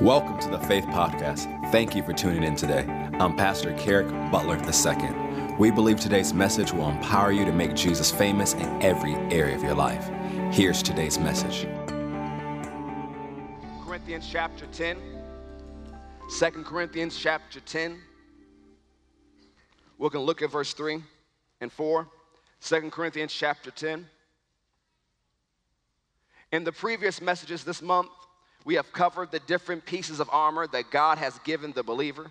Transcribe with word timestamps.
Welcome 0.00 0.40
to 0.40 0.48
the 0.48 0.58
Faith 0.58 0.86
Podcast. 0.86 1.70
Thank 1.70 1.94
you 1.94 2.02
for 2.02 2.12
tuning 2.12 2.42
in 2.42 2.56
today. 2.56 2.84
I'm 3.20 3.36
Pastor 3.36 3.72
Kerrick 3.74 4.08
Butler 4.28 4.56
II. 4.56 5.56
We 5.56 5.70
believe 5.70 6.00
today's 6.00 6.34
message 6.34 6.72
will 6.72 6.88
empower 6.88 7.30
you 7.30 7.44
to 7.44 7.52
make 7.52 7.74
Jesus 7.74 8.10
famous 8.10 8.54
in 8.54 8.82
every 8.82 9.14
area 9.32 9.54
of 9.54 9.62
your 9.62 9.76
life. 9.76 10.10
Here's 10.52 10.82
today's 10.82 11.20
message. 11.20 11.68
Corinthians 13.86 14.28
chapter 14.28 14.66
10. 14.66 14.96
2 16.40 16.50
Corinthians 16.64 17.16
chapter 17.16 17.60
10. 17.60 17.96
We're 19.96 20.10
going 20.10 20.24
to 20.24 20.26
look 20.26 20.42
at 20.42 20.50
verse 20.50 20.74
3 20.74 21.04
and 21.60 21.72
4. 21.72 22.08
2 22.62 22.90
Corinthians 22.90 23.32
chapter 23.32 23.70
10. 23.70 24.04
In 26.50 26.64
the 26.64 26.72
previous 26.72 27.20
messages 27.20 27.62
this 27.62 27.80
month, 27.80 28.08
we 28.64 28.74
have 28.74 28.92
covered 28.92 29.30
the 29.30 29.40
different 29.40 29.84
pieces 29.84 30.20
of 30.20 30.28
armor 30.32 30.66
that 30.68 30.90
God 30.90 31.18
has 31.18 31.38
given 31.40 31.72
the 31.72 31.82
believer, 31.82 32.30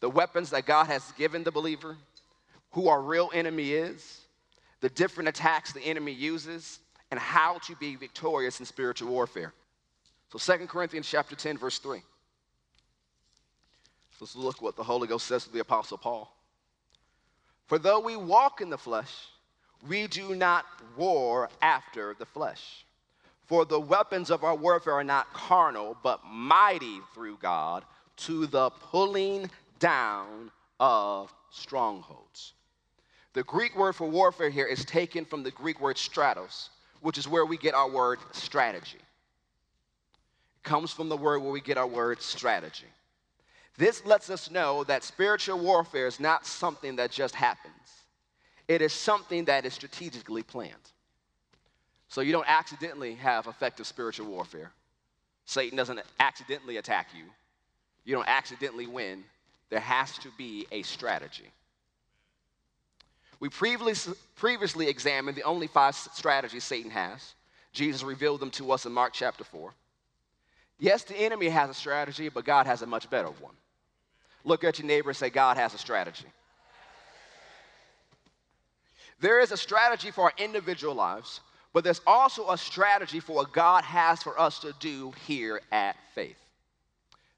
the 0.00 0.10
weapons 0.10 0.50
that 0.50 0.66
God 0.66 0.86
has 0.88 1.12
given 1.12 1.44
the 1.44 1.52
believer, 1.52 1.96
who 2.72 2.88
our 2.88 3.00
real 3.00 3.30
enemy 3.32 3.72
is, 3.72 4.20
the 4.80 4.88
different 4.88 5.28
attacks 5.28 5.72
the 5.72 5.80
enemy 5.80 6.12
uses, 6.12 6.80
and 7.10 7.20
how 7.20 7.58
to 7.58 7.76
be 7.76 7.94
victorious 7.94 8.58
in 8.58 8.66
spiritual 8.66 9.10
warfare. 9.10 9.52
So 10.32 10.38
2 10.56 10.66
Corinthians 10.66 11.08
chapter 11.08 11.36
10, 11.36 11.58
verse 11.58 11.78
3. 11.78 12.02
Let's 14.22 14.36
look 14.36 14.62
what 14.62 14.76
the 14.76 14.84
Holy 14.84 15.08
Ghost 15.08 15.26
says 15.26 15.42
to 15.44 15.52
the 15.52 15.58
Apostle 15.58 15.98
Paul. 15.98 16.32
For 17.66 17.76
though 17.76 17.98
we 17.98 18.14
walk 18.14 18.60
in 18.60 18.70
the 18.70 18.78
flesh, 18.78 19.12
we 19.88 20.06
do 20.06 20.36
not 20.36 20.64
war 20.96 21.50
after 21.60 22.14
the 22.16 22.24
flesh. 22.24 22.84
For 23.46 23.64
the 23.64 23.80
weapons 23.80 24.30
of 24.30 24.44
our 24.44 24.54
warfare 24.54 24.94
are 24.94 25.04
not 25.04 25.32
carnal, 25.32 25.96
but 26.02 26.24
mighty 26.24 27.00
through 27.14 27.38
God 27.38 27.84
to 28.18 28.46
the 28.46 28.70
pulling 28.70 29.50
down 29.78 30.50
of 30.78 31.32
strongholds. 31.50 32.54
The 33.34 33.42
Greek 33.42 33.76
word 33.76 33.94
for 33.94 34.08
warfare 34.08 34.50
here 34.50 34.66
is 34.66 34.84
taken 34.84 35.24
from 35.24 35.42
the 35.42 35.50
Greek 35.50 35.80
word 35.80 35.96
stratos, 35.96 36.68
which 37.00 37.18
is 37.18 37.26
where 37.26 37.46
we 37.46 37.56
get 37.56 37.74
our 37.74 37.90
word 37.90 38.18
strategy. 38.32 38.98
It 38.98 40.62
comes 40.62 40.92
from 40.92 41.08
the 41.08 41.16
word 41.16 41.40
where 41.40 41.50
we 41.50 41.60
get 41.60 41.78
our 41.78 41.86
word 41.86 42.20
strategy. 42.20 42.86
This 43.78 44.04
lets 44.04 44.28
us 44.28 44.50
know 44.50 44.84
that 44.84 45.02
spiritual 45.02 45.58
warfare 45.58 46.06
is 46.06 46.20
not 46.20 46.46
something 46.46 46.96
that 46.96 47.10
just 47.10 47.34
happens, 47.34 47.72
it 48.68 48.82
is 48.82 48.92
something 48.92 49.46
that 49.46 49.64
is 49.64 49.74
strategically 49.74 50.42
planned. 50.42 50.92
So 52.12 52.20
you 52.20 52.30
don't 52.30 52.46
accidentally 52.46 53.14
have 53.14 53.46
effective 53.46 53.86
spiritual 53.86 54.26
warfare. 54.26 54.70
Satan 55.46 55.78
doesn't 55.78 55.98
accidentally 56.20 56.76
attack 56.76 57.08
you. 57.16 57.24
You 58.04 58.14
don't 58.14 58.28
accidentally 58.28 58.86
win. 58.86 59.24
There 59.70 59.80
has 59.80 60.18
to 60.18 60.28
be 60.36 60.66
a 60.70 60.82
strategy. 60.82 61.50
We 63.40 63.48
previously, 63.48 64.12
previously 64.36 64.88
examined 64.88 65.38
the 65.38 65.44
only 65.44 65.68
five 65.68 65.94
strategies 65.94 66.64
Satan 66.64 66.90
has. 66.90 67.32
Jesus 67.72 68.02
revealed 68.02 68.40
them 68.40 68.50
to 68.50 68.72
us 68.72 68.84
in 68.84 68.92
Mark 68.92 69.14
chapter 69.14 69.42
4. 69.42 69.72
Yes, 70.78 71.04
the 71.04 71.16
enemy 71.16 71.48
has 71.48 71.70
a 71.70 71.74
strategy, 71.74 72.28
but 72.28 72.44
God 72.44 72.66
has 72.66 72.82
a 72.82 72.86
much 72.86 73.08
better 73.08 73.28
one. 73.28 73.54
Look 74.44 74.64
at 74.64 74.78
your 74.78 74.86
neighbor 74.86 75.08
and 75.08 75.16
say, 75.16 75.30
God 75.30 75.56
has 75.56 75.72
a 75.72 75.78
strategy. 75.78 76.26
There 79.18 79.40
is 79.40 79.50
a 79.50 79.56
strategy 79.56 80.10
for 80.10 80.24
our 80.24 80.32
individual 80.36 80.94
lives, 80.94 81.40
but 81.72 81.84
there's 81.84 82.00
also 82.06 82.50
a 82.50 82.58
strategy 82.58 83.20
for 83.20 83.34
what 83.34 83.52
God 83.52 83.84
has 83.84 84.22
for 84.22 84.38
us 84.38 84.58
to 84.60 84.74
do 84.78 85.12
here 85.26 85.60
at 85.70 85.96
Faith. 86.14 86.36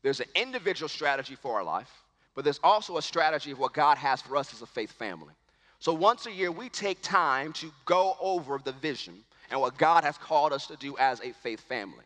There's 0.03 0.21
an 0.21 0.27
individual 0.35 0.89
strategy 0.89 1.35
for 1.35 1.55
our 1.55 1.65
life, 1.65 1.91
but 2.35 2.45
there's 2.45 2.61
also 2.63 2.99
a 2.99 3.03
strategy 3.03 3.53
of 3.53 3.59
what 3.59 3.73
God 3.73 3.97
has 3.97 4.21
for 4.21 4.37
us 4.37 4.53
as 4.53 4.61
a 4.61 4.67
faith 4.67 4.93
family. 4.93 5.33
So 5.79 5.95
once 5.95 6.27
a 6.27 6.33
year, 6.33 6.53
we 6.53 6.69
take 6.69 7.01
time 7.01 7.53
to 7.55 7.73
go 7.87 8.17
over 8.21 8.61
the 8.63 8.73
vision 8.73 9.15
and 9.51 9.61
what 9.61 9.79
God 9.79 10.05
has 10.05 10.19
called 10.19 10.53
us 10.53 10.67
to 10.67 10.77
do 10.77 10.97
as 10.99 11.21
a 11.21 11.33
faith 11.33 11.61
family. 11.61 12.05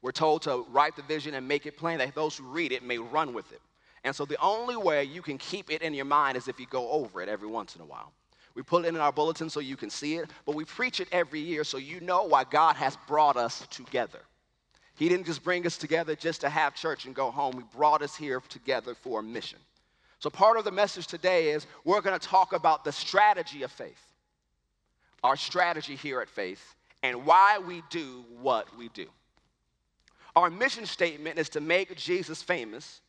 We're 0.00 0.12
told 0.12 0.42
to 0.42 0.64
write 0.70 0.96
the 0.96 1.02
vision 1.02 1.34
and 1.34 1.46
make 1.46 1.66
it 1.66 1.76
plain 1.76 1.98
that 1.98 2.14
those 2.14 2.36
who 2.36 2.44
read 2.44 2.72
it 2.72 2.82
may 2.82 2.98
run 2.98 3.34
with 3.34 3.50
it. 3.52 3.60
And 4.04 4.14
so 4.14 4.24
the 4.24 4.40
only 4.40 4.76
way 4.76 5.04
you 5.04 5.22
can 5.22 5.38
keep 5.38 5.70
it 5.70 5.82
in 5.82 5.94
your 5.94 6.04
mind 6.04 6.36
is 6.36 6.48
if 6.48 6.60
you 6.60 6.66
go 6.66 6.90
over 6.90 7.22
it 7.22 7.28
every 7.28 7.48
once 7.48 7.74
in 7.74 7.80
a 7.80 7.86
while. 7.86 8.12
We 8.54 8.62
put 8.62 8.84
it 8.84 8.88
in 8.88 8.96
our 8.96 9.12
bulletin 9.12 9.50
so 9.50 9.60
you 9.60 9.76
can 9.76 9.90
see 9.90 10.14
it, 10.16 10.30
but 10.46 10.54
we 10.54 10.64
preach 10.64 11.00
it 11.00 11.08
every 11.10 11.40
year 11.40 11.64
so 11.64 11.76
you 11.76 12.00
know 12.00 12.24
why 12.24 12.44
God 12.44 12.76
has 12.76 12.96
brought 13.08 13.36
us 13.36 13.66
together. 13.70 14.20
He 14.96 15.08
didn't 15.08 15.26
just 15.26 15.42
bring 15.42 15.66
us 15.66 15.76
together 15.76 16.14
just 16.14 16.42
to 16.42 16.48
have 16.48 16.74
church 16.74 17.04
and 17.04 17.14
go 17.14 17.30
home. 17.30 17.54
He 17.54 17.76
brought 17.76 18.02
us 18.02 18.14
here 18.14 18.40
together 18.48 18.94
for 18.94 19.20
a 19.20 19.22
mission. 19.22 19.58
So, 20.20 20.30
part 20.30 20.56
of 20.56 20.64
the 20.64 20.70
message 20.70 21.08
today 21.08 21.50
is 21.50 21.66
we're 21.84 22.00
going 22.00 22.18
to 22.18 22.28
talk 22.28 22.52
about 22.52 22.84
the 22.84 22.92
strategy 22.92 23.64
of 23.64 23.72
faith, 23.72 24.00
our 25.24 25.36
strategy 25.36 25.96
here 25.96 26.20
at 26.20 26.28
Faith, 26.28 26.76
and 27.02 27.26
why 27.26 27.58
we 27.58 27.82
do 27.90 28.24
what 28.40 28.74
we 28.78 28.88
do. 28.90 29.06
Our 30.36 30.48
mission 30.48 30.86
statement 30.86 31.38
is 31.38 31.48
to 31.50 31.60
make 31.60 31.94
Jesus 31.96 32.42
famous 32.42 33.00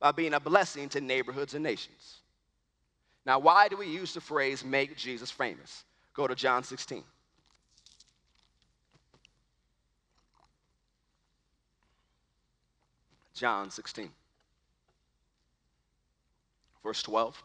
by 0.00 0.12
being 0.12 0.34
a 0.34 0.40
blessing 0.40 0.88
to 0.90 1.00
neighborhoods 1.00 1.54
and 1.54 1.62
nations. 1.62 2.20
Now, 3.26 3.40
why 3.40 3.66
do 3.66 3.76
we 3.76 3.88
use 3.88 4.14
the 4.14 4.20
phrase 4.20 4.64
make 4.64 4.96
Jesus 4.96 5.32
famous? 5.32 5.84
Go 6.14 6.28
to 6.28 6.34
John 6.36 6.62
16. 6.62 7.02
John 13.34 13.70
16, 13.70 14.08
verse 16.82 17.02
12. 17.02 17.42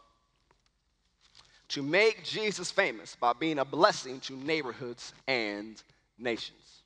To 1.68 1.82
make 1.82 2.24
Jesus 2.24 2.70
famous 2.70 3.14
by 3.14 3.34
being 3.34 3.58
a 3.58 3.64
blessing 3.64 4.20
to 4.20 4.32
neighborhoods 4.34 5.12
and 5.26 5.82
nations. 6.18 6.81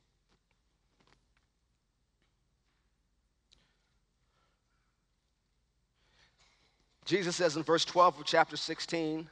Jesus 7.06 7.36
says 7.36 7.56
in 7.56 7.62
verse 7.62 7.84
12 7.84 8.20
of 8.20 8.26
chapter 8.26 8.56
16, 8.56 9.28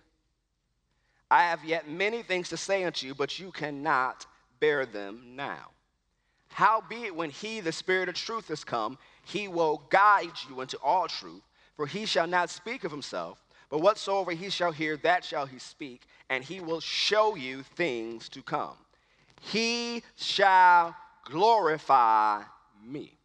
I 1.31 1.43
have 1.43 1.65
yet 1.65 1.91
many 1.91 2.23
things 2.23 2.49
to 2.51 2.57
say 2.57 2.85
unto 2.85 3.07
you, 3.07 3.15
but 3.15 3.39
you 3.39 3.51
cannot 3.51 4.27
bear 4.61 4.87
them 4.87 5.35
now. 5.35 5.71
Howbeit, 6.49 7.17
when 7.17 7.31
he, 7.31 7.59
the 7.59 7.73
Spirit 7.73 8.09
of 8.09 8.15
truth, 8.15 8.49
is 8.53 8.63
come, 8.63 8.97
he 9.25 9.49
will 9.49 9.83
guide 9.91 10.31
you 10.49 10.61
into 10.61 10.79
all 10.79 11.09
truth, 11.09 11.43
for 11.77 11.87
he 11.87 12.07
shall 12.07 12.29
not 12.29 12.49
speak 12.49 12.85
of 12.85 12.93
himself, 12.93 13.45
but 13.71 13.81
whatsoever 13.81 14.31
he 14.31 14.51
shall 14.51 14.71
hear, 14.71 14.97
that 14.99 15.25
shall 15.25 15.47
he 15.47 15.59
speak, 15.59 16.03
and 16.31 16.45
he 16.45 16.61
will 16.61 16.81
show 16.81 17.35
you 17.35 17.65
things 17.65 18.29
to 18.29 18.41
come. 18.41 18.77
He 19.41 20.05
shall 20.15 20.95
glorify 21.25 22.43
me. 22.87 23.19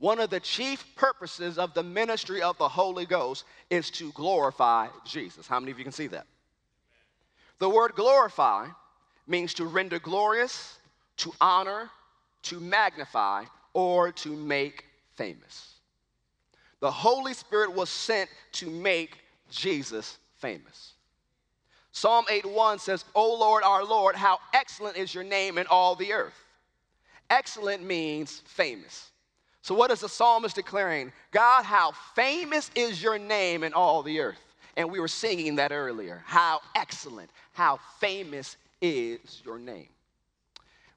One 0.00 0.18
of 0.18 0.30
the 0.30 0.40
chief 0.40 0.84
purposes 0.96 1.58
of 1.58 1.74
the 1.74 1.82
ministry 1.82 2.40
of 2.40 2.56
the 2.56 2.68
Holy 2.68 3.04
Ghost 3.04 3.44
is 3.68 3.90
to 3.92 4.10
glorify 4.12 4.88
Jesus. 5.04 5.46
How 5.46 5.60
many 5.60 5.72
of 5.72 5.78
you 5.78 5.84
can 5.84 5.92
see 5.92 6.06
that? 6.06 6.26
The 7.58 7.68
word 7.68 7.92
glorify 7.94 8.68
means 9.26 9.52
to 9.54 9.66
render 9.66 9.98
glorious, 9.98 10.78
to 11.18 11.32
honor, 11.38 11.90
to 12.44 12.58
magnify, 12.58 13.44
or 13.74 14.10
to 14.12 14.34
make 14.34 14.86
famous. 15.16 15.74
The 16.80 16.90
Holy 16.90 17.34
Spirit 17.34 17.74
was 17.74 17.90
sent 17.90 18.30
to 18.52 18.70
make 18.70 19.18
Jesus 19.50 20.16
famous. 20.38 20.94
Psalm 21.92 22.24
81 22.30 22.78
says, 22.78 23.04
O 23.14 23.34
Lord, 23.34 23.62
our 23.64 23.84
Lord, 23.84 24.16
how 24.16 24.38
excellent 24.54 24.96
is 24.96 25.14
your 25.14 25.24
name 25.24 25.58
in 25.58 25.66
all 25.66 25.94
the 25.94 26.14
earth. 26.14 26.42
Excellent 27.28 27.82
means 27.82 28.42
famous. 28.46 29.09
So, 29.62 29.74
what 29.74 29.90
is 29.90 30.00
the 30.00 30.08
psalmist 30.08 30.56
declaring? 30.56 31.12
God, 31.32 31.64
how 31.64 31.92
famous 32.14 32.70
is 32.74 33.02
your 33.02 33.18
name 33.18 33.62
in 33.62 33.72
all 33.74 34.02
the 34.02 34.20
earth. 34.20 34.40
And 34.76 34.90
we 34.90 35.00
were 35.00 35.08
singing 35.08 35.56
that 35.56 35.72
earlier. 35.72 36.22
How 36.24 36.60
excellent, 36.74 37.30
how 37.52 37.78
famous 37.98 38.56
is 38.80 39.42
your 39.44 39.58
name. 39.58 39.88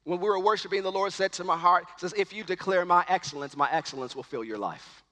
When 0.05 0.19
we 0.19 0.27
were 0.27 0.39
worshiping, 0.39 0.83
the 0.83 0.91
Lord 0.91 1.13
said 1.13 1.31
to 1.33 1.43
my 1.43 1.57
heart, 1.57 1.85
says, 1.97 2.13
if 2.17 2.33
you 2.33 2.43
declare 2.43 2.85
my 2.85 3.05
excellence, 3.07 3.55
my 3.55 3.69
excellence 3.71 4.15
will 4.15 4.23
fill 4.23 4.43
your 4.43 4.57
life. 4.57 5.03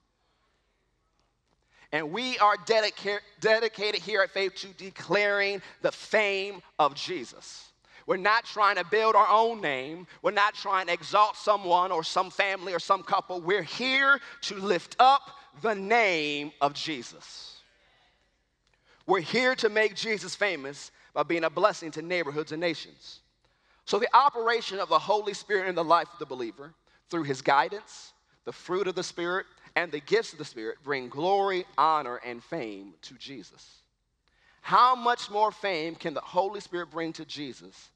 And 1.92 2.10
we 2.10 2.38
are 2.38 2.56
dedica- 2.56 3.20
dedicated 3.40 4.00
here 4.00 4.22
at 4.22 4.30
Faith 4.30 4.54
to 4.56 4.68
declaring 4.68 5.60
the 5.82 5.92
fame 5.92 6.62
of 6.78 6.94
Jesus. 6.94 7.71
We're 8.06 8.16
not 8.16 8.44
trying 8.44 8.76
to 8.76 8.84
build 8.84 9.14
our 9.14 9.28
own 9.28 9.60
name. 9.60 10.06
We're 10.22 10.32
not 10.32 10.54
trying 10.54 10.86
to 10.86 10.92
exalt 10.92 11.36
someone 11.36 11.92
or 11.92 12.02
some 12.02 12.30
family 12.30 12.74
or 12.74 12.78
some 12.78 13.02
couple. 13.02 13.40
We're 13.40 13.62
here 13.62 14.20
to 14.42 14.54
lift 14.56 14.96
up 14.98 15.30
the 15.60 15.74
name 15.74 16.52
of 16.60 16.74
Jesus. 16.74 17.60
We're 19.06 19.20
here 19.20 19.54
to 19.56 19.68
make 19.68 19.94
Jesus 19.94 20.34
famous 20.34 20.90
by 21.14 21.22
being 21.22 21.44
a 21.44 21.50
blessing 21.50 21.90
to 21.92 22.02
neighborhoods 22.02 22.52
and 22.52 22.60
nations. 22.60 23.20
So, 23.84 23.98
the 23.98 24.14
operation 24.16 24.78
of 24.78 24.88
the 24.88 24.98
Holy 24.98 25.34
Spirit 25.34 25.68
in 25.68 25.74
the 25.74 25.84
life 25.84 26.08
of 26.12 26.18
the 26.18 26.26
believer 26.26 26.72
through 27.10 27.24
his 27.24 27.42
guidance, 27.42 28.12
the 28.44 28.52
fruit 28.52 28.86
of 28.86 28.94
the 28.94 29.02
Spirit, 29.02 29.46
and 29.74 29.90
the 29.90 30.00
gifts 30.00 30.32
of 30.32 30.38
the 30.38 30.44
Spirit 30.44 30.78
bring 30.84 31.08
glory, 31.08 31.64
honor, 31.76 32.16
and 32.24 32.42
fame 32.42 32.94
to 33.02 33.14
Jesus. 33.14 33.82
How 34.60 34.94
much 34.94 35.30
more 35.30 35.50
fame 35.50 35.96
can 35.96 36.14
the 36.14 36.20
Holy 36.20 36.60
Spirit 36.60 36.90
bring 36.90 37.12
to 37.14 37.24
Jesus 37.24 37.90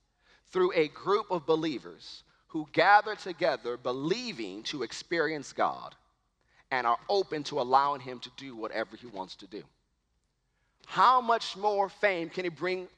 through 0.51 0.73
a 0.75 0.89
group 0.89 1.31
of 1.31 1.47
believers 1.47 2.23
who 2.49 2.69
gather 2.73 3.15
together 3.15 3.77
believing 3.77 4.63
to 4.65 4.83
experience 4.83 5.53
God 5.53 5.95
and 6.71 6.87
are 6.87 6.99
open 7.09 7.43
to 7.45 7.61
allowing 7.61 8.01
Him 8.01 8.19
to 8.21 8.31
do 8.37 8.57
whatever 8.57 8.97
He 8.97 9.07
wants 9.07 9.37
to 9.37 9.47
do? 9.47 9.63
How 10.87 11.21
much 11.21 11.57
more 11.57 11.89
fame 11.89 12.31
can 12.31 12.45
He 12.45 12.51
bring 12.51 12.89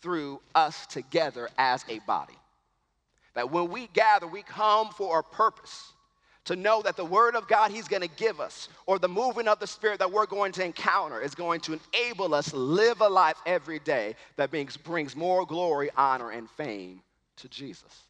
through 0.00 0.40
us 0.54 0.86
together 0.86 1.48
as 1.56 1.84
a 1.88 2.00
body? 2.00 2.38
That 3.34 3.50
when 3.50 3.70
we 3.70 3.88
gather, 3.88 4.26
we 4.26 4.42
come 4.42 4.90
for 4.90 5.18
a 5.18 5.22
purpose 5.22 5.93
to 6.44 6.56
know 6.56 6.82
that 6.82 6.96
the 6.96 7.04
word 7.04 7.36
of 7.36 7.48
God 7.48 7.70
he's 7.70 7.88
going 7.88 8.02
to 8.02 8.08
give 8.16 8.40
us 8.40 8.68
or 8.86 8.98
the 8.98 9.08
movement 9.08 9.48
of 9.48 9.58
the 9.58 9.66
spirit 9.66 9.98
that 9.98 10.10
we're 10.10 10.26
going 10.26 10.52
to 10.52 10.64
encounter 10.64 11.20
is 11.20 11.34
going 11.34 11.60
to 11.60 11.78
enable 11.94 12.34
us 12.34 12.52
live 12.52 13.00
a 13.00 13.08
life 13.08 13.36
every 13.46 13.78
day 13.78 14.14
that 14.36 14.50
brings, 14.50 14.76
brings 14.76 15.16
more 15.16 15.46
glory, 15.46 15.90
honor, 15.96 16.30
and 16.30 16.48
fame 16.50 17.00
to 17.36 17.48
Jesus. 17.48 18.02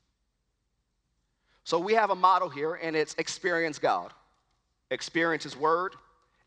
So 1.65 1.79
we 1.79 1.95
have 1.95 2.11
a 2.11 2.15
model 2.15 2.49
here, 2.49 2.75
and 2.75 2.95
it's 2.95 3.15
experience 3.15 3.79
God, 3.79 4.13
experience 4.91 5.45
his 5.45 5.57
word, 5.57 5.95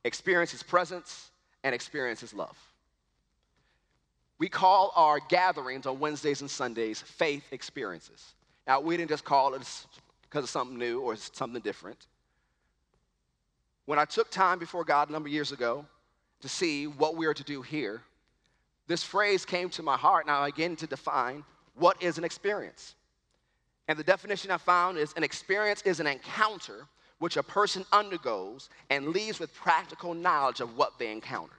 experience 0.04 0.52
his 0.52 0.62
presence, 0.62 1.32
and 1.64 1.74
experience 1.74 2.22
his 2.22 2.34
love. 2.34 2.56
We 4.40 4.48
call 4.48 4.94
our 4.96 5.20
gatherings 5.30 5.88
on 5.88 6.00
Wednesdays 6.00 6.42
and 6.42 6.50
Sundays 6.50 7.02
faith 7.02 7.52
experiences. 7.52 8.36
Now, 8.68 8.80
we 8.80 8.96
didn't 8.96 9.10
just 9.10 9.24
call 9.24 9.56
it 9.56 9.64
because 10.30 10.44
of 10.44 10.50
something 10.50 10.78
new 10.78 11.02
or 11.02 11.16
something 11.16 11.62
different. 11.62 12.08
When 13.86 14.00
I 14.00 14.06
took 14.06 14.30
time 14.30 14.60
before 14.60 14.84
God 14.84 15.10
a 15.10 15.12
number 15.12 15.28
of 15.28 15.34
years 15.34 15.52
ago 15.52 15.86
to 16.42 16.50
see 16.50 16.88
what 16.88 17.16
we 17.16 17.26
are 17.26 17.34
to 17.34 17.44
do 17.44 17.62
here, 17.62 18.02
this 18.88 19.04
phrase 19.04 19.46
came 19.46 19.70
to 19.72 19.84
my 19.84 19.98
heart. 19.98 20.28
Now, 20.28 20.44
again, 20.44 20.76
to 20.78 20.88
define 20.88 21.44
what 21.76 22.02
is 22.02 22.18
an 22.18 22.24
experience. 22.24 22.96
And 23.88 23.98
the 23.98 24.04
definition 24.04 24.52
I 24.52 24.58
found 24.58 24.98
is 24.98 25.14
an 25.16 25.24
experience 25.24 25.82
is 25.84 26.00
an 26.00 26.08
encounter 26.08 26.88
which 27.20 27.38
a 27.38 27.44
person 27.44 27.86
undergoes 27.92 28.70
and 28.90 29.10
leaves 29.10 29.40
with 29.40 29.54
practical 29.56 30.14
knowledge 30.14 30.60
of 30.60 30.78
what 30.78 31.00
they 31.00 31.12
encountered. 31.12 31.58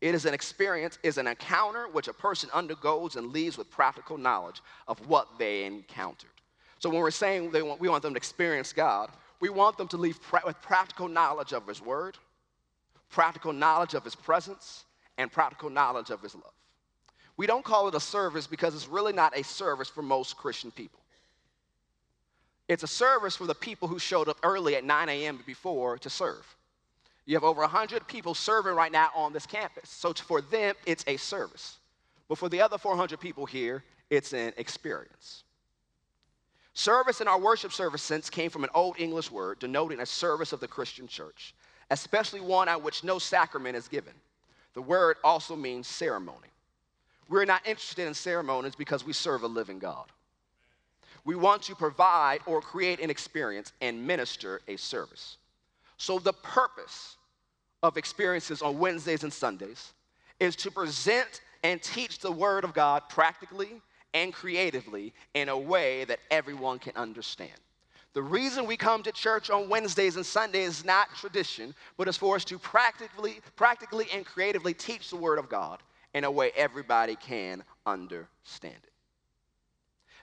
It 0.00 0.14
is 0.14 0.24
an 0.24 0.34
experience, 0.34 0.98
is 1.02 1.18
an 1.18 1.26
encounter 1.26 1.88
which 1.88 2.08
a 2.08 2.12
person 2.12 2.50
undergoes 2.52 3.16
and 3.16 3.32
leaves 3.32 3.56
with 3.56 3.70
practical 3.70 4.18
knowledge 4.18 4.60
of 4.88 5.06
what 5.08 5.38
they 5.38 5.64
encountered. 5.64 6.30
So 6.78 6.90
when 6.90 7.00
we're 7.00 7.10
saying 7.10 7.52
want, 7.52 7.80
we 7.80 7.88
want 7.88 8.02
them 8.02 8.14
to 8.14 8.16
experience 8.16 8.72
God, 8.72 9.10
we 9.40 9.48
want 9.48 9.78
them 9.78 9.88
to 9.88 9.96
leave 9.96 10.20
pra- 10.22 10.42
with 10.44 10.60
practical 10.62 11.08
knowledge 11.08 11.52
of 11.52 11.66
His 11.66 11.80
Word, 11.80 12.16
practical 13.10 13.52
knowledge 13.52 13.94
of 13.94 14.04
His 14.04 14.14
presence, 14.14 14.84
and 15.18 15.30
practical 15.30 15.70
knowledge 15.70 16.10
of 16.10 16.20
His 16.22 16.34
love. 16.34 16.52
We 17.36 17.46
don't 17.46 17.64
call 17.64 17.88
it 17.88 17.94
a 17.94 18.00
service 18.00 18.46
because 18.46 18.74
it's 18.74 18.88
really 18.88 19.12
not 19.12 19.36
a 19.36 19.44
service 19.44 19.88
for 19.88 20.02
most 20.02 20.36
Christian 20.36 20.70
people. 20.70 21.00
It's 22.68 22.82
a 22.82 22.88
service 22.88 23.36
for 23.36 23.46
the 23.46 23.54
people 23.54 23.88
who 23.88 23.98
showed 23.98 24.28
up 24.28 24.38
early 24.42 24.74
at 24.74 24.84
9 24.84 25.08
a.m. 25.08 25.38
before 25.46 25.98
to 25.98 26.10
serve. 26.10 26.56
You 27.26 27.34
have 27.34 27.44
over 27.44 27.60
100 27.60 28.06
people 28.06 28.34
serving 28.34 28.74
right 28.74 28.90
now 28.90 29.10
on 29.14 29.32
this 29.32 29.46
campus. 29.46 29.90
So 29.90 30.12
for 30.12 30.40
them, 30.40 30.74
it's 30.86 31.04
a 31.06 31.16
service. 31.16 31.78
But 32.28 32.38
for 32.38 32.48
the 32.48 32.60
other 32.60 32.78
400 32.78 33.20
people 33.20 33.46
here, 33.46 33.84
it's 34.10 34.32
an 34.32 34.52
experience. 34.56 35.44
Service 36.76 37.22
in 37.22 37.26
our 37.26 37.40
worship 37.40 37.72
service 37.72 38.02
sense 38.02 38.28
came 38.28 38.50
from 38.50 38.62
an 38.62 38.68
old 38.74 39.00
English 39.00 39.30
word 39.30 39.58
denoting 39.58 40.00
a 40.00 40.04
service 40.04 40.52
of 40.52 40.60
the 40.60 40.68
Christian 40.68 41.08
church, 41.08 41.54
especially 41.90 42.40
one 42.40 42.68
at 42.68 42.82
which 42.82 43.02
no 43.02 43.18
sacrament 43.18 43.74
is 43.74 43.88
given. 43.88 44.12
The 44.74 44.82
word 44.82 45.16
also 45.24 45.56
means 45.56 45.86
ceremony. 45.86 46.48
We're 47.30 47.46
not 47.46 47.66
interested 47.66 48.06
in 48.06 48.12
ceremonies 48.12 48.74
because 48.74 49.06
we 49.06 49.14
serve 49.14 49.42
a 49.42 49.46
living 49.46 49.78
God. 49.78 50.04
We 51.24 51.34
want 51.34 51.62
to 51.62 51.74
provide 51.74 52.40
or 52.44 52.60
create 52.60 53.00
an 53.00 53.08
experience 53.08 53.72
and 53.80 54.06
minister 54.06 54.60
a 54.68 54.76
service. 54.76 55.38
So, 55.96 56.18
the 56.18 56.34
purpose 56.34 57.16
of 57.82 57.96
experiences 57.96 58.60
on 58.60 58.78
Wednesdays 58.78 59.22
and 59.22 59.32
Sundays 59.32 59.94
is 60.40 60.54
to 60.56 60.70
present 60.70 61.40
and 61.64 61.82
teach 61.82 62.18
the 62.18 62.30
Word 62.30 62.64
of 62.64 62.74
God 62.74 63.04
practically 63.08 63.80
and 64.16 64.32
creatively 64.32 65.12
in 65.34 65.50
a 65.50 65.58
way 65.58 66.04
that 66.04 66.20
everyone 66.30 66.78
can 66.78 66.96
understand. 66.96 67.52
The 68.14 68.22
reason 68.22 68.64
we 68.64 68.78
come 68.78 69.02
to 69.02 69.12
church 69.12 69.50
on 69.50 69.68
Wednesdays 69.68 70.16
and 70.16 70.24
Sundays 70.24 70.78
is 70.78 70.84
not 70.86 71.14
tradition, 71.14 71.74
but 71.98 72.08
it's 72.08 72.16
for 72.16 72.34
us 72.34 72.44
to 72.46 72.58
practically, 72.58 73.40
practically 73.56 74.06
and 74.14 74.24
creatively 74.24 74.72
teach 74.72 75.10
the 75.10 75.16
Word 75.16 75.38
of 75.38 75.50
God 75.50 75.82
in 76.14 76.24
a 76.24 76.30
way 76.30 76.50
everybody 76.56 77.14
can 77.16 77.62
understand 77.84 78.78
it. 78.82 78.92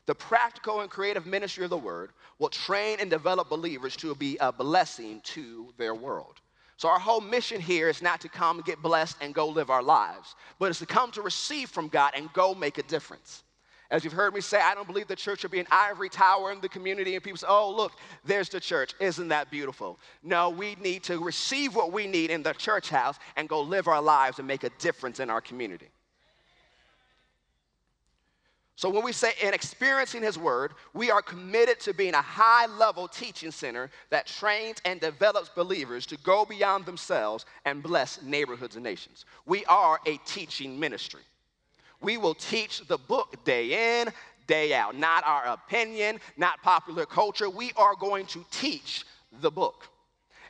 The 0.08 0.16
practical 0.16 0.82
and 0.82 0.90
creative 0.90 1.28
ministry 1.28 1.64
of 1.64 1.70
the 1.70 1.78
Word 1.78 2.14
will 2.40 2.50
train 2.50 2.98
and 3.00 3.12
develop 3.12 3.48
believers 3.48 3.96
to 3.98 4.16
be 4.16 4.38
a 4.42 4.52
blessing 4.52 5.22
to 5.26 5.72
their 5.78 5.94
world. 5.94 6.42
So, 6.78 6.90
our 6.90 6.98
whole 7.00 7.22
mission 7.22 7.62
here 7.62 7.90
is 7.90 8.02
not 8.02 8.20
to 8.22 8.28
come 8.28 8.58
and 8.58 8.66
get 8.66 8.82
blessed 8.82 9.18
and 9.22 9.36
go 9.36 9.48
live 9.48 9.70
our 9.70 9.84
lives, 9.84 10.34
but 10.58 10.72
it's 10.72 10.80
to 10.80 10.88
come 10.88 11.12
to 11.12 11.22
receive 11.22 11.70
from 11.70 11.90
God 11.90 12.14
and 12.16 12.34
go 12.34 12.56
make 12.56 12.80
a 12.80 12.84
difference. 12.84 13.44
As 13.92 14.04
you've 14.04 14.14
heard 14.14 14.34
me 14.34 14.42
say, 14.42 14.60
I 14.60 14.74
don't 14.74 14.88
believe 14.88 15.08
the 15.08 15.16
church 15.16 15.42
should 15.42 15.52
be 15.52 15.60
an 15.60 15.68
ivory 15.70 16.10
tower 16.10 16.52
in 16.52 16.62
the 16.62 16.70
community 16.70 17.16
and 17.16 17.24
people 17.24 17.38
say, 17.38 17.48
oh, 17.50 17.72
look, 17.76 17.94
there's 18.26 18.50
the 18.50 18.60
church. 18.60 18.94
Isn't 19.00 19.28
that 19.28 19.52
beautiful? 19.52 20.00
No, 20.24 20.50
we 20.50 20.76
need 20.82 21.04
to 21.04 21.20
receive 21.20 21.76
what 21.76 21.92
we 21.92 22.08
need 22.08 22.32
in 22.32 22.44
the 22.44 22.54
church 22.54 22.90
house 22.90 23.18
and 23.36 23.48
go 23.48 23.62
live 23.62 23.88
our 23.88 24.02
lives 24.02 24.40
and 24.40 24.48
make 24.48 24.64
a 24.64 24.70
difference 24.80 25.20
in 25.20 25.30
our 25.30 25.42
community. 25.42 25.90
So, 28.76 28.90
when 28.90 29.04
we 29.04 29.12
say 29.12 29.34
in 29.42 29.54
experiencing 29.54 30.24
His 30.24 30.38
Word, 30.38 30.74
we 30.94 31.12
are 31.12 31.22
committed 31.22 31.80
to 31.82 31.94
being 31.94 32.16
a 32.16 32.22
high 32.22 32.66
level 32.66 33.08
teaching 33.08 33.52
center 33.52 33.92
that 34.10 34.26
trains 34.26 34.78
and 34.84 35.00
develops 35.00 35.50
believers 35.50 36.08
to 36.08 36.18
go 36.18 36.44
beyond 36.44 36.86
themselves 36.86 37.46
and 37.66 37.84
bless 37.84 38.22
neighborhoods 38.24 38.76
and 38.76 38.84
nations. 38.84 39.26
We 39.46 39.64
are 39.66 40.00
a 40.08 40.18
teaching 40.26 40.80
ministry. 40.80 41.22
We 42.04 42.18
will 42.18 42.36
teach 42.36 42.86
the 42.88 42.98
book 42.98 43.44
day 43.46 44.02
in, 44.02 44.10
day 44.46 44.74
out. 44.74 44.96
Not 44.96 45.26
our 45.26 45.46
opinion, 45.46 46.20
not 46.38 46.62
popular 46.62 47.06
culture. 47.06 47.50
We 47.50 47.72
are 47.78 47.96
going 47.96 48.26
to 48.28 48.46
teach 48.52 49.06
the 49.42 49.50
book. 49.50 49.88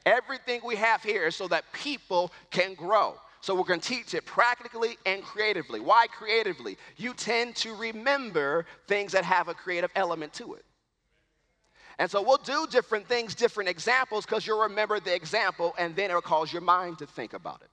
Everything 0.06 0.60
we 0.66 0.76
have 0.76 1.02
here 1.02 1.28
is 1.28 1.36
so 1.36 1.48
that 1.48 1.64
people 1.72 2.32
can 2.50 2.74
grow. 2.74 3.16
So 3.40 3.56
we're 3.56 3.64
going 3.64 3.80
to 3.80 3.88
teach 3.88 4.14
it 4.14 4.26
practically 4.26 4.98
and 5.06 5.22
creatively. 5.22 5.80
Why 5.80 6.08
creatively? 6.08 6.78
You 6.98 7.14
tend 7.14 7.56
to 7.58 7.76
remember 7.76 8.66
things 8.88 9.12
that 9.12 9.24
have 9.24 9.48
a 9.48 9.54
creative 9.54 9.92
element 9.96 10.34
to 10.34 10.56
it. 10.56 10.66
And 12.00 12.10
so 12.10 12.22
we'll 12.22 12.38
do 12.38 12.66
different 12.72 13.08
things, 13.08 13.36
different 13.36 13.70
examples, 13.70 14.26
because 14.26 14.48
you'll 14.48 14.64
remember 14.64 15.00
the 15.00 15.14
example 15.14 15.76
and 15.78 15.96
then 15.96 16.10
it'll 16.10 16.22
cause 16.22 16.52
your 16.52 16.62
mind 16.62 16.98
to 17.00 17.06
think 17.06 17.34
about 17.34 17.62
it. 17.62 17.70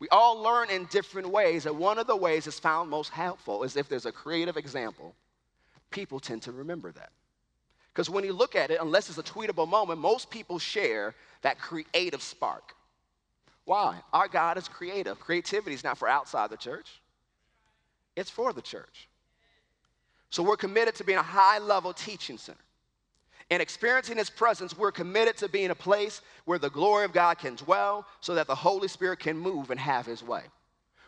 We 0.00 0.08
all 0.08 0.40
learn 0.40 0.70
in 0.70 0.86
different 0.86 1.28
ways, 1.28 1.66
and 1.66 1.78
one 1.78 1.98
of 1.98 2.06
the 2.06 2.16
ways 2.16 2.46
that's 2.46 2.58
found 2.58 2.88
most 2.88 3.10
helpful 3.10 3.62
is 3.62 3.76
if 3.76 3.88
there's 3.88 4.06
a 4.06 4.12
creative 4.12 4.56
example, 4.56 5.14
people 5.90 6.18
tend 6.18 6.42
to 6.42 6.52
remember 6.52 6.90
that. 6.92 7.10
Because 7.92 8.08
when 8.08 8.24
you 8.24 8.32
look 8.32 8.56
at 8.56 8.70
it, 8.70 8.78
unless 8.80 9.10
it's 9.10 9.18
a 9.18 9.22
tweetable 9.22 9.68
moment, 9.68 10.00
most 10.00 10.30
people 10.30 10.58
share 10.58 11.14
that 11.42 11.58
creative 11.58 12.22
spark. 12.22 12.74
Why? 13.66 14.00
Our 14.12 14.26
God 14.26 14.56
is 14.56 14.68
creative. 14.68 15.20
Creativity 15.20 15.74
is 15.74 15.84
not 15.84 15.98
for 15.98 16.08
outside 16.08 16.50
the 16.50 16.56
church, 16.56 17.00
it's 18.16 18.30
for 18.30 18.52
the 18.52 18.62
church. 18.62 19.08
So 20.30 20.42
we're 20.42 20.56
committed 20.56 20.94
to 20.96 21.04
being 21.04 21.18
a 21.18 21.22
high 21.22 21.58
level 21.58 21.92
teaching 21.92 22.38
center. 22.38 22.58
In 23.50 23.60
experiencing 23.60 24.16
His 24.16 24.30
presence, 24.30 24.78
we're 24.78 24.92
committed 24.92 25.36
to 25.38 25.48
being 25.48 25.70
a 25.70 25.74
place 25.74 26.22
where 26.44 26.58
the 26.58 26.70
glory 26.70 27.04
of 27.04 27.12
God 27.12 27.38
can 27.38 27.56
dwell 27.56 28.06
so 28.20 28.34
that 28.34 28.46
the 28.46 28.54
Holy 28.54 28.88
Spirit 28.88 29.18
can 29.18 29.36
move 29.36 29.70
and 29.70 29.80
have 29.80 30.06
His 30.06 30.22
way. 30.22 30.42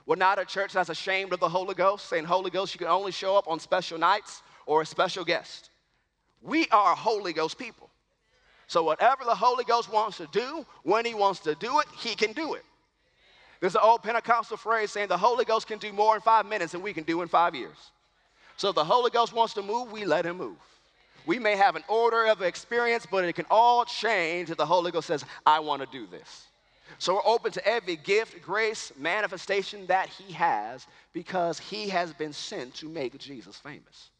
We're 0.06 0.16
not 0.16 0.40
a 0.40 0.44
church 0.44 0.72
that's 0.72 0.88
ashamed 0.88 1.32
of 1.32 1.38
the 1.38 1.48
Holy 1.48 1.74
Ghost, 1.74 2.08
saying, 2.08 2.24
Holy 2.24 2.50
Ghost, 2.50 2.74
you 2.74 2.78
can 2.78 2.88
only 2.88 3.12
show 3.12 3.36
up 3.36 3.46
on 3.46 3.60
special 3.60 3.96
nights 3.96 4.42
or 4.66 4.82
a 4.82 4.86
special 4.86 5.24
guest. 5.24 5.70
We 6.42 6.66
are 6.72 6.96
Holy 6.96 7.32
Ghost 7.32 7.56
people. 7.56 7.88
So, 8.66 8.82
whatever 8.82 9.24
the 9.24 9.34
Holy 9.34 9.64
Ghost 9.64 9.92
wants 9.92 10.16
to 10.16 10.26
do, 10.32 10.66
when 10.82 11.04
He 11.04 11.14
wants 11.14 11.40
to 11.40 11.54
do 11.54 11.78
it, 11.78 11.86
He 11.96 12.16
can 12.16 12.32
do 12.32 12.54
it. 12.54 12.64
There's 13.60 13.76
an 13.76 13.82
old 13.84 14.02
Pentecostal 14.02 14.56
phrase 14.56 14.90
saying 14.90 15.06
the 15.06 15.16
Holy 15.16 15.44
Ghost 15.44 15.68
can 15.68 15.78
do 15.78 15.92
more 15.92 16.16
in 16.16 16.20
five 16.20 16.46
minutes 16.46 16.72
than 16.72 16.82
we 16.82 16.92
can 16.92 17.04
do 17.04 17.22
in 17.22 17.28
five 17.28 17.54
years. 17.54 17.76
So, 18.56 18.70
if 18.70 18.74
the 18.74 18.84
Holy 18.84 19.10
Ghost 19.10 19.32
wants 19.32 19.54
to 19.54 19.62
move, 19.62 19.92
we 19.92 20.04
let 20.04 20.26
Him 20.26 20.38
move. 20.38 20.56
We 21.26 21.38
may 21.38 21.56
have 21.56 21.76
an 21.76 21.84
order 21.88 22.26
of 22.26 22.42
experience, 22.42 23.06
but 23.10 23.24
it 23.24 23.34
can 23.34 23.46
all 23.50 23.84
change 23.84 24.50
if 24.50 24.56
the 24.56 24.66
Holy 24.66 24.90
Ghost 24.90 25.06
says, 25.06 25.24
I 25.46 25.60
want 25.60 25.82
to 25.82 25.88
do 25.90 26.06
this. 26.06 26.46
So 26.98 27.14
we're 27.14 27.26
open 27.26 27.52
to 27.52 27.66
every 27.66 27.96
gift, 27.96 28.42
grace, 28.42 28.92
manifestation 28.98 29.86
that 29.86 30.08
He 30.08 30.32
has 30.34 30.86
because 31.12 31.58
He 31.58 31.88
has 31.88 32.12
been 32.12 32.32
sent 32.32 32.74
to 32.76 32.88
make 32.88 33.18
Jesus 33.18 33.56
famous. 33.56 34.10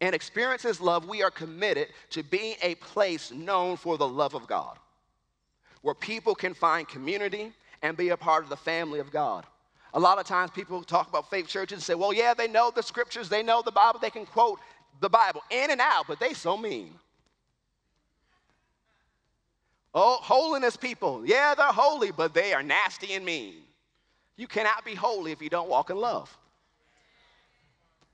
and 0.00 0.14
experience 0.16 0.62
His 0.62 0.80
love, 0.80 1.08
we 1.08 1.22
are 1.22 1.30
committed 1.30 1.88
to 2.10 2.24
being 2.24 2.56
a 2.60 2.74
place 2.76 3.30
known 3.30 3.76
for 3.76 3.96
the 3.96 4.08
love 4.08 4.34
of 4.34 4.48
God, 4.48 4.76
where 5.82 5.94
people 5.94 6.34
can 6.34 6.54
find 6.54 6.88
community 6.88 7.52
and 7.82 7.96
be 7.96 8.08
a 8.08 8.16
part 8.16 8.42
of 8.42 8.50
the 8.50 8.56
family 8.56 8.98
of 8.98 9.12
God. 9.12 9.46
A 9.94 10.00
lot 10.00 10.18
of 10.18 10.26
times 10.26 10.50
people 10.50 10.82
talk 10.82 11.08
about 11.08 11.30
faith 11.30 11.46
churches 11.46 11.76
and 11.76 11.82
say, 11.82 11.94
well, 11.94 12.12
yeah, 12.12 12.34
they 12.34 12.48
know 12.48 12.72
the 12.74 12.82
scriptures, 12.82 13.28
they 13.28 13.42
know 13.42 13.62
the 13.62 13.70
Bible, 13.70 14.00
they 14.00 14.10
can 14.10 14.26
quote 14.26 14.58
the 15.02 15.10
Bible 15.10 15.42
in 15.50 15.70
and 15.70 15.80
out, 15.80 16.06
but 16.08 16.18
they 16.18 16.32
so 16.32 16.56
mean. 16.56 16.94
Oh, 19.94 20.18
holiness 20.22 20.76
people, 20.76 21.26
yeah, 21.26 21.54
they're 21.54 21.66
holy, 21.66 22.12
but 22.12 22.32
they 22.32 22.54
are 22.54 22.62
nasty 22.62 23.12
and 23.12 23.24
mean. 23.26 23.56
You 24.36 24.46
cannot 24.46 24.86
be 24.86 24.94
holy 24.94 25.32
if 25.32 25.42
you 25.42 25.50
don't 25.50 25.68
walk 25.68 25.90
in 25.90 25.96
love. 25.96 26.34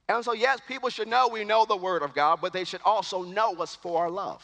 And 0.09 0.25
so, 0.25 0.33
yes, 0.33 0.59
people 0.67 0.89
should 0.89 1.07
know 1.07 1.29
we 1.29 1.45
know 1.45 1.67
the 1.67 1.77
Word 1.77 2.03
of 2.03 2.15
God, 2.15 2.41
but 2.41 2.53
they 2.53 2.65
should 2.65 2.81
also 2.85 3.23
know 3.23 3.55
us 3.57 3.77
for 3.77 4.01
our 4.01 4.11
love. 4.11 4.43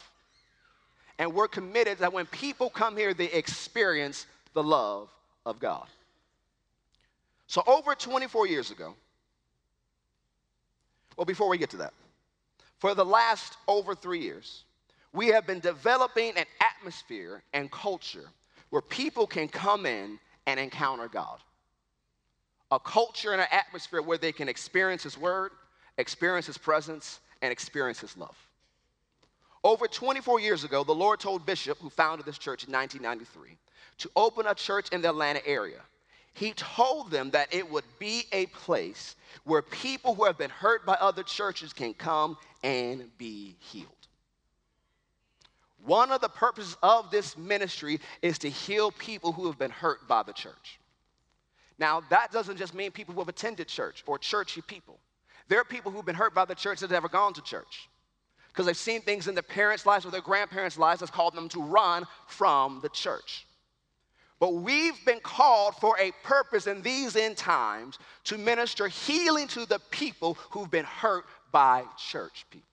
And 1.17 1.33
we're 1.33 1.47
committed 1.47 1.97
that 1.97 2.13
when 2.13 2.27
people 2.27 2.69
come 2.69 2.95
here, 2.95 3.13
they 3.13 3.31
experience 3.31 4.27
the 4.53 4.63
love 4.63 5.09
of 5.45 5.59
God. 5.59 5.87
So, 7.47 7.63
over 7.67 7.95
24 7.95 8.47
years 8.47 8.71
ago, 8.71 8.93
well, 11.17 11.25
before 11.25 11.49
we 11.49 11.57
get 11.57 11.71
to 11.71 11.77
that, 11.77 11.93
for 12.79 12.93
the 12.93 13.05
last 13.05 13.57
over 13.67 13.95
three 13.95 14.21
years, 14.21 14.63
we 15.13 15.27
have 15.27 15.47
been 15.47 15.59
developing 15.59 16.33
an 16.37 16.45
atmosphere 16.59 17.41
and 17.53 17.71
culture 17.71 18.29
where 18.69 18.81
people 18.81 19.25
can 19.25 19.47
come 19.47 19.85
in 19.85 20.19
and 20.45 20.59
encounter 20.59 21.07
God. 21.07 21.39
A 22.71 22.79
culture 22.79 23.31
and 23.31 23.41
an 23.41 23.47
atmosphere 23.51 24.01
where 24.01 24.17
they 24.17 24.31
can 24.31 24.49
experience 24.49 25.03
His 25.03 25.17
Word, 25.17 25.51
experience 25.97 26.47
His 26.47 26.57
presence, 26.57 27.19
and 27.41 27.51
experience 27.51 27.99
His 27.99 28.17
love. 28.17 28.35
Over 29.63 29.87
24 29.87 30.41
years 30.41 30.63
ago, 30.63 30.83
the 30.83 30.93
Lord 30.93 31.19
told 31.19 31.45
Bishop, 31.45 31.79
who 31.79 31.89
founded 31.89 32.25
this 32.25 32.37
church 32.37 32.65
in 32.65 32.73
1993, 32.73 33.57
to 33.99 34.11
open 34.15 34.45
a 34.47 34.53
church 34.53 34.89
in 34.89 35.01
the 35.01 35.09
Atlanta 35.09 35.45
area. 35.47 35.79
He 36.35 36.51
told 36.51 37.11
them 37.11 37.31
that 37.31 37.53
it 37.53 37.69
would 37.69 37.85
be 37.97 38.25
a 38.33 38.45
place 38.47 39.15
where 39.45 39.61
people 39.61 40.13
who 40.13 40.25
have 40.25 40.37
been 40.37 40.49
hurt 40.49 40.85
by 40.85 40.95
other 40.95 41.23
churches 41.23 41.71
can 41.71 41.93
come 41.93 42.37
and 42.61 43.09
be 43.17 43.55
healed. 43.59 43.87
One 45.85 46.11
of 46.11 46.19
the 46.19 46.27
purposes 46.27 46.75
of 46.83 47.09
this 47.09 47.37
ministry 47.37 48.01
is 48.21 48.37
to 48.39 48.49
heal 48.49 48.91
people 48.91 49.31
who 49.31 49.47
have 49.47 49.57
been 49.57 49.71
hurt 49.71 50.07
by 50.09 50.23
the 50.23 50.33
church. 50.33 50.79
Now, 51.79 52.01
that 52.09 52.33
doesn't 52.33 52.57
just 52.57 52.73
mean 52.73 52.91
people 52.91 53.13
who 53.13 53.21
have 53.21 53.29
attended 53.29 53.69
church 53.69 54.03
or 54.05 54.17
churchy 54.17 54.61
people. 54.61 54.99
There 55.47 55.59
are 55.61 55.65
people 55.65 55.91
who've 55.91 56.05
been 56.05 56.15
hurt 56.15 56.33
by 56.33 56.43
the 56.43 56.55
church 56.55 56.81
that 56.81 56.87
have 56.87 56.91
never 56.91 57.07
gone 57.07 57.33
to 57.35 57.41
church 57.41 57.87
because 58.49 58.65
they've 58.65 58.75
seen 58.75 59.01
things 59.01 59.29
in 59.29 59.35
their 59.35 59.43
parents' 59.43 59.85
lives 59.85 60.05
or 60.05 60.11
their 60.11 60.21
grandparents' 60.21 60.77
lives 60.77 60.99
that's 60.99 61.11
called 61.11 61.33
them 61.33 61.47
to 61.49 61.61
run 61.61 62.05
from 62.27 62.79
the 62.81 62.89
church. 62.89 63.44
But 64.45 64.57
we've 64.57 65.03
been 65.05 65.21
called 65.21 65.73
for 65.77 65.97
a 65.99 66.11
purpose 66.21 66.67
in 66.67 66.83
these 66.83 67.15
end 67.15 67.35
times 67.35 67.97
to 68.25 68.37
minister 68.37 68.87
healing 68.87 69.47
to 69.47 69.65
the 69.65 69.79
people 69.89 70.35
who've 70.51 70.69
been 70.69 70.85
hurt 70.85 71.25
by 71.51 71.83
church 71.97 72.45
people. 72.51 72.69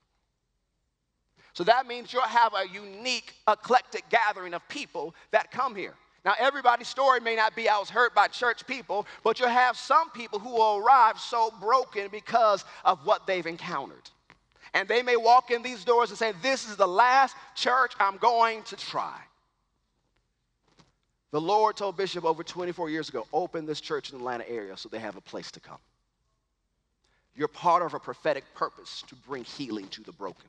So 1.53 1.63
that 1.63 1.87
means 1.87 2.13
you'll 2.13 2.21
have 2.21 2.53
a 2.53 2.67
unique, 2.71 3.33
eclectic 3.47 4.07
gathering 4.09 4.53
of 4.53 4.61
people 4.69 5.15
that 5.31 5.49
come 5.49 5.73
here. 5.73 5.95
Now, 6.23 6.35
everybody's 6.37 6.89
story 6.89 7.19
may 7.19 7.35
not 7.35 7.55
be 7.55 7.67
I 7.67 7.79
was 7.79 7.89
hurt 7.89 8.13
by 8.13 8.27
church 8.27 8.67
people, 8.67 9.07
but 9.23 9.39
you'll 9.39 9.49
have 9.49 9.75
some 9.75 10.11
people 10.11 10.37
who 10.37 10.51
will 10.51 10.77
arrive 10.77 11.17
so 11.17 11.51
broken 11.59 12.07
because 12.11 12.65
of 12.85 13.03
what 13.03 13.25
they've 13.25 13.47
encountered. 13.47 14.11
And 14.75 14.87
they 14.87 15.01
may 15.01 15.15
walk 15.15 15.49
in 15.49 15.63
these 15.63 15.83
doors 15.83 16.11
and 16.11 16.19
say, 16.19 16.33
This 16.43 16.69
is 16.69 16.75
the 16.75 16.87
last 16.87 17.35
church 17.55 17.93
I'm 17.99 18.17
going 18.17 18.61
to 18.65 18.75
try. 18.75 19.19
The 21.33 21.41
Lord 21.41 21.75
told 21.75 21.97
Bishop 21.97 22.25
over 22.25 22.43
24 22.43 22.91
years 22.91 23.09
ago, 23.09 23.25
open 23.33 23.65
this 23.65 23.81
church 23.81 24.11
in 24.11 24.19
the 24.19 24.23
Atlanta 24.23 24.47
area 24.47 24.77
so 24.77 24.87
they 24.87 24.99
have 24.99 25.17
a 25.17 25.21
place 25.21 25.49
to 25.53 25.59
come. 25.59 25.79
You're 27.35 27.47
part 27.47 27.81
of 27.81 27.95
a 27.95 27.99
prophetic 27.99 28.43
purpose 28.53 29.03
to 29.07 29.15
bring 29.15 29.43
healing 29.43 29.87
to 29.87 30.03
the 30.03 30.11
broken. 30.11 30.45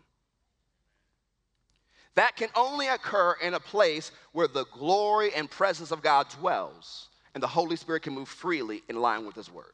That 2.16 2.36
can 2.36 2.50
only 2.54 2.88
occur 2.88 3.34
in 3.42 3.54
a 3.54 3.60
place 3.60 4.12
where 4.32 4.46
the 4.46 4.66
glory 4.66 5.32
and 5.34 5.50
presence 5.50 5.90
of 5.90 6.02
God 6.02 6.28
dwells 6.28 7.08
and 7.32 7.42
the 7.42 7.48
Holy 7.48 7.76
Spirit 7.76 8.02
can 8.02 8.12
move 8.12 8.28
freely 8.28 8.82
in 8.90 9.00
line 9.00 9.24
with 9.24 9.36
His 9.36 9.50
Word. 9.50 9.72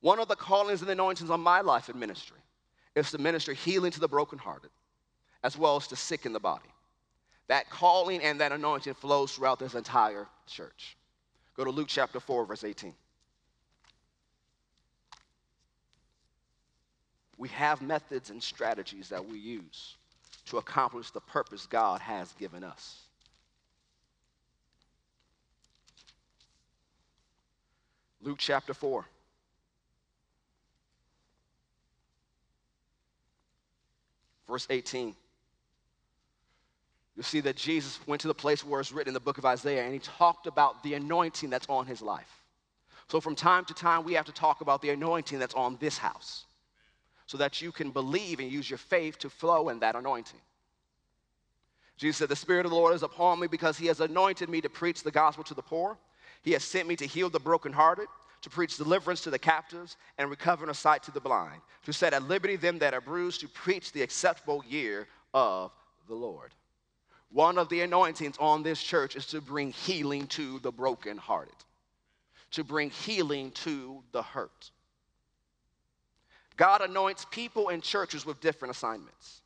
One 0.00 0.18
of 0.18 0.28
the 0.28 0.34
callings 0.34 0.80
and 0.80 0.90
anointings 0.90 1.28
on 1.28 1.40
my 1.42 1.60
life 1.60 1.90
in 1.90 1.98
ministry 1.98 2.40
is 2.94 3.10
to 3.10 3.18
minister 3.18 3.52
healing 3.52 3.92
to 3.92 4.00
the 4.00 4.08
brokenhearted 4.08 4.70
as 5.44 5.58
well 5.58 5.76
as 5.76 5.86
to 5.88 5.96
sick 5.96 6.24
in 6.24 6.32
the 6.32 6.40
body. 6.40 6.70
That 7.48 7.70
calling 7.70 8.22
and 8.22 8.40
that 8.40 8.52
anointing 8.52 8.94
flows 8.94 9.32
throughout 9.32 9.58
this 9.58 9.74
entire 9.74 10.26
church. 10.46 10.96
Go 11.56 11.64
to 11.64 11.70
Luke 11.70 11.88
chapter 11.88 12.20
4, 12.20 12.44
verse 12.44 12.64
18. 12.64 12.92
We 17.38 17.48
have 17.50 17.82
methods 17.82 18.30
and 18.30 18.42
strategies 18.42 19.08
that 19.10 19.24
we 19.24 19.38
use 19.38 19.96
to 20.46 20.58
accomplish 20.58 21.10
the 21.10 21.20
purpose 21.20 21.66
God 21.66 22.00
has 22.00 22.32
given 22.32 22.64
us. 22.64 23.02
Luke 28.22 28.38
chapter 28.38 28.74
4. 28.74 29.04
Verse 34.48 34.66
18. 34.70 35.14
You'll 37.16 37.24
see 37.24 37.40
that 37.40 37.56
Jesus 37.56 37.98
went 38.06 38.20
to 38.20 38.28
the 38.28 38.34
place 38.34 38.64
where 38.64 38.80
it's 38.80 38.92
written 38.92 39.08
in 39.08 39.14
the 39.14 39.20
book 39.20 39.38
of 39.38 39.46
Isaiah 39.46 39.84
and 39.84 39.92
he 39.92 39.98
talked 39.98 40.46
about 40.46 40.82
the 40.82 40.94
anointing 40.94 41.48
that's 41.48 41.68
on 41.68 41.86
his 41.86 42.02
life. 42.02 42.42
So, 43.08 43.20
from 43.20 43.34
time 43.34 43.64
to 43.66 43.74
time, 43.74 44.04
we 44.04 44.14
have 44.14 44.26
to 44.26 44.32
talk 44.32 44.60
about 44.60 44.82
the 44.82 44.90
anointing 44.90 45.38
that's 45.38 45.54
on 45.54 45.78
this 45.80 45.96
house 45.96 46.44
so 47.26 47.38
that 47.38 47.62
you 47.62 47.72
can 47.72 47.90
believe 47.90 48.40
and 48.40 48.50
use 48.50 48.68
your 48.68 48.78
faith 48.78 49.18
to 49.20 49.30
flow 49.30 49.68
in 49.68 49.78
that 49.80 49.96
anointing. 49.96 50.40
Jesus 51.96 52.18
said, 52.18 52.28
The 52.28 52.36
Spirit 52.36 52.66
of 52.66 52.70
the 52.70 52.76
Lord 52.76 52.94
is 52.94 53.02
upon 53.02 53.40
me 53.40 53.46
because 53.46 53.78
He 53.78 53.86
has 53.86 54.00
anointed 54.00 54.48
me 54.48 54.60
to 54.60 54.68
preach 54.68 55.02
the 55.02 55.10
gospel 55.10 55.44
to 55.44 55.54
the 55.54 55.62
poor. 55.62 55.96
He 56.42 56.52
has 56.52 56.64
sent 56.64 56.88
me 56.88 56.96
to 56.96 57.06
heal 57.06 57.30
the 57.30 57.40
brokenhearted, 57.40 58.06
to 58.42 58.50
preach 58.50 58.76
deliverance 58.76 59.22
to 59.22 59.30
the 59.30 59.38
captives, 59.38 59.96
and 60.18 60.28
recovering 60.28 60.70
of 60.70 60.76
sight 60.76 61.02
to 61.04 61.10
the 61.10 61.20
blind, 61.20 61.60
to 61.84 61.92
set 61.92 62.12
at 62.12 62.22
liberty 62.24 62.56
them 62.56 62.78
that 62.80 62.94
are 62.94 63.00
bruised, 63.00 63.40
to 63.40 63.48
preach 63.48 63.92
the 63.92 64.02
acceptable 64.02 64.62
year 64.68 65.08
of 65.32 65.72
the 66.08 66.14
Lord. 66.14 66.52
One 67.30 67.58
of 67.58 67.68
the 67.68 67.80
anointings 67.80 68.36
on 68.38 68.62
this 68.62 68.82
church 68.82 69.16
is 69.16 69.26
to 69.26 69.40
bring 69.40 69.72
healing 69.72 70.26
to 70.28 70.58
the 70.60 70.70
brokenhearted, 70.70 71.54
to 72.52 72.64
bring 72.64 72.90
healing 72.90 73.50
to 73.52 74.02
the 74.12 74.22
hurt. 74.22 74.70
God 76.56 76.80
anoints 76.80 77.26
people 77.30 77.68
and 77.68 77.82
churches 77.82 78.24
with 78.24 78.40
different 78.40 78.74
assignments. 78.74 79.42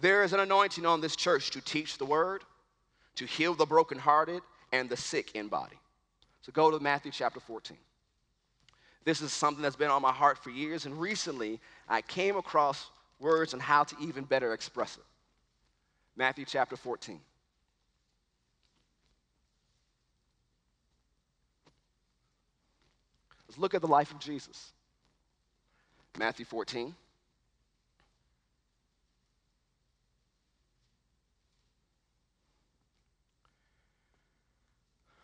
There 0.00 0.24
is 0.24 0.32
an 0.32 0.40
anointing 0.40 0.84
on 0.84 1.00
this 1.00 1.16
church 1.16 1.50
to 1.52 1.60
teach 1.60 1.98
the 1.98 2.04
word, 2.04 2.42
to 3.16 3.26
heal 3.26 3.54
the 3.54 3.66
brokenhearted 3.66 4.42
and 4.72 4.88
the 4.88 4.96
sick 4.96 5.34
in 5.34 5.48
body. 5.48 5.78
So 6.42 6.52
go 6.52 6.70
to 6.70 6.80
Matthew 6.80 7.12
chapter 7.12 7.40
14. 7.40 7.76
This 9.04 9.20
is 9.20 9.32
something 9.32 9.62
that's 9.62 9.76
been 9.76 9.90
on 9.90 10.02
my 10.02 10.12
heart 10.12 10.36
for 10.36 10.50
years, 10.50 10.84
and 10.84 11.00
recently 11.00 11.60
I 11.88 12.02
came 12.02 12.36
across 12.36 12.90
words 13.20 13.54
on 13.54 13.60
how 13.60 13.84
to 13.84 13.96
even 14.00 14.24
better 14.24 14.52
express 14.52 14.96
it. 14.96 15.04
Matthew 16.16 16.46
chapter 16.46 16.76
14. 16.76 17.20
Let's 23.48 23.58
look 23.58 23.74
at 23.74 23.82
the 23.82 23.86
life 23.86 24.10
of 24.10 24.18
Jesus. 24.18 24.72
Matthew 26.18 26.46
14. 26.46 26.94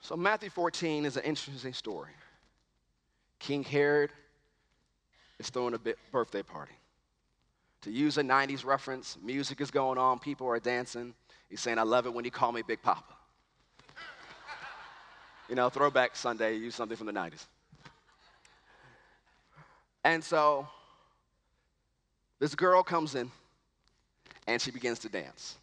So, 0.03 0.17
Matthew 0.17 0.51
14 0.51 1.07
is 1.07 1.17
an 1.17 1.23
interesting 1.23 1.73
story. 1.73 2.11
King 3.39 3.65
Herod 3.65 4.11
is 5.39 5.49
throwing 5.49 5.75
a 5.75 5.79
birthday 6.11 6.43
party. 6.43 6.73
To 7.83 7.91
use 7.91 8.17
a 8.17 8.23
90s 8.23 8.65
reference, 8.65 9.19
music 9.23 9.61
is 9.61 9.71
going 9.71 9.99
on, 9.99 10.19
people 10.21 10.47
are 10.49 10.61
dancing. 10.61 11.15
He's 11.51 11.61
saying, 11.61 11.79
I 11.79 11.83
love 11.83 12.07
it 12.07 12.15
when 12.15 12.25
you 12.25 12.31
call 12.31 12.53
me 12.53 12.63
Big 12.63 12.81
Papa. 12.81 13.03
you 15.49 15.57
know, 15.57 15.69
throwback 15.69 16.15
Sunday, 16.15 16.57
use 16.57 16.77
something 16.77 16.97
from 16.97 17.07
the 17.07 17.13
90s. 17.13 17.45
And 20.05 20.23
so 20.23 20.67
this 22.39 22.55
girl 22.55 22.83
comes 22.83 23.15
in 23.15 23.31
and 24.47 24.61
she 24.61 24.71
begins 24.71 25.01
to 25.01 25.09
dance. 25.09 25.57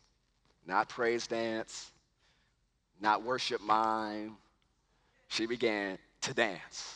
Not 0.65 0.89
praise 0.89 1.25
dance, 1.25 1.91
not 3.01 3.23
worship 3.23 3.61
mime. 3.61 4.37
She 5.29 5.45
began 5.45 5.97
to 6.21 6.33
dance. 6.33 6.95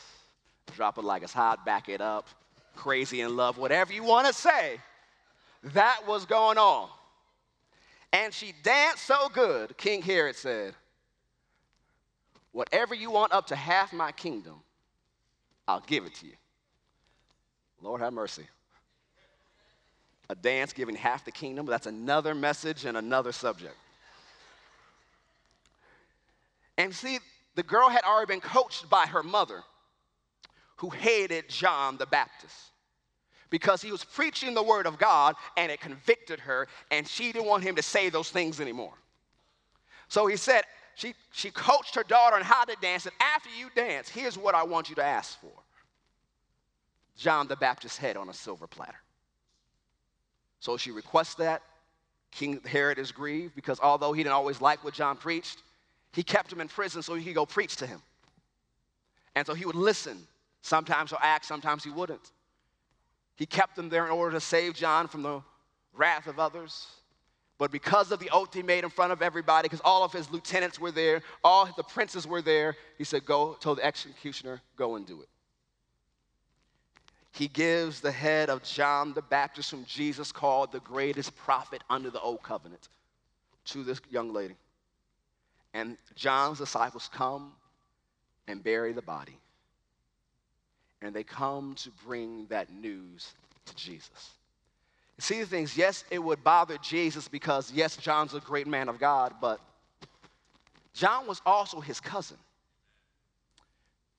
Drop 0.75 0.97
it 0.97 1.03
like 1.03 1.23
it's 1.23 1.33
hot, 1.33 1.65
back 1.65 1.87
it 1.87 2.01
up, 2.01 2.27
crazy 2.75 3.21
in 3.21 3.35
love, 3.35 3.57
whatever 3.57 3.93
you 3.93 4.03
want 4.03 4.27
to 4.27 4.33
say. 4.33 4.79
That 5.71 6.01
was 6.07 6.25
going 6.25 6.57
on. 6.57 6.89
And 8.11 8.33
she 8.33 8.53
danced 8.63 9.05
so 9.05 9.29
good, 9.33 9.77
King 9.77 10.01
Herod 10.01 10.35
said, 10.35 10.75
Whatever 12.51 12.93
you 12.93 13.09
want 13.09 13.33
up 13.33 13.47
to 13.47 13.55
half 13.55 13.91
my 13.93 14.11
kingdom, 14.11 14.61
I'll 15.67 15.83
give 15.87 16.05
it 16.05 16.13
to 16.15 16.27
you. 16.27 16.33
Lord 17.81 18.01
have 18.01 18.13
mercy. 18.13 18.45
A 20.29 20.35
dance 20.35 20.71
giving 20.73 20.95
half 20.95 21.25
the 21.25 21.31
kingdom, 21.31 21.65
that's 21.65 21.87
another 21.87 22.35
message 22.35 22.85
and 22.85 22.95
another 22.95 23.31
subject. 23.31 23.75
And 26.77 26.93
see, 26.93 27.19
the 27.55 27.63
girl 27.63 27.89
had 27.89 28.03
already 28.03 28.33
been 28.33 28.41
coached 28.41 28.89
by 28.89 29.05
her 29.07 29.23
mother, 29.23 29.63
who 30.77 30.89
hated 30.89 31.49
John 31.49 31.97
the 31.97 32.05
Baptist 32.05 32.72
because 33.53 33.83
he 33.83 33.91
was 33.91 34.03
preaching 34.03 34.55
the 34.55 34.63
word 34.63 34.87
of 34.87 34.97
God 34.97 35.35
and 35.57 35.71
it 35.71 35.79
convicted 35.79 36.39
her, 36.39 36.67
and 36.89 37.07
she 37.07 37.31
didn't 37.31 37.45
want 37.45 37.61
him 37.61 37.75
to 37.75 37.83
say 37.83 38.09
those 38.09 38.31
things 38.31 38.59
anymore. 38.59 38.95
So 40.07 40.25
he 40.25 40.37
said, 40.37 40.63
she, 40.95 41.13
she 41.31 41.51
coached 41.51 41.93
her 41.93 42.01
daughter 42.01 42.35
on 42.35 42.41
how 42.41 42.63
to 42.63 42.75
dance, 42.81 43.05
and 43.05 43.13
after 43.19 43.51
you 43.51 43.69
dance, 43.75 44.09
here's 44.09 44.39
what 44.39 44.55
I 44.55 44.63
want 44.63 44.89
you 44.89 44.95
to 44.95 45.03
ask 45.03 45.39
for 45.39 45.51
John 47.15 47.47
the 47.47 47.55
Baptist's 47.55 47.99
head 47.99 48.17
on 48.17 48.27
a 48.27 48.33
silver 48.33 48.65
platter. 48.65 48.97
So 50.59 50.75
she 50.75 50.89
requests 50.89 51.35
that. 51.35 51.61
King 52.31 52.59
Herod 52.65 52.97
is 52.97 53.11
grieved 53.11 53.53
because 53.53 53.79
although 53.79 54.13
he 54.13 54.23
didn't 54.23 54.33
always 54.33 54.61
like 54.61 54.83
what 54.83 54.95
John 54.95 55.15
preached, 55.15 55.61
he 56.11 56.23
kept 56.23 56.51
him 56.51 56.59
in 56.59 56.69
prison 56.69 57.03
so 57.03 57.13
he 57.13 57.23
could 57.23 57.35
go 57.35 57.45
preach 57.45 57.75
to 57.75 57.85
him. 57.85 58.01
And 59.35 59.45
so 59.45 59.53
he 59.53 59.67
would 59.67 59.75
listen. 59.75 60.17
Sometimes 60.63 61.11
he'll 61.11 61.19
act, 61.21 61.45
sometimes 61.45 61.83
he 61.83 61.91
wouldn't. 61.91 62.31
He 63.35 63.45
kept 63.45 63.75
them 63.75 63.89
there 63.89 64.05
in 64.05 64.11
order 64.11 64.33
to 64.33 64.41
save 64.41 64.73
John 64.75 65.07
from 65.07 65.23
the 65.23 65.41
wrath 65.93 66.27
of 66.27 66.39
others. 66.39 66.87
But 67.57 67.71
because 67.71 68.11
of 68.11 68.19
the 68.19 68.29
oath 68.31 68.53
he 68.53 68.63
made 68.63 68.83
in 68.83 68.89
front 68.89 69.11
of 69.11 69.21
everybody, 69.21 69.67
because 69.67 69.81
all 69.85 70.03
of 70.03 70.11
his 70.11 70.29
lieutenants 70.31 70.79
were 70.79 70.91
there, 70.91 71.21
all 71.43 71.69
the 71.77 71.83
princes 71.83 72.27
were 72.27 72.41
there, 72.41 72.75
he 72.97 73.03
said, 73.03 73.25
Go, 73.25 73.53
told 73.59 73.77
the 73.77 73.85
executioner, 73.85 74.61
go 74.75 74.95
and 74.95 75.05
do 75.05 75.21
it. 75.21 75.29
He 77.31 77.47
gives 77.47 77.99
the 77.99 78.11
head 78.11 78.49
of 78.49 78.63
John 78.63 79.13
the 79.13 79.21
Baptist, 79.21 79.71
whom 79.71 79.85
Jesus 79.85 80.31
called 80.31 80.71
the 80.71 80.81
greatest 80.81 81.35
prophet 81.35 81.83
under 81.89 82.11
the 82.11 82.19
old 82.21 82.43
covenant, 82.43 82.89
to 83.65 83.83
this 83.83 83.99
young 84.09 84.33
lady. 84.33 84.55
And 85.73 85.97
John's 86.15 86.59
disciples 86.59 87.09
come 87.11 87.53
and 88.47 88.63
bury 88.63 88.93
the 88.93 89.01
body. 89.01 89.39
And 91.03 91.13
they 91.13 91.23
come 91.23 91.75
to 91.75 91.89
bring 92.05 92.45
that 92.47 92.71
news 92.71 93.33
to 93.65 93.75
Jesus. 93.75 94.31
See 95.19 95.39
the 95.39 95.45
things, 95.45 95.77
yes, 95.77 96.05
it 96.09 96.17
would 96.17 96.43
bother 96.43 96.77
Jesus 96.77 97.27
because, 97.27 97.71
yes, 97.71 97.97
John's 97.97 98.33
a 98.33 98.39
great 98.39 98.67
man 98.67 98.89
of 98.89 98.99
God, 98.99 99.33
but 99.39 99.59
John 100.93 101.27
was 101.27 101.41
also 101.45 101.79
his 101.79 101.99
cousin. 101.99 102.37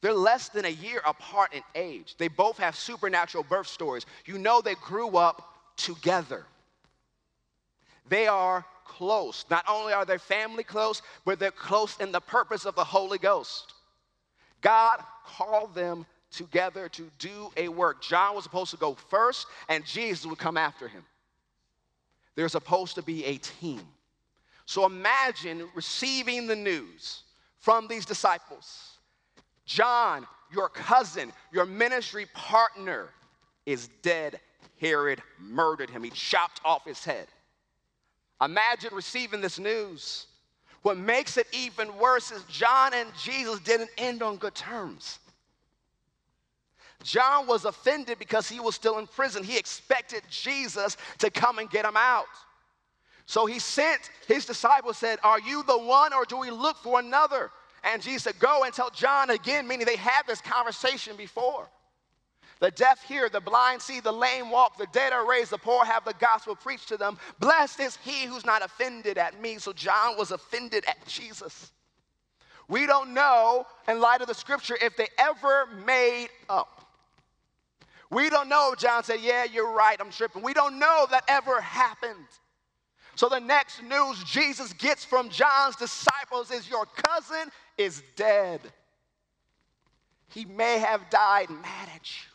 They're 0.02 0.12
less 0.12 0.50
than 0.50 0.66
a 0.66 0.70
year 0.70 1.00
apart 1.06 1.54
in 1.54 1.62
age. 1.74 2.14
They 2.18 2.28
both 2.28 2.58
have 2.58 2.76
supernatural 2.76 3.44
birth 3.44 3.66
stories. 3.66 4.04
You 4.26 4.38
know 4.38 4.60
they 4.60 4.74
grew 4.74 5.16
up 5.16 5.48
together. 5.76 6.44
They 8.08 8.26
are 8.26 8.64
close. 8.84 9.46
Not 9.50 9.64
only 9.68 9.94
are 9.94 10.04
their 10.04 10.18
family 10.18 10.62
close, 10.62 11.00
but 11.24 11.38
they're 11.38 11.50
close 11.50 11.96
in 11.98 12.12
the 12.12 12.20
purpose 12.20 12.66
of 12.66 12.74
the 12.74 12.84
Holy 12.84 13.18
Ghost. 13.18 13.72
God 14.60 15.02
called 15.24 15.74
them 15.74 16.04
together 16.36 16.88
to 16.90 17.10
do 17.18 17.50
a 17.56 17.68
work. 17.68 18.02
John 18.02 18.34
was 18.34 18.44
supposed 18.44 18.70
to 18.72 18.76
go 18.76 18.94
first, 18.94 19.46
and 19.68 19.84
Jesus 19.84 20.26
would 20.26 20.38
come 20.38 20.56
after 20.56 20.88
him. 20.88 21.04
They're 22.34 22.48
supposed 22.48 22.96
to 22.96 23.02
be 23.02 23.24
a 23.24 23.38
team. 23.38 23.82
So 24.66 24.86
imagine 24.86 25.68
receiving 25.74 26.46
the 26.46 26.56
news 26.56 27.22
from 27.58 27.88
these 27.88 28.04
disciples 28.04 28.98
John, 29.66 30.26
your 30.52 30.68
cousin, 30.68 31.32
your 31.52 31.64
ministry 31.64 32.26
partner, 32.34 33.08
is 33.66 33.88
dead. 34.02 34.40
Herod 34.80 35.22
murdered 35.38 35.88
him, 35.88 36.02
he 36.04 36.10
chopped 36.10 36.60
off 36.64 36.84
his 36.84 37.04
head. 37.04 37.26
Imagine 38.42 38.90
receiving 38.92 39.40
this 39.40 39.58
news. 39.58 40.26
What 40.82 40.98
makes 40.98 41.38
it 41.38 41.46
even 41.52 41.96
worse 41.96 42.30
is 42.30 42.44
John 42.44 42.92
and 42.92 43.08
Jesus 43.16 43.58
didn't 43.60 43.88
end 43.96 44.22
on 44.22 44.36
good 44.36 44.54
terms. 44.54 45.18
John 47.04 47.46
was 47.46 47.64
offended 47.64 48.18
because 48.18 48.48
he 48.48 48.58
was 48.58 48.74
still 48.74 48.98
in 48.98 49.06
prison. 49.06 49.44
He 49.44 49.56
expected 49.56 50.22
Jesus 50.28 50.96
to 51.18 51.30
come 51.30 51.58
and 51.58 51.70
get 51.70 51.84
him 51.84 51.96
out. 51.96 52.24
So 53.26 53.46
he 53.46 53.58
sent 53.58 54.10
his 54.26 54.44
disciples, 54.44 54.98
said, 54.98 55.18
Are 55.22 55.40
you 55.40 55.62
the 55.62 55.78
one 55.78 56.12
or 56.12 56.24
do 56.24 56.36
we 56.38 56.50
look 56.50 56.76
for 56.78 56.98
another? 56.98 57.50
And 57.84 58.02
Jesus 58.02 58.24
said, 58.24 58.38
Go 58.38 58.64
and 58.64 58.74
tell 58.74 58.90
John 58.90 59.30
again, 59.30 59.68
meaning 59.68 59.86
they 59.86 59.96
had 59.96 60.22
this 60.26 60.40
conversation 60.40 61.16
before. 61.16 61.68
The 62.60 62.70
deaf 62.70 63.02
hear, 63.02 63.28
the 63.28 63.40
blind 63.40 63.82
see, 63.82 64.00
the 64.00 64.12
lame 64.12 64.50
walk, 64.50 64.78
the 64.78 64.86
dead 64.92 65.12
are 65.12 65.28
raised, 65.28 65.50
the 65.50 65.58
poor 65.58 65.84
have 65.84 66.04
the 66.04 66.14
gospel 66.14 66.56
preached 66.56 66.88
to 66.88 66.96
them. 66.96 67.18
Blessed 67.38 67.80
is 67.80 67.98
he 68.04 68.24
who's 68.24 68.46
not 68.46 68.64
offended 68.64 69.18
at 69.18 69.40
me. 69.40 69.58
So 69.58 69.72
John 69.72 70.16
was 70.16 70.30
offended 70.30 70.84
at 70.86 71.04
Jesus. 71.06 71.72
We 72.68 72.86
don't 72.86 73.12
know, 73.12 73.66
in 73.88 74.00
light 74.00 74.22
of 74.22 74.28
the 74.28 74.34
scripture, 74.34 74.78
if 74.80 74.96
they 74.96 75.08
ever 75.18 75.66
made 75.84 76.28
up. 76.48 76.73
We 78.14 78.30
don't 78.30 78.48
know. 78.48 78.74
John 78.78 79.02
said, 79.02 79.20
Yeah, 79.20 79.44
you're 79.44 79.72
right, 79.72 79.96
I'm 80.00 80.10
tripping. 80.10 80.42
We 80.42 80.54
don't 80.54 80.78
know 80.78 81.06
that 81.10 81.24
ever 81.26 81.60
happened. 81.60 82.28
So 83.16 83.28
the 83.28 83.40
next 83.40 83.82
news 83.82 84.22
Jesus 84.24 84.72
gets 84.74 85.04
from 85.04 85.28
John's 85.28 85.76
disciples 85.76 86.50
is 86.50 86.70
your 86.70 86.86
cousin 86.86 87.50
is 87.76 88.02
dead. 88.16 88.60
He 90.28 90.44
may 90.44 90.78
have 90.78 91.10
died 91.10 91.50
mad 91.50 91.88
at 91.94 92.08
you. 92.08 92.30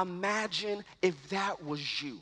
Imagine 0.00 0.84
if 1.00 1.28
that 1.30 1.64
was 1.64 2.02
you. 2.02 2.20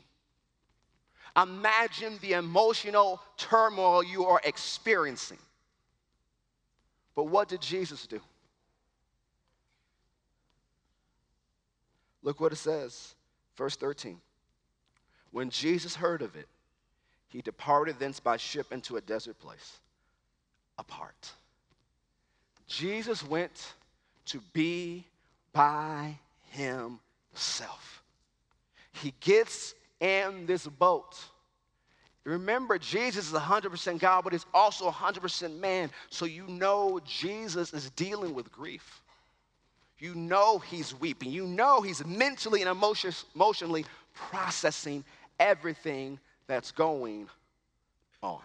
Imagine 1.35 2.17
the 2.21 2.33
emotional 2.33 3.21
turmoil 3.37 4.03
you 4.03 4.25
are 4.25 4.41
experiencing. 4.45 5.39
But 7.15 7.25
what 7.25 7.47
did 7.47 7.61
Jesus 7.61 8.07
do? 8.07 8.21
Look 12.25 12.39
what 12.41 12.51
it 12.51 12.57
says, 12.57 13.13
verse 13.55 13.75
13. 13.75 14.19
When 15.31 15.51
Jesus 15.51 15.95
heard 15.95 16.23
of 16.23 16.35
it, 16.35 16.47
he 17.27 17.41
departed 17.41 17.99
thence 17.99 18.19
by 18.19 18.37
ship 18.37 18.73
into 18.73 18.97
a 18.97 19.01
desert 19.01 19.39
place, 19.39 19.79
apart. 20.79 21.31
Jesus 22.67 23.23
went 23.23 23.73
to 24.25 24.41
be 24.53 25.05
by 25.53 26.17
himself. 26.49 28.03
He 28.91 29.13
gets 29.19 29.75
in 29.99 30.47
this 30.47 30.65
boat. 30.65 31.15
Remember, 32.23 32.79
Jesus 32.79 33.27
is 33.27 33.33
100% 33.33 33.99
God, 33.99 34.23
but 34.23 34.33
he's 34.33 34.47
also 34.51 34.89
100% 34.89 35.59
man. 35.59 35.91
So 36.09 36.25
you 36.25 36.47
know 36.47 36.99
Jesus 37.05 37.71
is 37.71 37.91
dealing 37.91 38.33
with 38.33 38.51
grief. 38.51 39.03
You 40.05 40.13
know 40.13 40.59
he's 40.59 40.93
weeping. 40.99 41.31
You 41.31 41.47
know 41.47 41.81
he's 41.81 42.05
mentally 42.05 42.61
and 42.61 42.69
emotionally 42.69 43.85
processing 44.13 45.03
everything 45.39 46.19
that's 46.45 46.69
going 46.69 47.27
on. 48.21 48.43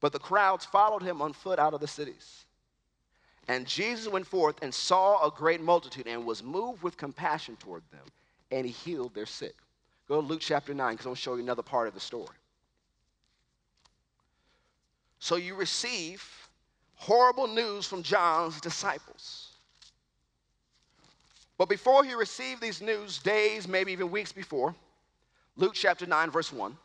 But 0.00 0.12
the 0.12 0.18
crowds 0.18 0.64
followed 0.64 1.04
him 1.04 1.22
on 1.22 1.32
foot 1.32 1.60
out 1.60 1.72
of 1.72 1.80
the 1.80 1.86
cities. 1.86 2.46
And 3.46 3.64
Jesus 3.64 4.08
went 4.08 4.26
forth 4.26 4.56
and 4.60 4.74
saw 4.74 5.24
a 5.24 5.30
great 5.30 5.60
multitude 5.60 6.08
and 6.08 6.26
was 6.26 6.42
moved 6.42 6.82
with 6.82 6.96
compassion 6.96 7.54
toward 7.60 7.84
them, 7.92 8.04
and 8.50 8.66
he 8.66 8.72
healed 8.72 9.14
their 9.14 9.26
sick. 9.26 9.54
Go 10.08 10.20
to 10.20 10.26
Luke 10.26 10.40
chapter 10.40 10.74
9 10.74 10.94
because 10.94 11.06
I'm 11.06 11.10
going 11.10 11.14
to 11.14 11.22
show 11.22 11.34
you 11.36 11.42
another 11.42 11.62
part 11.62 11.86
of 11.86 11.94
the 11.94 12.00
story. 12.00 12.36
So 15.20 15.36
you 15.36 15.54
receive 15.54 16.41
horrible 17.02 17.48
news 17.48 17.84
from 17.84 18.00
John's 18.04 18.60
disciples. 18.60 19.48
But 21.58 21.68
before 21.68 22.04
he 22.04 22.14
received 22.14 22.62
these 22.62 22.80
news, 22.80 23.18
days, 23.18 23.66
maybe 23.66 23.90
even 23.90 24.10
weeks 24.10 24.30
before, 24.30 24.72
Luke 25.56 25.74
chapter 25.74 26.06
9, 26.06 26.30
verse 26.30 26.52
1. 26.52 26.76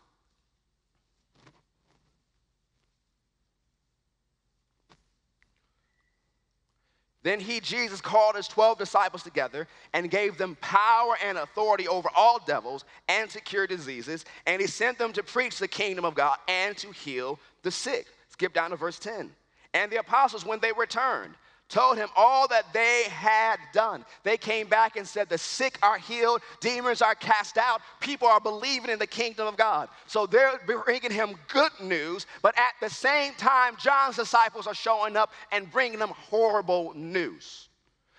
Then 7.22 7.40
he, 7.40 7.60
Jesus, 7.60 8.02
called 8.02 8.36
his 8.38 8.48
12 8.48 8.80
disciples 8.80 9.22
together 9.22 9.68
and 9.94 10.10
gave 10.10 10.38
them 10.38 10.58
power 10.62 11.16
and 11.24 11.38
authority 11.38 11.88
over 11.88 12.10
all 12.16 12.40
devils 12.40 12.86
and 13.08 13.30
to 13.30 13.42
cure 13.42 13.68
diseases. 13.68 14.26
And 14.48 14.62
he 14.62 14.68
sent 14.68 14.98
them 14.98 15.14
to 15.14 15.22
preach 15.22 15.60
the 15.60 15.68
kingdom 15.68 16.06
of 16.06 16.16
God 16.16 16.38
and 16.48 16.76
to 16.78 16.90
heal 16.92 17.38
the 17.62 17.72
sick. 17.72 18.08
Skip 18.30 18.54
down 18.54 18.72
to 18.72 18.78
verse 18.78 18.98
10. 18.98 19.30
And 19.78 19.92
the 19.92 20.00
apostles, 20.00 20.44
when 20.44 20.60
they 20.60 20.72
returned, 20.72 21.36
told 21.70 21.98
him 21.98 22.10
all 22.16 22.48
that 22.48 22.74
they 22.74 23.04
had 23.10 23.58
done. 23.74 24.04
They 24.24 24.36
came 24.36 24.68
back 24.68 24.96
and 24.96 25.08
said, 25.08 25.30
The 25.30 25.38
sick 25.38 25.78
are 25.84 26.00
healed, 26.00 26.42
demons 26.60 27.04
are 27.04 27.14
cast 27.14 27.60
out, 27.60 27.82
people 28.00 28.28
are 28.28 28.40
believing 28.40 28.90
in 28.90 28.98
the 28.98 29.06
kingdom 29.06 29.46
of 29.46 29.56
God. 29.56 29.90
So 30.08 30.26
they're 30.26 30.60
bringing 30.66 31.12
him 31.12 31.36
good 31.48 31.72
news, 31.80 32.26
but 32.42 32.58
at 32.58 32.74
the 32.82 32.90
same 32.90 33.36
time, 33.36 33.76
John's 33.80 34.16
disciples 34.16 34.66
are 34.66 34.74
showing 34.74 35.16
up 35.16 35.32
and 35.52 35.72
bringing 35.72 36.00
them 36.00 36.10
horrible 36.10 36.94
news. 36.96 37.70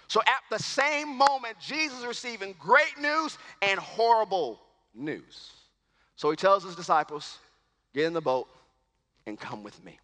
So 0.07 0.21
at 0.29 0.43
the 0.51 0.63
same 0.63 1.19
moment, 1.19 1.57
Jesus 1.59 1.99
is 1.99 2.07
receiving 2.07 2.55
great 2.61 2.97
news 3.01 3.37
and 3.63 3.81
horrible 3.81 4.61
news. 4.95 5.51
So 6.15 6.31
he 6.31 6.37
tells 6.37 6.63
his 6.63 6.77
disciples, 6.77 7.39
Get 7.95 8.05
in 8.05 8.13
the 8.13 8.21
boat 8.21 8.47
and 9.27 9.41
come 9.41 9.65
with 9.65 9.83
me. 9.85 9.99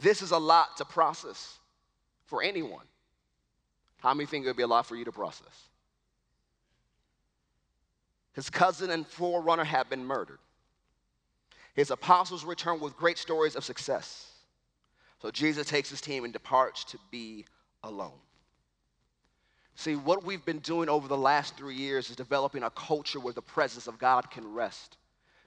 This 0.00 0.22
is 0.22 0.30
a 0.30 0.38
lot 0.38 0.76
to 0.78 0.84
process 0.84 1.58
for 2.26 2.42
anyone. 2.42 2.86
How 3.98 4.14
many 4.14 4.26
think 4.26 4.44
it 4.44 4.48
would 4.48 4.56
be 4.56 4.62
a 4.62 4.68
lot 4.68 4.86
for 4.86 4.96
you 4.96 5.04
to 5.04 5.12
process? 5.12 5.68
His 8.32 8.48
cousin 8.48 8.90
and 8.90 9.06
forerunner 9.06 9.64
have 9.64 9.90
been 9.90 10.04
murdered. 10.04 10.38
His 11.74 11.90
apostles 11.90 12.44
return 12.44 12.80
with 12.80 12.96
great 12.96 13.18
stories 13.18 13.56
of 13.56 13.64
success. 13.64 14.30
So 15.20 15.30
Jesus 15.30 15.66
takes 15.66 15.90
his 15.90 16.00
team 16.00 16.24
and 16.24 16.32
departs 16.32 16.84
to 16.84 16.98
be 17.10 17.44
alone. 17.82 18.18
See, 19.74 19.96
what 19.96 20.24
we've 20.24 20.44
been 20.44 20.58
doing 20.58 20.88
over 20.88 21.08
the 21.08 21.16
last 21.16 21.56
three 21.56 21.74
years 21.74 22.10
is 22.10 22.16
developing 22.16 22.62
a 22.62 22.70
culture 22.70 23.20
where 23.20 23.32
the 23.32 23.42
presence 23.42 23.86
of 23.86 23.98
God 23.98 24.30
can 24.30 24.52
rest. 24.52 24.96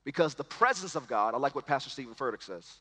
Because 0.03 0.33
the 0.33 0.43
presence 0.43 0.95
of 0.95 1.07
God, 1.07 1.33
I 1.33 1.37
like 1.37 1.55
what 1.55 1.65
Pastor 1.65 1.89
Steven 1.89 2.13
Furtick 2.13 2.43
says, 2.43 2.77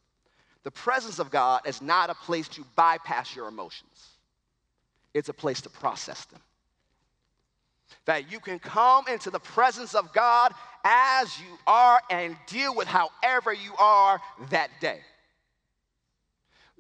the 0.65 0.71
presence 0.71 1.19
of 1.19 1.31
God 1.31 1.63
is 1.67 1.83
not 1.83 2.11
a 2.11 2.15
place 2.15 2.49
to 2.49 2.65
bypass 2.77 3.35
your 3.35 3.49
emotions, 3.49 4.09
it's 5.15 5.29
a 5.29 5.35
place 5.35 5.61
to 5.63 5.71
process 5.71 6.25
them. 6.27 6.41
That 8.07 8.33
you 8.33 8.41
can 8.41 8.59
come 8.59 9.07
into 9.07 9.31
the 9.31 9.39
presence 9.39 9.95
of 9.95 10.13
God 10.15 10.55
as 10.85 11.39
you 11.39 11.59
are 11.67 12.01
and 12.11 12.37
deal 12.47 12.75
with 12.75 12.89
however 12.89 13.53
you 13.53 13.75
are 13.79 14.21
that 14.51 14.71
day. 14.81 15.01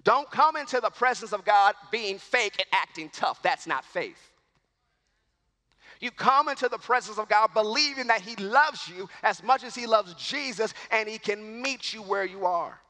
Don't 0.04 0.28
come 0.30 0.56
into 0.56 0.80
the 0.80 0.90
presence 0.90 1.32
of 1.32 1.44
God 1.44 1.74
being 1.90 2.18
fake 2.18 2.54
and 2.58 2.66
acting 2.72 3.10
tough. 3.10 3.42
That's 3.42 3.66
not 3.66 3.84
faith. 3.84 4.30
You 6.00 6.10
come 6.10 6.48
into 6.48 6.68
the 6.68 6.78
presence 6.78 7.18
of 7.18 7.28
God 7.28 7.54
believing 7.54 8.08
that 8.08 8.22
He 8.22 8.34
loves 8.36 8.88
you 8.88 9.08
as 9.22 9.42
much 9.42 9.62
as 9.62 9.74
He 9.74 9.86
loves 9.86 10.14
Jesus 10.14 10.74
and 10.90 11.08
He 11.08 11.18
can 11.18 11.62
meet 11.62 11.94
you 11.94 12.02
where 12.02 12.24
you 12.24 12.44
are. 12.46 12.80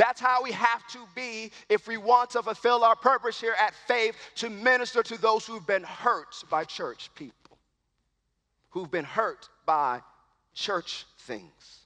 That's 0.00 0.18
how 0.18 0.42
we 0.42 0.52
have 0.52 0.86
to 0.92 0.98
be 1.14 1.50
if 1.68 1.86
we 1.86 1.98
want 1.98 2.30
to 2.30 2.42
fulfill 2.42 2.84
our 2.84 2.96
purpose 2.96 3.38
here 3.38 3.54
at 3.60 3.74
Faith 3.86 4.16
to 4.36 4.48
minister 4.48 5.02
to 5.02 5.20
those 5.20 5.44
who've 5.44 5.66
been 5.66 5.82
hurt 5.82 6.42
by 6.48 6.64
church 6.64 7.10
people, 7.14 7.58
who've 8.70 8.90
been 8.90 9.04
hurt 9.04 9.50
by 9.66 10.00
church 10.54 11.04
things. 11.18 11.80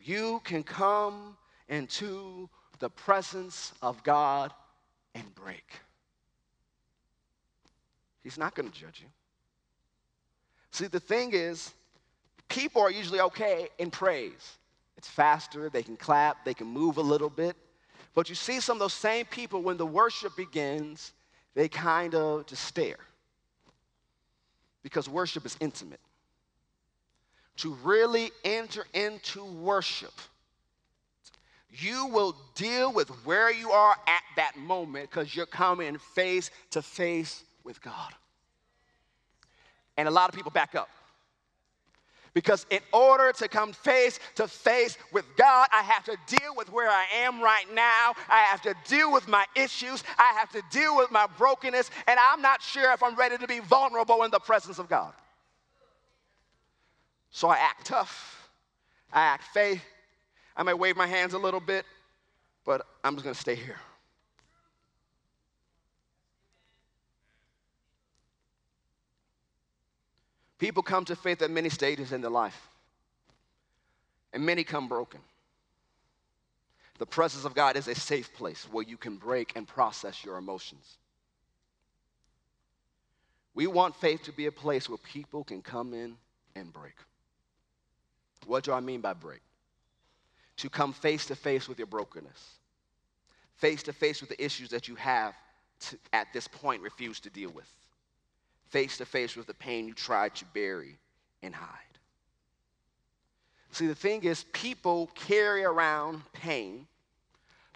You 0.00 0.40
can 0.42 0.62
come 0.62 1.36
into 1.68 2.48
the 2.78 2.88
presence 2.88 3.74
of 3.82 4.02
God 4.02 4.54
and 5.14 5.34
break. 5.34 5.70
He's 8.22 8.38
not 8.38 8.54
going 8.54 8.70
to 8.70 8.74
judge 8.74 9.02
you. 9.02 9.08
See, 10.70 10.86
the 10.86 10.98
thing 10.98 11.32
is, 11.34 11.74
people 12.48 12.80
are 12.80 12.90
usually 12.90 13.20
okay 13.20 13.68
in 13.76 13.90
praise. 13.90 14.56
It's 14.98 15.08
faster, 15.08 15.70
they 15.70 15.84
can 15.84 15.96
clap, 15.96 16.44
they 16.44 16.54
can 16.54 16.66
move 16.66 16.98
a 16.98 17.02
little 17.02 17.30
bit. 17.30 17.56
But 18.14 18.28
you 18.28 18.34
see 18.34 18.60
some 18.60 18.76
of 18.76 18.80
those 18.80 18.92
same 18.92 19.26
people, 19.26 19.62
when 19.62 19.76
the 19.76 19.86
worship 19.86 20.36
begins, 20.36 21.12
they 21.54 21.68
kind 21.68 22.16
of 22.16 22.46
just 22.46 22.64
stare. 22.64 22.98
Because 24.82 25.08
worship 25.08 25.46
is 25.46 25.56
intimate. 25.60 26.00
To 27.58 27.74
really 27.84 28.32
enter 28.44 28.84
into 28.92 29.44
worship, 29.44 30.14
you 31.70 32.06
will 32.06 32.36
deal 32.56 32.92
with 32.92 33.08
where 33.24 33.52
you 33.52 33.70
are 33.70 33.96
at 34.08 34.22
that 34.34 34.56
moment 34.56 35.10
because 35.10 35.34
you're 35.34 35.46
coming 35.46 35.96
face 35.98 36.50
to 36.70 36.82
face 36.82 37.44
with 37.62 37.80
God. 37.80 38.12
And 39.96 40.08
a 40.08 40.10
lot 40.10 40.28
of 40.28 40.34
people 40.34 40.50
back 40.50 40.74
up. 40.74 40.88
Because 42.38 42.66
in 42.70 42.78
order 42.92 43.32
to 43.32 43.48
come 43.48 43.72
face 43.72 44.20
to 44.36 44.46
face 44.46 44.96
with 45.10 45.24
God, 45.36 45.66
I 45.72 45.82
have 45.82 46.04
to 46.04 46.16
deal 46.28 46.54
with 46.56 46.70
where 46.70 46.88
I 46.88 47.04
am 47.16 47.42
right 47.42 47.64
now. 47.74 48.14
I 48.28 48.42
have 48.48 48.62
to 48.62 48.76
deal 48.86 49.12
with 49.12 49.26
my 49.26 49.44
issues. 49.56 50.04
I 50.16 50.38
have 50.38 50.48
to 50.50 50.62
deal 50.70 50.96
with 50.96 51.10
my 51.10 51.26
brokenness. 51.36 51.90
And 52.06 52.16
I'm 52.16 52.40
not 52.40 52.62
sure 52.62 52.92
if 52.92 53.02
I'm 53.02 53.16
ready 53.16 53.38
to 53.38 53.46
be 53.48 53.58
vulnerable 53.58 54.22
in 54.22 54.30
the 54.30 54.38
presence 54.38 54.78
of 54.78 54.88
God. 54.88 55.14
So 57.32 57.48
I 57.48 57.56
act 57.56 57.86
tough. 57.86 58.48
I 59.12 59.22
act 59.22 59.42
faith. 59.52 59.82
I 60.56 60.62
may 60.62 60.74
wave 60.74 60.96
my 60.96 61.08
hands 61.08 61.34
a 61.34 61.38
little 61.38 61.58
bit, 61.58 61.86
but 62.64 62.86
I'm 63.02 63.16
just 63.16 63.24
going 63.24 63.34
to 63.34 63.40
stay 63.40 63.56
here. 63.56 63.80
People 70.58 70.82
come 70.82 71.04
to 71.04 71.16
faith 71.16 71.40
at 71.42 71.50
many 71.50 71.68
stages 71.68 72.12
in 72.12 72.20
their 72.20 72.30
life, 72.30 72.68
and 74.32 74.44
many 74.44 74.64
come 74.64 74.88
broken. 74.88 75.20
The 76.98 77.06
presence 77.06 77.44
of 77.44 77.54
God 77.54 77.76
is 77.76 77.86
a 77.86 77.94
safe 77.94 78.34
place 78.34 78.66
where 78.70 78.84
you 78.84 78.96
can 78.96 79.16
break 79.16 79.52
and 79.54 79.68
process 79.68 80.24
your 80.24 80.36
emotions. 80.36 80.98
We 83.54 83.68
want 83.68 83.94
faith 83.96 84.24
to 84.24 84.32
be 84.32 84.46
a 84.46 84.52
place 84.52 84.88
where 84.88 84.98
people 84.98 85.44
can 85.44 85.62
come 85.62 85.94
in 85.94 86.16
and 86.56 86.72
break. 86.72 86.94
What 88.46 88.64
do 88.64 88.72
I 88.72 88.80
mean 88.80 89.00
by 89.00 89.14
break? 89.14 89.40
To 90.58 90.68
come 90.68 90.92
face 90.92 91.26
to 91.26 91.36
face 91.36 91.68
with 91.68 91.78
your 91.78 91.86
brokenness, 91.86 92.58
face 93.56 93.84
to 93.84 93.92
face 93.92 94.20
with 94.20 94.30
the 94.30 94.44
issues 94.44 94.70
that 94.70 94.88
you 94.88 94.96
have 94.96 95.34
to, 95.80 95.98
at 96.12 96.32
this 96.32 96.48
point 96.48 96.82
refuse 96.82 97.20
to 97.20 97.30
deal 97.30 97.50
with 97.50 97.68
face 98.70 98.98
to 98.98 99.06
face 99.06 99.36
with 99.36 99.46
the 99.46 99.54
pain 99.54 99.86
you 99.88 99.94
tried 99.94 100.34
to 100.36 100.44
bury 100.46 100.98
and 101.42 101.54
hide. 101.54 101.68
See, 103.72 103.86
the 103.86 103.94
thing 103.94 104.24
is, 104.24 104.44
people 104.52 105.10
carry 105.14 105.64
around 105.64 106.22
pain, 106.32 106.86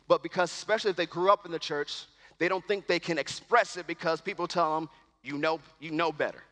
but 0.09 0.23
because, 0.23 0.51
especially 0.51 0.91
if 0.91 0.97
they 0.97 1.07
grew 1.07 1.31
up 1.31 1.47
in 1.47 1.53
the 1.53 1.59
church, 1.59 2.07
they 2.39 2.49
don't 2.49 2.67
think 2.67 2.87
they 2.87 2.99
can 2.99 3.19
express 3.19 3.77
it 3.77 3.87
because 3.87 4.21
people 4.21 4.47
tell 4.47 4.75
them, 4.75 4.89
you 5.23 5.39
know, 5.39 5.61
you 5.81 5.91
know 5.91 6.11
better. 6.11 6.43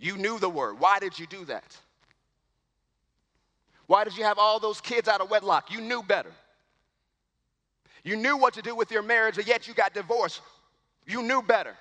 You 0.00 0.16
knew 0.16 0.38
the 0.38 0.48
word. 0.48 0.80
Why 0.80 0.98
did 0.98 1.18
you 1.18 1.26
do 1.26 1.44
that? 1.44 1.76
Why 3.86 4.04
did 4.04 4.16
you 4.16 4.24
have 4.24 4.38
all 4.38 4.58
those 4.58 4.80
kids 4.80 5.08
out 5.08 5.20
of 5.20 5.30
wedlock? 5.30 5.70
You 5.70 5.80
knew 5.80 6.02
better. 6.02 6.32
You 8.02 8.16
knew 8.16 8.36
what 8.36 8.54
to 8.54 8.62
do 8.62 8.74
with 8.74 8.90
your 8.90 9.02
marriage, 9.02 9.36
but 9.36 9.46
yet 9.46 9.68
you 9.68 9.74
got 9.74 9.92
divorced. 9.92 10.40
You 11.10 11.22
knew 11.22 11.42
better. 11.42 11.74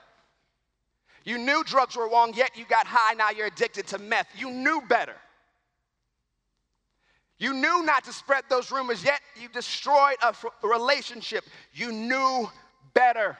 You 1.24 1.38
knew 1.38 1.64
drugs 1.64 1.96
were 1.96 2.10
wrong, 2.10 2.34
yet 2.34 2.58
you 2.58 2.66
got 2.66 2.88
high, 2.88 3.14
now 3.14 3.30
you're 3.30 3.48
addicted 3.48 3.86
to 3.88 4.00
meth. 4.00 4.28
You 4.36 4.50
knew 4.50 4.82
better. 4.90 5.16
You 7.38 7.54
knew 7.54 7.86
not 7.86 8.04
to 8.06 8.14
spread 8.14 8.44
those 8.50 8.72
rumors, 8.72 9.04
yet 9.04 9.22
you 9.40 9.48
destroyed 9.50 10.16
a 10.24 10.34
relationship. 10.68 11.46
You 11.74 11.92
knew 11.92 12.50
better. 12.94 13.38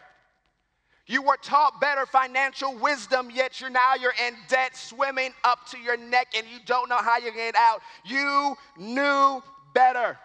You 1.08 1.24
were 1.24 1.38
taught 1.42 1.82
better 1.82 2.06
financial 2.06 2.76
wisdom, 2.76 3.32
yet 3.34 3.60
you're 3.60 3.72
now 3.72 3.96
you're 4.00 4.14
in 4.28 4.36
debt, 4.48 4.78
swimming 4.78 5.34
up 5.44 5.68
to 5.72 5.80
your 5.80 5.98
neck, 5.98 6.28
and 6.38 6.46
you 6.48 6.60
don't 6.68 6.88
know 6.88 6.98
how 6.98 7.18
you're 7.18 7.34
getting 7.34 7.60
out. 7.60 7.82
You 8.06 8.56
knew 8.78 9.42
better. 9.74 10.20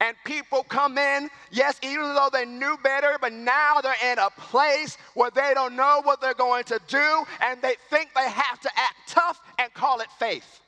And 0.00 0.16
people 0.24 0.62
come 0.62 0.96
in, 0.96 1.28
yes, 1.50 1.78
even 1.82 2.14
though 2.14 2.28
they 2.32 2.44
knew 2.44 2.76
better, 2.84 3.18
but 3.20 3.32
now 3.32 3.80
they're 3.80 4.12
in 4.12 4.18
a 4.18 4.30
place 4.30 4.96
where 5.14 5.30
they 5.30 5.52
don't 5.54 5.74
know 5.74 6.00
what 6.04 6.20
they're 6.20 6.34
going 6.34 6.64
to 6.64 6.80
do, 6.86 7.24
and 7.40 7.60
they 7.60 7.74
think 7.90 8.10
they 8.14 8.28
have 8.28 8.60
to 8.60 8.70
act 8.76 8.94
tough 9.08 9.40
and 9.58 9.74
call 9.74 10.00
it 10.00 10.08
faith. 10.18 10.60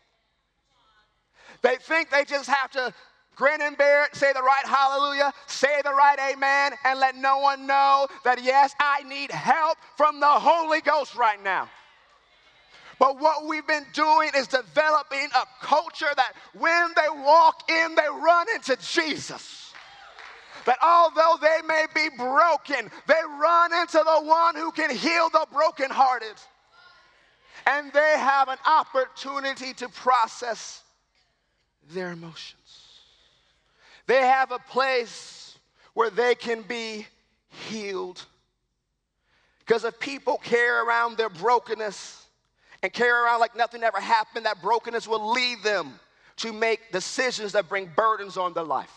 They 1.62 1.76
think 1.76 2.10
they 2.10 2.24
just 2.24 2.48
have 2.48 2.72
to 2.72 2.92
grin 3.36 3.62
and 3.62 3.78
bear 3.78 4.04
it, 4.04 4.16
say 4.16 4.32
the 4.32 4.42
right 4.42 4.66
hallelujah, 4.66 5.32
say 5.46 5.80
the 5.84 5.94
right 5.94 6.18
amen, 6.32 6.72
and 6.84 6.98
let 6.98 7.16
no 7.16 7.38
one 7.38 7.66
know 7.66 8.08
that, 8.24 8.42
yes, 8.42 8.74
I 8.80 9.02
need 9.04 9.30
help 9.30 9.78
from 9.96 10.18
the 10.18 10.26
Holy 10.26 10.80
Ghost 10.80 11.14
right 11.14 11.42
now. 11.42 11.70
But 13.00 13.18
what 13.18 13.46
we've 13.46 13.66
been 13.66 13.86
doing 13.94 14.30
is 14.36 14.46
developing 14.46 15.26
a 15.34 15.64
culture 15.64 16.12
that 16.14 16.34
when 16.52 16.90
they 16.94 17.08
walk 17.08 17.70
in, 17.70 17.94
they 17.94 18.06
run 18.22 18.46
into 18.54 18.76
Jesus. 18.76 19.72
That 20.66 20.76
although 20.82 21.38
they 21.40 21.60
may 21.66 21.86
be 21.94 22.14
broken, 22.14 22.90
they 23.06 23.22
run 23.40 23.72
into 23.72 24.02
the 24.04 24.20
one 24.22 24.54
who 24.54 24.70
can 24.70 24.94
heal 24.94 25.30
the 25.30 25.46
brokenhearted. 25.50 26.34
And 27.66 27.90
they 27.94 28.18
have 28.18 28.48
an 28.48 28.58
opportunity 28.66 29.72
to 29.74 29.88
process 29.88 30.82
their 31.90 32.12
emotions. 32.12 32.86
They 34.08 34.26
have 34.26 34.52
a 34.52 34.58
place 34.58 35.58
where 35.94 36.10
they 36.10 36.34
can 36.34 36.60
be 36.60 37.06
healed. 37.48 38.22
Because 39.60 39.84
if 39.84 39.98
people 39.98 40.36
carry 40.36 40.86
around 40.86 41.16
their 41.16 41.30
brokenness 41.30 42.19
and 42.82 42.92
carry 42.92 43.10
around 43.10 43.40
like 43.40 43.56
nothing 43.56 43.82
ever 43.82 44.00
happened, 44.00 44.46
that 44.46 44.62
brokenness 44.62 45.06
will 45.06 45.32
lead 45.32 45.62
them 45.62 45.98
to 46.36 46.52
make 46.52 46.92
decisions 46.92 47.52
that 47.52 47.68
bring 47.68 47.90
burdens 47.94 48.36
on 48.36 48.54
their 48.54 48.64
life 48.64 48.92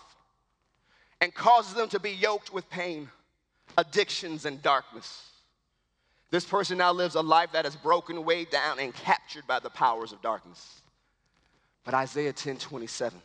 and 1.20 1.34
causes 1.34 1.74
them 1.74 1.90
to 1.90 2.00
be 2.00 2.12
yoked 2.12 2.54
with 2.54 2.70
pain, 2.70 3.10
addictions, 3.78 4.46
and 4.46 4.62
darkness. 4.62 5.30
This 6.32 6.46
person 6.46 6.78
now 6.78 6.92
lives 6.92 7.16
a 7.16 7.22
life 7.22 7.52
that 7.54 7.66
is 7.66 7.76
broken 7.76 8.26
way 8.26 8.46
down 8.46 8.80
and 8.80 8.94
captured 8.94 9.46
by 9.48 9.60
the 9.60 9.70
powers 9.70 10.12
of 10.12 10.22
darkness. 10.22 10.82
But 11.84 11.94
Isaiah 11.94 12.34
10 12.34 12.58
27 12.58 13.22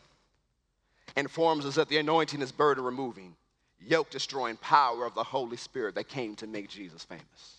informs 1.16 1.64
us 1.64 1.76
that 1.76 1.88
the 1.88 1.98
anointing 1.98 2.42
is 2.42 2.52
burden 2.52 2.84
removing, 2.84 3.34
yoke 3.80 4.10
destroying 4.10 4.56
power 4.56 5.06
of 5.06 5.14
the 5.14 5.22
Holy 5.22 5.56
Spirit 5.56 5.94
that 5.94 6.08
came 6.08 6.34
to 6.36 6.46
make 6.46 6.68
Jesus 6.68 7.04
famous. 7.04 7.57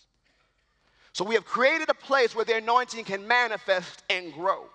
So 1.20 1.26
we 1.26 1.36
have 1.36 1.44
created 1.44 1.90
a 1.90 1.94
place 1.94 2.34
where 2.34 2.46
the 2.46 2.56
anointing 2.56 3.04
can 3.04 3.28
manifest 3.28 4.04
and 4.10 4.32
grow. 4.32 4.68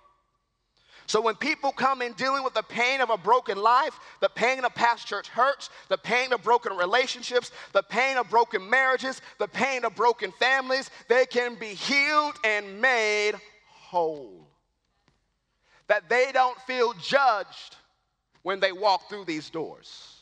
So 1.07 1.22
when 1.22 1.37
people 1.37 1.72
come 1.72 2.02
in 2.02 2.12
dealing 2.12 2.44
with 2.44 2.52
the 2.52 2.62
pain 2.62 3.00
of 3.00 3.09
a 3.09 3.16
broken 3.16 3.57
life, 3.57 3.98
the 4.20 4.28
pain 4.28 4.62
of 4.62 4.74
past 4.74 5.07
church 5.07 5.28
hurts, 5.28 5.70
the 5.88 5.96
pain 5.96 6.35
of 6.35 6.42
broken 6.42 6.76
relationships, 6.76 7.50
the 7.72 7.83
pain 7.83 8.18
of 8.18 8.28
broken 8.28 8.68
marriages, 8.68 9.22
the 9.38 9.48
pain 9.48 9.87
of 9.87 9.96
broken 9.96 10.33
families, 10.33 10.90
they 11.09 11.24
can 11.24 11.54
be 11.54 11.68
healed 11.68 12.35
and 12.44 12.78
made 12.78 13.33
whole. 13.70 14.46
That 15.87 16.11
they 16.11 16.30
don't 16.30 16.61
feel 16.66 16.92
judged 17.00 17.76
when 18.42 18.61
they 18.61 18.72
walk 18.72 19.09
through 19.09 19.24
these 19.24 19.48
doors. 19.48 20.18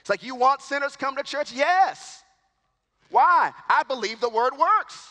It's 0.00 0.08
like, 0.08 0.22
you 0.22 0.34
want 0.34 0.62
sinners 0.62 0.96
come 0.96 1.14
to 1.16 1.22
church? 1.22 1.52
Yes. 1.52 2.24
Why? 3.10 3.52
I 3.68 3.82
believe 3.82 4.18
the 4.18 4.30
word 4.30 4.54
works. 4.56 5.08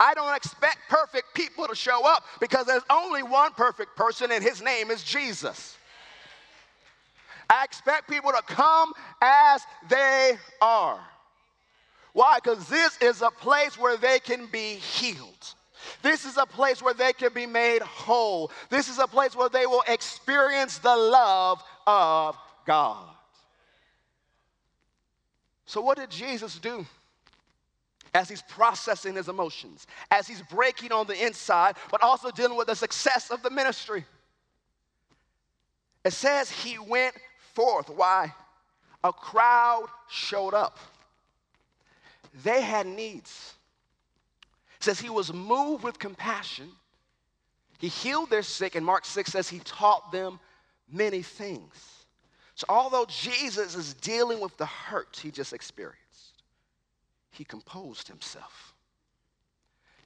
I 0.00 0.14
don't 0.14 0.34
expect 0.36 0.78
perfect 0.88 1.34
people 1.34 1.66
to 1.66 1.74
show 1.74 2.06
up 2.06 2.24
because 2.40 2.66
there's 2.66 2.84
only 2.88 3.22
one 3.22 3.52
perfect 3.52 3.96
person, 3.96 4.30
and 4.30 4.42
his 4.42 4.62
name 4.62 4.90
is 4.90 5.02
Jesus. 5.02 5.76
I 7.50 7.64
expect 7.64 8.08
people 8.08 8.30
to 8.30 8.42
come 8.42 8.92
as 9.22 9.62
they 9.88 10.36
are. 10.60 11.00
Why? 12.12 12.38
Because 12.42 12.68
this 12.68 12.98
is 13.00 13.22
a 13.22 13.30
place 13.30 13.78
where 13.78 13.96
they 13.96 14.18
can 14.18 14.46
be 14.46 14.74
healed. 14.74 15.54
This 16.02 16.24
is 16.24 16.36
a 16.36 16.46
place 16.46 16.82
where 16.82 16.94
they 16.94 17.12
can 17.12 17.32
be 17.32 17.46
made 17.46 17.82
whole. 17.82 18.50
This 18.70 18.88
is 18.88 18.98
a 18.98 19.06
place 19.06 19.34
where 19.34 19.48
they 19.48 19.66
will 19.66 19.84
experience 19.88 20.78
the 20.78 20.94
love 20.94 21.62
of 21.86 22.36
God. 22.66 23.08
So, 25.66 25.80
what 25.80 25.98
did 25.98 26.10
Jesus 26.10 26.58
do? 26.58 26.86
As 28.14 28.28
he's 28.28 28.42
processing 28.42 29.14
his 29.14 29.28
emotions, 29.28 29.86
as 30.10 30.26
he's 30.26 30.42
breaking 30.42 30.92
on 30.92 31.06
the 31.06 31.26
inside, 31.26 31.76
but 31.90 32.02
also 32.02 32.30
dealing 32.30 32.56
with 32.56 32.68
the 32.68 32.76
success 32.76 33.30
of 33.30 33.42
the 33.42 33.50
ministry. 33.50 34.04
It 36.04 36.12
says 36.12 36.50
he 36.50 36.78
went 36.78 37.14
forth. 37.54 37.90
Why? 37.90 38.32
A 39.04 39.12
crowd 39.12 39.86
showed 40.08 40.54
up. 40.54 40.78
They 42.44 42.62
had 42.62 42.86
needs. 42.86 43.54
It 44.78 44.84
says 44.84 45.00
he 45.00 45.10
was 45.10 45.32
moved 45.32 45.84
with 45.84 45.98
compassion. 45.98 46.70
He 47.78 47.88
healed 47.88 48.30
their 48.30 48.42
sick, 48.42 48.74
and 48.74 48.84
Mark 48.84 49.04
6 49.04 49.32
says 49.32 49.48
he 49.48 49.60
taught 49.60 50.12
them 50.12 50.40
many 50.90 51.22
things. 51.22 52.04
So, 52.54 52.64
although 52.68 53.06
Jesus 53.06 53.76
is 53.76 53.94
dealing 53.94 54.40
with 54.40 54.56
the 54.56 54.66
hurt 54.66 55.18
he 55.22 55.30
just 55.30 55.52
experienced, 55.52 56.07
he 57.38 57.44
composed 57.44 58.08
himself. 58.08 58.74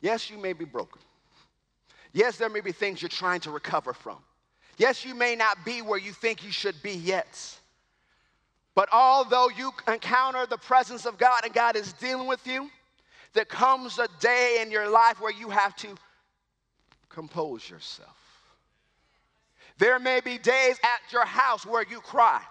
Yes, 0.02 0.28
you 0.28 0.36
may 0.36 0.52
be 0.52 0.66
broken. 0.66 1.00
Yes, 2.12 2.36
there 2.36 2.50
may 2.50 2.60
be 2.60 2.72
things 2.72 3.00
you're 3.00 3.08
trying 3.08 3.40
to 3.40 3.50
recover 3.50 3.94
from. 3.94 4.18
Yes, 4.76 5.04
you 5.04 5.14
may 5.14 5.34
not 5.34 5.64
be 5.64 5.80
where 5.80 5.98
you 5.98 6.12
think 6.12 6.44
you 6.44 6.52
should 6.52 6.80
be 6.82 6.92
yet. 6.92 7.58
But 8.74 8.90
although 8.92 9.48
you 9.48 9.72
encounter 9.88 10.44
the 10.46 10.58
presence 10.58 11.06
of 11.06 11.16
God 11.16 11.40
and 11.44 11.54
God 11.54 11.74
is 11.74 11.94
dealing 11.94 12.26
with 12.26 12.46
you, 12.46 12.70
there 13.32 13.46
comes 13.46 13.98
a 13.98 14.08
day 14.20 14.58
in 14.60 14.70
your 14.70 14.88
life 14.88 15.20
where 15.20 15.32
you 15.32 15.48
have 15.48 15.74
to 15.76 15.94
compose 17.08 17.68
yourself. 17.68 18.16
There 19.78 19.98
may 19.98 20.20
be 20.20 20.36
days 20.36 20.78
at 20.82 21.12
your 21.12 21.24
house 21.24 21.64
where 21.64 21.84
you 21.88 22.00
cry. 22.00 22.42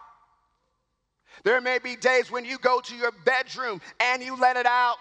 There 1.44 1.60
may 1.62 1.80
be 1.80 1.96
days 1.96 2.30
when 2.32 2.46
you 2.46 2.58
go 2.58 2.82
to 2.82 2.96
your 2.96 3.12
bedroom 3.26 3.82
and 4.00 4.22
you 4.22 4.36
let 4.36 4.58
it 4.58 4.65
out. 4.65 4.98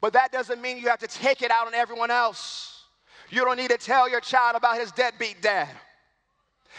But 0.00 0.12
that 0.12 0.32
doesn't 0.32 0.60
mean 0.62 0.78
you 0.78 0.88
have 0.88 1.00
to 1.00 1.08
take 1.08 1.42
it 1.42 1.50
out 1.50 1.66
on 1.66 1.74
everyone 1.74 2.10
else. 2.10 2.84
You 3.30 3.44
don't 3.44 3.56
need 3.56 3.70
to 3.70 3.78
tell 3.78 4.08
your 4.08 4.20
child 4.20 4.56
about 4.56 4.78
his 4.78 4.92
deadbeat 4.92 5.42
dad. 5.42 5.68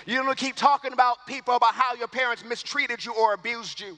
You 0.05 0.15
don't 0.15 0.27
need 0.27 0.37
to 0.37 0.45
keep 0.45 0.55
talking 0.55 0.93
about 0.93 1.27
people 1.27 1.55
about 1.55 1.73
how 1.73 1.93
your 1.95 2.07
parents 2.07 2.43
mistreated 2.45 3.03
you 3.03 3.13
or 3.13 3.33
abused 3.33 3.79
you. 3.79 3.97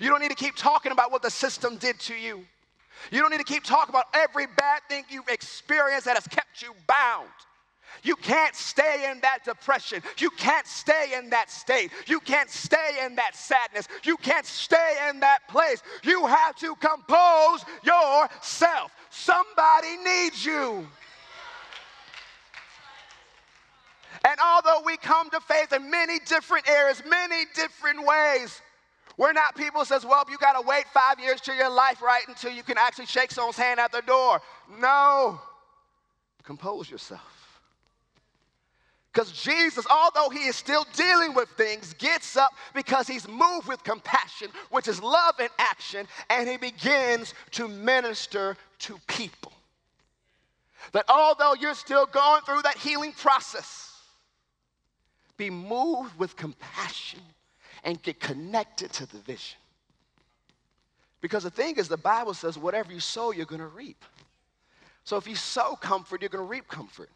You 0.00 0.08
don't 0.08 0.20
need 0.20 0.30
to 0.30 0.36
keep 0.36 0.56
talking 0.56 0.92
about 0.92 1.12
what 1.12 1.22
the 1.22 1.30
system 1.30 1.76
did 1.76 2.00
to 2.00 2.14
you. 2.14 2.44
You 3.10 3.20
don't 3.20 3.30
need 3.30 3.38
to 3.38 3.44
keep 3.44 3.62
talking 3.62 3.90
about 3.90 4.06
every 4.14 4.46
bad 4.46 4.80
thing 4.88 5.04
you've 5.08 5.28
experienced 5.28 6.06
that 6.06 6.16
has 6.16 6.26
kept 6.26 6.62
you 6.62 6.74
bound. 6.88 7.28
You 8.02 8.16
can't 8.16 8.54
stay 8.54 9.10
in 9.10 9.20
that 9.20 9.44
depression. 9.44 10.02
You 10.18 10.30
can't 10.30 10.66
stay 10.66 11.14
in 11.16 11.30
that 11.30 11.50
state. 11.50 11.90
You 12.06 12.20
can't 12.20 12.50
stay 12.50 12.98
in 13.04 13.16
that 13.16 13.36
sadness. 13.36 13.88
You 14.04 14.16
can't 14.16 14.46
stay 14.46 14.96
in 15.08 15.20
that 15.20 15.46
place. 15.48 15.82
You 16.02 16.26
have 16.26 16.56
to 16.56 16.74
compose 16.76 17.64
yourself. 17.82 18.92
Somebody 19.10 19.96
needs 20.04 20.44
you. 20.44 20.86
And 24.24 24.40
although 24.44 24.82
we 24.84 24.96
come 24.96 25.30
to 25.30 25.40
faith 25.40 25.72
in 25.72 25.90
many 25.90 26.18
different 26.26 26.68
areas, 26.68 27.02
many 27.08 27.44
different 27.54 28.04
ways, 28.04 28.60
we're 29.16 29.32
not 29.32 29.56
people 29.56 29.84
says, 29.84 30.04
well, 30.04 30.24
you 30.28 30.36
got 30.38 30.60
to 30.60 30.66
wait 30.66 30.84
five 30.92 31.18
years 31.20 31.40
to 31.42 31.52
your 31.52 31.70
life 31.70 32.02
right 32.02 32.22
until 32.28 32.52
you 32.52 32.62
can 32.62 32.76
actually 32.76 33.06
shake 33.06 33.30
someone's 33.30 33.56
hand 33.56 33.80
at 33.80 33.92
the 33.92 34.02
door. 34.02 34.40
No. 34.80 35.40
Compose 36.42 36.90
yourself. 36.90 37.35
Because 39.16 39.32
Jesus, 39.32 39.86
although 39.90 40.28
he 40.28 40.40
is 40.40 40.56
still 40.56 40.86
dealing 40.92 41.32
with 41.32 41.48
things, 41.56 41.94
gets 41.94 42.36
up 42.36 42.50
because 42.74 43.08
he's 43.08 43.26
moved 43.26 43.66
with 43.66 43.82
compassion, 43.82 44.48
which 44.68 44.88
is 44.88 45.02
love 45.02 45.40
in 45.40 45.48
action, 45.58 46.06
and 46.28 46.46
he 46.46 46.58
begins 46.58 47.32
to 47.52 47.66
minister 47.66 48.58
to 48.80 48.98
people. 49.06 49.52
That 50.92 51.06
although 51.08 51.54
you're 51.58 51.72
still 51.72 52.04
going 52.04 52.42
through 52.42 52.60
that 52.64 52.76
healing 52.76 53.12
process, 53.12 53.98
be 55.38 55.48
moved 55.48 56.18
with 56.18 56.36
compassion 56.36 57.20
and 57.84 58.02
get 58.02 58.20
connected 58.20 58.92
to 58.92 59.06
the 59.06 59.18
vision. 59.20 59.56
Because 61.22 61.44
the 61.44 61.50
thing 61.50 61.76
is, 61.76 61.88
the 61.88 61.96
Bible 61.96 62.34
says, 62.34 62.58
whatever 62.58 62.92
you 62.92 63.00
sow, 63.00 63.32
you're 63.32 63.46
going 63.46 63.62
to 63.62 63.66
reap. 63.66 64.04
So 65.04 65.16
if 65.16 65.26
you 65.26 65.36
sow 65.36 65.74
comfort, 65.74 66.20
you're 66.20 66.28
going 66.28 66.44
to 66.44 66.50
reap 66.50 66.68
comfort. 66.68 67.08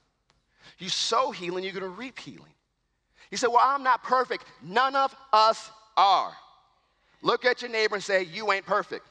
You 0.79 0.89
sow 0.89 1.31
healing, 1.31 1.65
you're 1.65 1.73
going 1.73 1.83
to 1.83 1.89
reap 1.89 2.19
healing. 2.19 2.53
You 3.31 3.37
say, 3.37 3.47
Well, 3.47 3.61
I'm 3.63 3.83
not 3.83 4.03
perfect. 4.03 4.45
None 4.63 4.97
of 4.97 5.15
us 5.33 5.71
are. 5.97 6.33
Look 7.23 7.45
at 7.45 7.63
your 7.63 7.71
neighbor 7.71 7.97
and 7.97 8.05
say, 8.05 8.25
You 8.25 8.53
ain't 8.53 8.67
perfect. 8.67 9.07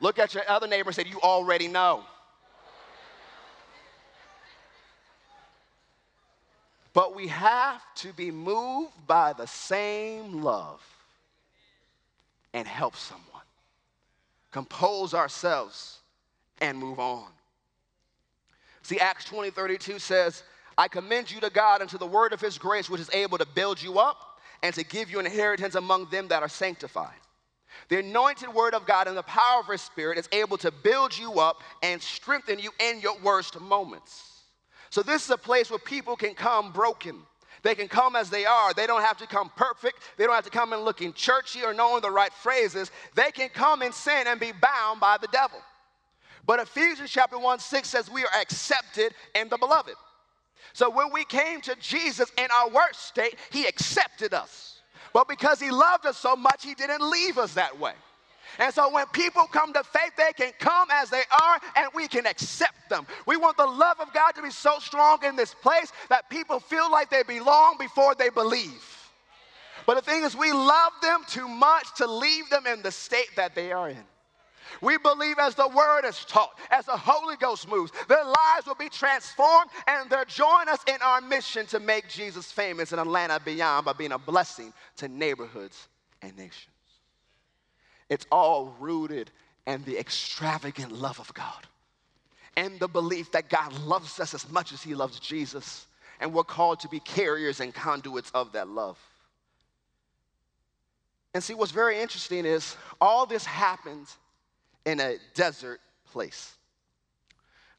Look 0.00 0.18
at 0.18 0.34
your 0.34 0.48
other 0.48 0.66
neighbor 0.66 0.90
and 0.90 0.96
say, 0.96 1.04
You 1.08 1.20
already 1.20 1.68
know. 1.68 2.04
But 6.92 7.16
we 7.16 7.26
have 7.26 7.82
to 7.96 8.12
be 8.12 8.30
moved 8.30 8.92
by 9.06 9.32
the 9.32 9.46
same 9.46 10.42
love 10.42 10.80
and 12.52 12.68
help 12.68 12.94
someone, 12.94 13.42
compose 14.52 15.12
ourselves, 15.12 15.98
and 16.60 16.78
move 16.78 17.00
on. 17.00 17.26
See, 18.84 19.00
Acts 19.00 19.24
20 19.24 19.50
32 19.50 19.98
says, 19.98 20.44
I 20.76 20.88
commend 20.88 21.30
you 21.30 21.40
to 21.40 21.50
God 21.50 21.80
and 21.80 21.90
to 21.90 21.98
the 21.98 22.06
word 22.06 22.32
of 22.32 22.40
his 22.40 22.58
grace, 22.58 22.90
which 22.90 23.00
is 23.00 23.10
able 23.12 23.38
to 23.38 23.46
build 23.46 23.82
you 23.82 23.98
up 23.98 24.40
and 24.62 24.74
to 24.74 24.84
give 24.84 25.10
you 25.10 25.18
an 25.18 25.26
inheritance 25.26 25.74
among 25.74 26.10
them 26.10 26.28
that 26.28 26.42
are 26.42 26.48
sanctified. 26.48 27.14
The 27.88 28.00
anointed 28.00 28.52
word 28.52 28.74
of 28.74 28.86
God 28.86 29.08
and 29.08 29.16
the 29.16 29.22
power 29.22 29.60
of 29.60 29.68
his 29.68 29.80
spirit 29.80 30.18
is 30.18 30.28
able 30.32 30.58
to 30.58 30.70
build 30.70 31.16
you 31.16 31.40
up 31.40 31.62
and 31.82 32.00
strengthen 32.00 32.58
you 32.58 32.70
in 32.78 33.00
your 33.00 33.18
worst 33.20 33.58
moments. 33.58 34.42
So, 34.90 35.02
this 35.02 35.24
is 35.24 35.30
a 35.30 35.38
place 35.38 35.70
where 35.70 35.78
people 35.78 36.14
can 36.14 36.34
come 36.34 36.70
broken. 36.70 37.22
They 37.62 37.74
can 37.74 37.88
come 37.88 38.14
as 38.14 38.28
they 38.28 38.44
are. 38.44 38.74
They 38.74 38.86
don't 38.86 39.02
have 39.02 39.16
to 39.18 39.26
come 39.26 39.50
perfect. 39.56 39.96
They 40.18 40.24
don't 40.24 40.34
have 40.34 40.44
to 40.44 40.50
come 40.50 40.74
in 40.74 40.80
looking 40.80 41.14
churchy 41.14 41.64
or 41.64 41.72
knowing 41.72 42.02
the 42.02 42.10
right 42.10 42.32
phrases. 42.32 42.90
They 43.14 43.30
can 43.30 43.48
come 43.48 43.80
in 43.80 43.92
sin 43.92 44.24
and 44.26 44.38
be 44.38 44.52
bound 44.52 45.00
by 45.00 45.16
the 45.18 45.28
devil. 45.28 45.58
But 46.46 46.60
Ephesians 46.60 47.10
chapter 47.10 47.38
1 47.38 47.58
6 47.58 47.88
says 47.88 48.10
we 48.10 48.22
are 48.22 48.40
accepted 48.40 49.14
in 49.34 49.48
the 49.48 49.58
beloved. 49.58 49.94
So 50.72 50.90
when 50.90 51.12
we 51.12 51.24
came 51.24 51.60
to 51.62 51.76
Jesus 51.80 52.30
in 52.36 52.46
our 52.54 52.68
worst 52.68 53.06
state, 53.06 53.36
he 53.50 53.66
accepted 53.66 54.34
us. 54.34 54.80
But 55.12 55.28
because 55.28 55.60
he 55.60 55.70
loved 55.70 56.06
us 56.06 56.18
so 56.18 56.34
much, 56.34 56.64
he 56.64 56.74
didn't 56.74 57.08
leave 57.08 57.38
us 57.38 57.54
that 57.54 57.78
way. 57.78 57.92
And 58.58 58.72
so 58.74 58.92
when 58.92 59.06
people 59.06 59.44
come 59.44 59.72
to 59.72 59.82
faith, 59.82 60.12
they 60.16 60.32
can 60.32 60.52
come 60.58 60.88
as 60.92 61.10
they 61.10 61.22
are 61.30 61.60
and 61.76 61.88
we 61.94 62.08
can 62.08 62.26
accept 62.26 62.88
them. 62.88 63.06
We 63.26 63.36
want 63.36 63.56
the 63.56 63.66
love 63.66 64.00
of 64.00 64.12
God 64.12 64.32
to 64.32 64.42
be 64.42 64.50
so 64.50 64.78
strong 64.80 65.24
in 65.24 65.36
this 65.36 65.54
place 65.54 65.92
that 66.08 66.28
people 66.28 66.60
feel 66.60 66.90
like 66.90 67.10
they 67.10 67.22
belong 67.22 67.76
before 67.78 68.14
they 68.14 68.28
believe. 68.28 68.82
But 69.86 69.96
the 69.96 70.02
thing 70.02 70.22
is, 70.22 70.36
we 70.36 70.52
love 70.52 70.92
them 71.02 71.22
too 71.28 71.48
much 71.48 71.86
to 71.96 72.06
leave 72.06 72.48
them 72.48 72.66
in 72.66 72.82
the 72.82 72.92
state 72.92 73.30
that 73.36 73.54
they 73.54 73.72
are 73.72 73.90
in. 73.90 74.04
We 74.80 74.98
believe 74.98 75.38
as 75.38 75.54
the 75.54 75.68
word 75.68 76.04
is 76.04 76.24
taught, 76.24 76.58
as 76.70 76.86
the 76.86 76.96
Holy 76.96 77.36
Ghost 77.36 77.68
moves, 77.68 77.92
their 78.08 78.24
lives 78.24 78.66
will 78.66 78.74
be 78.74 78.88
transformed 78.88 79.70
and 79.86 80.08
they'll 80.10 80.24
join 80.24 80.68
us 80.68 80.80
in 80.86 80.96
our 81.02 81.20
mission 81.20 81.66
to 81.66 81.80
make 81.80 82.08
Jesus 82.08 82.50
famous 82.50 82.92
in 82.92 82.98
Atlanta 82.98 83.40
beyond 83.44 83.86
by 83.86 83.92
being 83.92 84.12
a 84.12 84.18
blessing 84.18 84.72
to 84.96 85.08
neighborhoods 85.08 85.88
and 86.22 86.36
nations. 86.36 86.68
It's 88.08 88.26
all 88.30 88.74
rooted 88.78 89.30
in 89.66 89.82
the 89.84 89.98
extravagant 89.98 90.92
love 90.92 91.18
of 91.20 91.32
God 91.34 91.66
and 92.56 92.78
the 92.78 92.88
belief 92.88 93.32
that 93.32 93.48
God 93.48 93.72
loves 93.80 94.20
us 94.20 94.34
as 94.34 94.48
much 94.50 94.72
as 94.72 94.82
He 94.82 94.94
loves 94.94 95.18
Jesus, 95.18 95.86
and 96.20 96.32
we're 96.32 96.44
called 96.44 96.80
to 96.80 96.88
be 96.88 97.00
carriers 97.00 97.60
and 97.60 97.74
conduits 97.74 98.30
of 98.32 98.52
that 98.52 98.68
love. 98.68 98.98
And 101.32 101.42
see, 101.42 101.54
what's 101.54 101.72
very 101.72 102.00
interesting 102.00 102.46
is 102.46 102.76
all 103.00 103.26
this 103.26 103.44
happened 103.44 104.06
in 104.84 105.00
a 105.00 105.16
desert 105.34 105.80
place, 106.12 106.54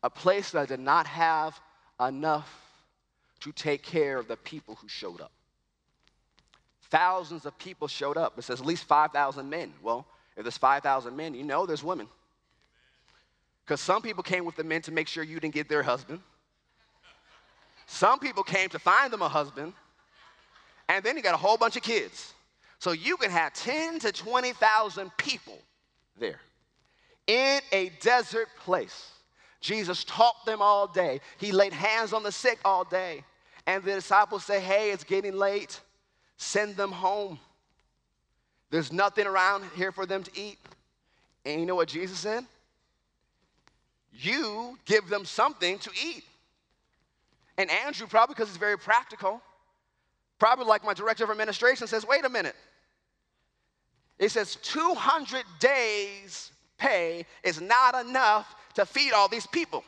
a 0.03 0.09
place 0.09 0.51
that 0.51 0.67
did 0.67 0.79
not 0.79 1.07
have 1.07 1.59
enough 1.99 2.49
to 3.41 3.51
take 3.51 3.83
care 3.83 4.17
of 4.17 4.27
the 4.27 4.37
people 4.37 4.75
who 4.75 4.87
showed 4.87 5.21
up. 5.21 5.31
Thousands 6.89 7.45
of 7.45 7.57
people 7.57 7.87
showed 7.87 8.17
up. 8.17 8.37
It 8.37 8.43
says 8.43 8.59
at 8.59 8.65
least 8.65 8.85
5,000 8.85 9.49
men. 9.49 9.73
Well, 9.81 10.05
if 10.35 10.43
there's 10.43 10.57
5,000 10.57 11.15
men, 11.15 11.33
you 11.33 11.43
know 11.43 11.65
there's 11.65 11.83
women. 11.83 12.07
Because 13.63 13.81
some 13.81 14.01
people 14.01 14.23
came 14.23 14.45
with 14.45 14.55
the 14.55 14.63
men 14.63 14.81
to 14.83 14.91
make 14.91 15.07
sure 15.07 15.23
you 15.23 15.39
didn't 15.39 15.53
get 15.53 15.69
their 15.69 15.83
husband. 15.83 16.19
Some 17.87 18.19
people 18.19 18.43
came 18.43 18.69
to 18.69 18.79
find 18.79 19.11
them 19.11 19.21
a 19.21 19.29
husband. 19.29 19.73
And 20.87 21.03
then 21.03 21.17
you 21.17 21.23
got 21.23 21.33
a 21.33 21.37
whole 21.37 21.57
bunch 21.57 21.75
of 21.75 21.81
kids. 21.81 22.33
So 22.79 22.91
you 22.91 23.17
can 23.17 23.31
have 23.31 23.53
10 23.53 23.99
to 23.99 24.11
20,000 24.11 25.11
people 25.17 25.57
there 26.17 26.39
in 27.27 27.59
a 27.71 27.89
desert 28.01 28.49
place. 28.59 29.11
Jesus 29.61 30.03
taught 30.03 30.45
them 30.45 30.61
all 30.61 30.87
day. 30.87 31.21
He 31.39 31.51
laid 31.51 31.73
hands 31.73 32.13
on 32.13 32.23
the 32.23 32.31
sick 32.31 32.59
all 32.63 32.83
day. 32.83 33.23
And 33.65 33.83
the 33.83 33.95
disciples 33.95 34.45
say, 34.45 34.59
Hey, 34.59 34.91
it's 34.91 35.03
getting 35.03 35.35
late. 35.35 35.79
Send 36.37 36.75
them 36.75 36.91
home. 36.91 37.39
There's 38.69 38.91
nothing 38.91 39.25
around 39.25 39.63
here 39.75 39.91
for 39.91 40.05
them 40.05 40.23
to 40.23 40.31
eat. 40.39 40.59
And 41.45 41.59
you 41.59 41.65
know 41.65 41.75
what 41.75 41.87
Jesus 41.87 42.19
said? 42.19 42.45
You 44.11 44.77
give 44.85 45.09
them 45.09 45.25
something 45.25 45.79
to 45.79 45.89
eat. 46.03 46.23
And 47.57 47.69
Andrew, 47.71 48.07
probably 48.07 48.33
because 48.33 48.49
he's 48.49 48.57
very 48.57 48.77
practical, 48.77 49.41
probably 50.39 50.65
like 50.65 50.83
my 50.83 50.93
director 50.93 51.23
of 51.23 51.29
administration, 51.29 51.87
says, 51.87 52.05
wait 52.05 52.25
a 52.25 52.29
minute. 52.29 52.55
It 54.19 54.29
says 54.29 54.57
200 54.57 55.43
days 55.59 56.51
pay 56.77 57.25
is 57.43 57.61
not 57.61 58.05
enough 58.05 58.55
to 58.75 58.85
feed 58.85 59.13
all 59.13 59.27
these 59.27 59.47
people. 59.47 59.83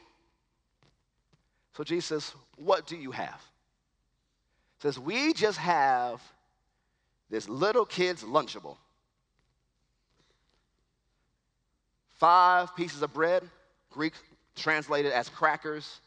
So 1.76 1.84
Jesus 1.84 2.06
says, 2.06 2.34
What 2.56 2.88
do 2.88 2.96
you 2.96 3.12
have? 3.12 3.42
He 4.80 4.88
says, 4.88 5.00
We 5.00 5.34
just 5.34 5.58
have 5.58 6.22
this 7.30 7.48
little 7.48 7.86
kid's 7.86 8.24
Lunchable. 8.24 8.78
Five 12.14 12.76
pieces 12.76 13.02
of 13.04 13.14
bread, 13.14 13.44
Greek 13.92 14.14
translated 14.56 15.12
as 15.12 15.30
crackers, 15.30 16.00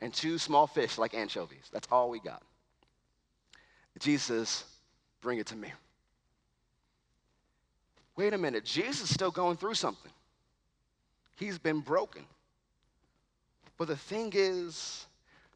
and 0.00 0.12
two 0.14 0.38
small 0.38 0.66
fish 0.66 0.96
like 0.96 1.12
anchovies. 1.12 1.68
That's 1.70 1.86
all 1.90 2.08
we 2.08 2.20
got. 2.20 2.42
Jesus, 3.98 4.64
bring 5.20 5.38
it 5.38 5.46
to 5.48 5.56
me. 5.56 5.70
Wait 8.16 8.32
a 8.32 8.38
minute, 8.38 8.64
Jesus 8.64 9.02
is 9.02 9.14
still 9.14 9.30
going 9.30 9.56
through 9.56 9.74
something. 9.74 10.10
He's 11.40 11.58
been 11.58 11.80
broken. 11.80 12.22
But 13.78 13.88
the 13.88 13.96
thing 13.96 14.32
is, 14.34 15.06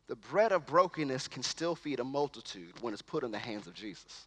the 0.08 0.16
bread 0.16 0.50
of 0.50 0.64
brokenness 0.64 1.28
can 1.28 1.42
still 1.42 1.74
feed 1.74 2.00
a 2.00 2.04
multitude 2.04 2.72
when 2.80 2.94
it's 2.94 3.02
put 3.02 3.22
in 3.22 3.30
the 3.30 3.38
hands 3.38 3.66
of 3.66 3.74
Jesus. 3.74 4.26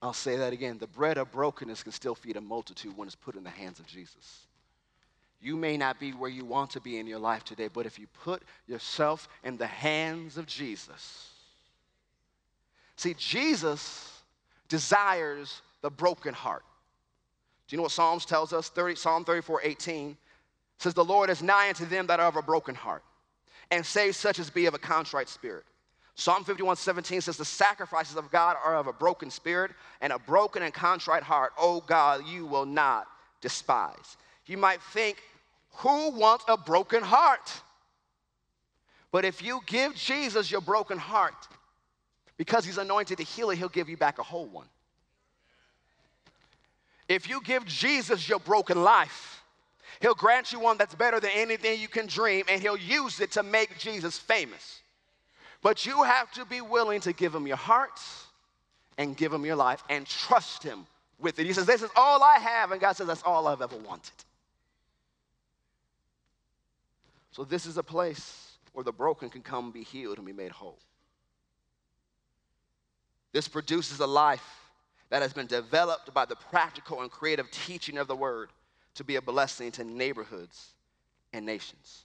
I'll 0.00 0.14
say 0.14 0.36
that 0.36 0.54
again. 0.54 0.78
The 0.78 0.86
bread 0.86 1.18
of 1.18 1.30
brokenness 1.30 1.82
can 1.82 1.92
still 1.92 2.14
feed 2.14 2.38
a 2.38 2.40
multitude 2.40 2.96
when 2.96 3.06
it's 3.06 3.14
put 3.14 3.36
in 3.36 3.44
the 3.44 3.50
hands 3.50 3.78
of 3.78 3.86
Jesus. 3.86 4.46
You 5.42 5.54
may 5.56 5.76
not 5.76 6.00
be 6.00 6.12
where 6.12 6.30
you 6.30 6.46
want 6.46 6.70
to 6.70 6.80
be 6.80 6.98
in 6.98 7.06
your 7.06 7.18
life 7.18 7.44
today, 7.44 7.68
but 7.68 7.84
if 7.84 7.98
you 7.98 8.06
put 8.24 8.42
yourself 8.66 9.28
in 9.44 9.58
the 9.58 9.66
hands 9.66 10.38
of 10.38 10.46
Jesus, 10.46 11.30
see, 12.96 13.14
Jesus 13.18 14.22
desires 14.66 15.60
the 15.82 15.90
broken 15.90 16.32
heart. 16.32 16.64
Do 17.68 17.74
you 17.74 17.76
know 17.76 17.82
what 17.82 17.92
Psalms 17.92 18.24
tells 18.24 18.52
us? 18.52 18.70
30, 18.70 18.94
Psalm 18.94 19.24
34, 19.24 19.60
18 19.62 20.16
says, 20.78 20.94
The 20.94 21.04
Lord 21.04 21.28
is 21.28 21.42
nigh 21.42 21.68
unto 21.68 21.84
them 21.84 22.06
that 22.06 22.18
are 22.18 22.28
of 22.28 22.36
a 22.36 22.42
broken 22.42 22.74
heart, 22.74 23.02
and 23.70 23.84
saves 23.84 24.16
such 24.16 24.38
as 24.38 24.48
be 24.48 24.66
of 24.66 24.74
a 24.74 24.78
contrite 24.78 25.28
spirit. 25.28 25.64
Psalm 26.14 26.44
51, 26.44 26.76
17 26.76 27.20
says, 27.20 27.36
The 27.36 27.44
sacrifices 27.44 28.16
of 28.16 28.30
God 28.30 28.56
are 28.64 28.76
of 28.76 28.86
a 28.86 28.92
broken 28.92 29.30
spirit 29.30 29.70
and 30.00 30.12
a 30.12 30.18
broken 30.18 30.62
and 30.62 30.72
contrite 30.72 31.22
heart. 31.22 31.52
Oh 31.58 31.82
God, 31.86 32.26
you 32.26 32.46
will 32.46 32.66
not 32.66 33.06
despise. 33.40 34.16
You 34.46 34.56
might 34.56 34.82
think, 34.82 35.18
Who 35.76 36.10
wants 36.10 36.44
a 36.48 36.56
broken 36.56 37.02
heart? 37.02 37.52
But 39.12 39.24
if 39.24 39.42
you 39.42 39.60
give 39.66 39.94
Jesus 39.94 40.50
your 40.50 40.60
broken 40.60 40.98
heart, 40.98 41.46
because 42.38 42.64
he's 42.64 42.78
anointed 42.78 43.18
to 43.18 43.24
heal 43.24 43.50
it, 43.50 43.58
he'll 43.58 43.68
give 43.68 43.88
you 43.88 43.96
back 43.96 44.18
a 44.18 44.22
whole 44.22 44.46
one. 44.46 44.66
If 47.08 47.28
you 47.28 47.40
give 47.42 47.64
Jesus 47.64 48.28
your 48.28 48.38
broken 48.38 48.82
life, 48.82 49.42
He'll 50.00 50.14
grant 50.14 50.52
you 50.52 50.60
one 50.60 50.78
that's 50.78 50.94
better 50.94 51.18
than 51.18 51.30
anything 51.34 51.80
you 51.80 51.88
can 51.88 52.06
dream, 52.06 52.44
and 52.48 52.60
He'll 52.60 52.76
use 52.76 53.20
it 53.20 53.32
to 53.32 53.42
make 53.42 53.78
Jesus 53.78 54.18
famous. 54.18 54.80
But 55.62 55.86
you 55.86 56.02
have 56.04 56.30
to 56.32 56.44
be 56.44 56.60
willing 56.60 57.00
to 57.00 57.12
give 57.12 57.34
Him 57.34 57.46
your 57.46 57.56
heart 57.56 58.00
and 58.96 59.16
give 59.16 59.32
Him 59.32 59.44
your 59.44 59.56
life 59.56 59.82
and 59.88 60.06
trust 60.06 60.62
Him 60.62 60.86
with 61.18 61.38
it. 61.38 61.46
He 61.46 61.52
says, 61.52 61.66
This 61.66 61.82
is 61.82 61.90
all 61.96 62.22
I 62.22 62.38
have, 62.38 62.70
and 62.70 62.80
God 62.80 62.92
says, 62.92 63.06
That's 63.06 63.22
all 63.22 63.48
I've 63.48 63.62
ever 63.62 63.76
wanted. 63.76 64.12
So, 67.32 67.44
this 67.44 67.66
is 67.66 67.76
a 67.76 67.82
place 67.82 68.52
where 68.72 68.84
the 68.84 68.92
broken 68.92 69.30
can 69.30 69.42
come 69.42 69.70
be 69.70 69.82
healed 69.82 70.18
and 70.18 70.26
be 70.26 70.32
made 70.32 70.52
whole. 70.52 70.78
This 73.32 73.48
produces 73.48 74.00
a 74.00 74.06
life 74.06 74.67
that 75.10 75.22
has 75.22 75.32
been 75.32 75.46
developed 75.46 76.12
by 76.12 76.24
the 76.24 76.36
practical 76.36 77.02
and 77.02 77.10
creative 77.10 77.50
teaching 77.50 77.98
of 77.98 78.08
the 78.08 78.16
word 78.16 78.50
to 78.94 79.04
be 79.04 79.16
a 79.16 79.22
blessing 79.22 79.70
to 79.72 79.84
neighborhoods 79.84 80.74
and 81.32 81.46
nations. 81.46 82.04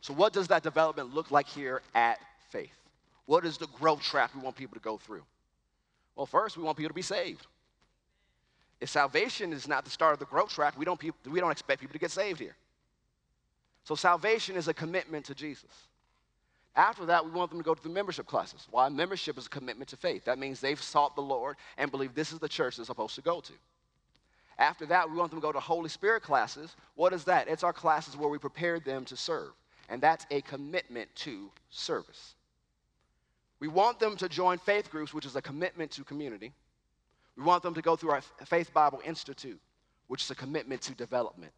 So, 0.00 0.14
what 0.14 0.32
does 0.32 0.48
that 0.48 0.62
development 0.62 1.14
look 1.14 1.30
like 1.30 1.48
here 1.48 1.82
at 1.94 2.18
Faith? 2.50 2.70
What 3.26 3.44
is 3.44 3.58
the 3.58 3.66
growth 3.66 4.02
track 4.02 4.34
we 4.34 4.40
want 4.40 4.56
people 4.56 4.74
to 4.74 4.80
go 4.80 4.96
through? 4.96 5.24
Well, 6.16 6.26
first, 6.26 6.56
we 6.56 6.62
want 6.62 6.76
people 6.76 6.90
to 6.90 6.94
be 6.94 7.02
saved. 7.02 7.46
If 8.80 8.88
salvation 8.88 9.52
is 9.52 9.66
not 9.66 9.84
the 9.84 9.90
start 9.90 10.12
of 10.12 10.18
the 10.18 10.26
growth 10.26 10.50
track, 10.50 10.78
we 10.78 10.84
don't, 10.84 11.02
we 11.28 11.40
don't 11.40 11.50
expect 11.50 11.80
people 11.80 11.92
to 11.92 11.98
get 11.98 12.10
saved 12.10 12.38
here. 12.38 12.56
So, 13.84 13.94
salvation 13.94 14.56
is 14.56 14.68
a 14.68 14.74
commitment 14.74 15.24
to 15.26 15.34
Jesus. 15.34 15.87
After 16.78 17.06
that, 17.06 17.24
we 17.24 17.32
want 17.32 17.50
them 17.50 17.58
to 17.58 17.64
go 17.64 17.74
to 17.74 17.82
the 17.82 17.88
membership 17.88 18.28
classes. 18.28 18.68
Why? 18.70 18.88
Membership 18.88 19.36
is 19.36 19.46
a 19.46 19.50
commitment 19.50 19.90
to 19.90 19.96
faith. 19.96 20.24
That 20.26 20.38
means 20.38 20.60
they've 20.60 20.80
sought 20.80 21.16
the 21.16 21.22
Lord 21.22 21.56
and 21.76 21.90
believe 21.90 22.14
this 22.14 22.32
is 22.32 22.38
the 22.38 22.48
church 22.48 22.76
they're 22.76 22.84
supposed 22.84 23.16
to 23.16 23.20
go 23.20 23.40
to. 23.40 23.52
After 24.58 24.86
that, 24.86 25.10
we 25.10 25.16
want 25.16 25.30
them 25.32 25.40
to 25.40 25.44
go 25.44 25.50
to 25.50 25.58
Holy 25.58 25.88
Spirit 25.88 26.22
classes. 26.22 26.76
What 26.94 27.12
is 27.12 27.24
that? 27.24 27.48
It's 27.48 27.64
our 27.64 27.72
classes 27.72 28.16
where 28.16 28.28
we 28.28 28.38
prepare 28.38 28.78
them 28.78 29.04
to 29.06 29.16
serve. 29.16 29.50
And 29.88 30.00
that's 30.00 30.24
a 30.30 30.40
commitment 30.42 31.12
to 31.16 31.50
service. 31.68 32.36
We 33.58 33.66
want 33.66 33.98
them 33.98 34.16
to 34.16 34.28
join 34.28 34.58
faith 34.58 34.88
groups, 34.88 35.12
which 35.12 35.26
is 35.26 35.34
a 35.34 35.42
commitment 35.42 35.90
to 35.92 36.04
community. 36.04 36.52
We 37.36 37.42
want 37.42 37.64
them 37.64 37.74
to 37.74 37.82
go 37.82 37.96
through 37.96 38.10
our 38.10 38.20
Faith 38.46 38.72
Bible 38.72 39.00
Institute, 39.04 39.60
which 40.06 40.22
is 40.22 40.30
a 40.30 40.36
commitment 40.36 40.82
to 40.82 40.94
development. 40.94 41.52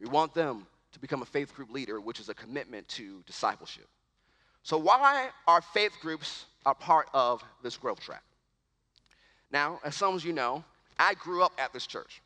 We 0.00 0.08
want 0.08 0.34
them 0.34 0.66
to 0.90 0.98
become 0.98 1.22
a 1.22 1.26
faith 1.26 1.54
group 1.54 1.70
leader, 1.70 2.00
which 2.00 2.18
is 2.18 2.28
a 2.28 2.34
commitment 2.34 2.88
to 2.88 3.22
discipleship. 3.24 3.86
So, 4.68 4.76
why 4.76 5.30
are 5.46 5.62
faith 5.62 5.92
groups 6.02 6.44
a 6.66 6.74
part 6.74 7.08
of 7.14 7.42
this 7.62 7.78
growth 7.78 8.00
track? 8.00 8.22
Now, 9.50 9.80
as 9.82 9.94
some 9.94 10.14
of 10.14 10.26
you 10.26 10.34
know, 10.34 10.62
I 10.98 11.14
grew 11.14 11.42
up 11.42 11.52
at 11.56 11.72
this 11.72 11.86
church. 11.86 12.20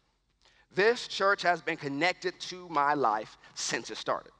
This 0.74 1.06
church 1.06 1.42
has 1.42 1.62
been 1.62 1.76
connected 1.76 2.40
to 2.40 2.68
my 2.68 2.94
life 2.94 3.38
since 3.54 3.92
it 3.92 3.96
started. 3.96 4.32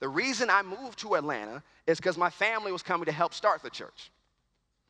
The 0.00 0.08
reason 0.08 0.50
I 0.50 0.60
moved 0.60 0.98
to 0.98 1.14
Atlanta 1.14 1.62
is 1.86 1.96
because 1.96 2.18
my 2.18 2.28
family 2.28 2.72
was 2.72 2.82
coming 2.82 3.06
to 3.06 3.12
help 3.12 3.32
start 3.32 3.62
the 3.62 3.70
church. 3.70 4.10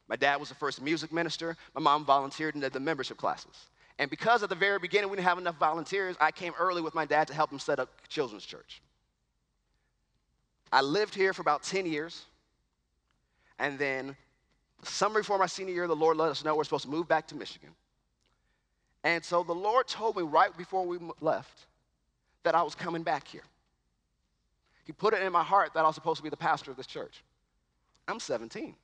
My 0.09 0.17
dad 0.17 0.41
was 0.41 0.49
the 0.49 0.57
first 0.57 0.83
music 0.83 1.13
minister. 1.13 1.57
My 1.73 1.81
mom 1.81 2.05
volunteered 2.05 2.57
in 2.57 2.61
the 2.63 2.81
membership 2.81 3.17
classes. 3.17 3.67
And 4.01 4.11
because 4.11 4.43
at 4.43 4.49
the 4.49 4.57
very 4.57 4.81
beginning 4.81 5.09
we 5.09 5.15
didn't 5.15 5.29
have 5.29 5.39
enough 5.39 5.57
volunteers, 5.61 6.17
I 6.21 6.33
came 6.33 6.53
early 6.59 6.83
with 6.83 6.97
my 6.97 7.07
dad 7.07 7.29
to 7.29 7.33
help 7.33 7.53
him 7.53 7.61
set 7.61 7.79
up 7.79 7.91
children's 8.09 8.45
church. 8.45 8.83
I 10.73 10.81
lived 10.81 11.15
here 11.15 11.33
for 11.33 11.43
about 11.43 11.63
10 11.63 11.87
years. 11.87 12.25
And 13.59 13.79
then, 13.79 14.17
summer 14.83 15.21
before 15.21 15.39
my 15.39 15.47
senior 15.47 15.75
year, 15.75 15.87
the 15.87 15.97
Lord 15.97 16.17
let 16.17 16.31
us 16.31 16.45
know 16.45 16.55
we're 16.57 16.65
supposed 16.65 16.85
to 16.85 16.91
move 16.91 17.09
back 17.09 17.27
to 17.29 17.35
Michigan. 17.35 17.71
And 19.05 19.25
so 19.25 19.43
the 19.43 19.55
Lord 19.55 19.87
told 19.87 20.17
me 20.17 20.23
right 20.23 20.57
before 20.57 20.85
we 20.85 20.99
left 21.21 21.67
that 22.43 22.55
I 22.55 22.63
was 22.63 22.75
coming 22.75 23.03
back 23.03 23.29
here. 23.29 23.45
He 24.85 24.93
put 24.93 25.15
it 25.15 25.23
in 25.23 25.33
my 25.33 25.43
heart 25.43 25.75
that 25.75 25.81
I 25.81 25.87
was 25.87 25.95
supposed 25.95 26.19
to 26.19 26.23
be 26.23 26.29
the 26.29 26.37
pastor 26.37 26.71
of 26.71 26.77
this 26.77 26.87
church. 26.87 27.23
I'm 28.09 28.21
17. 28.21 28.75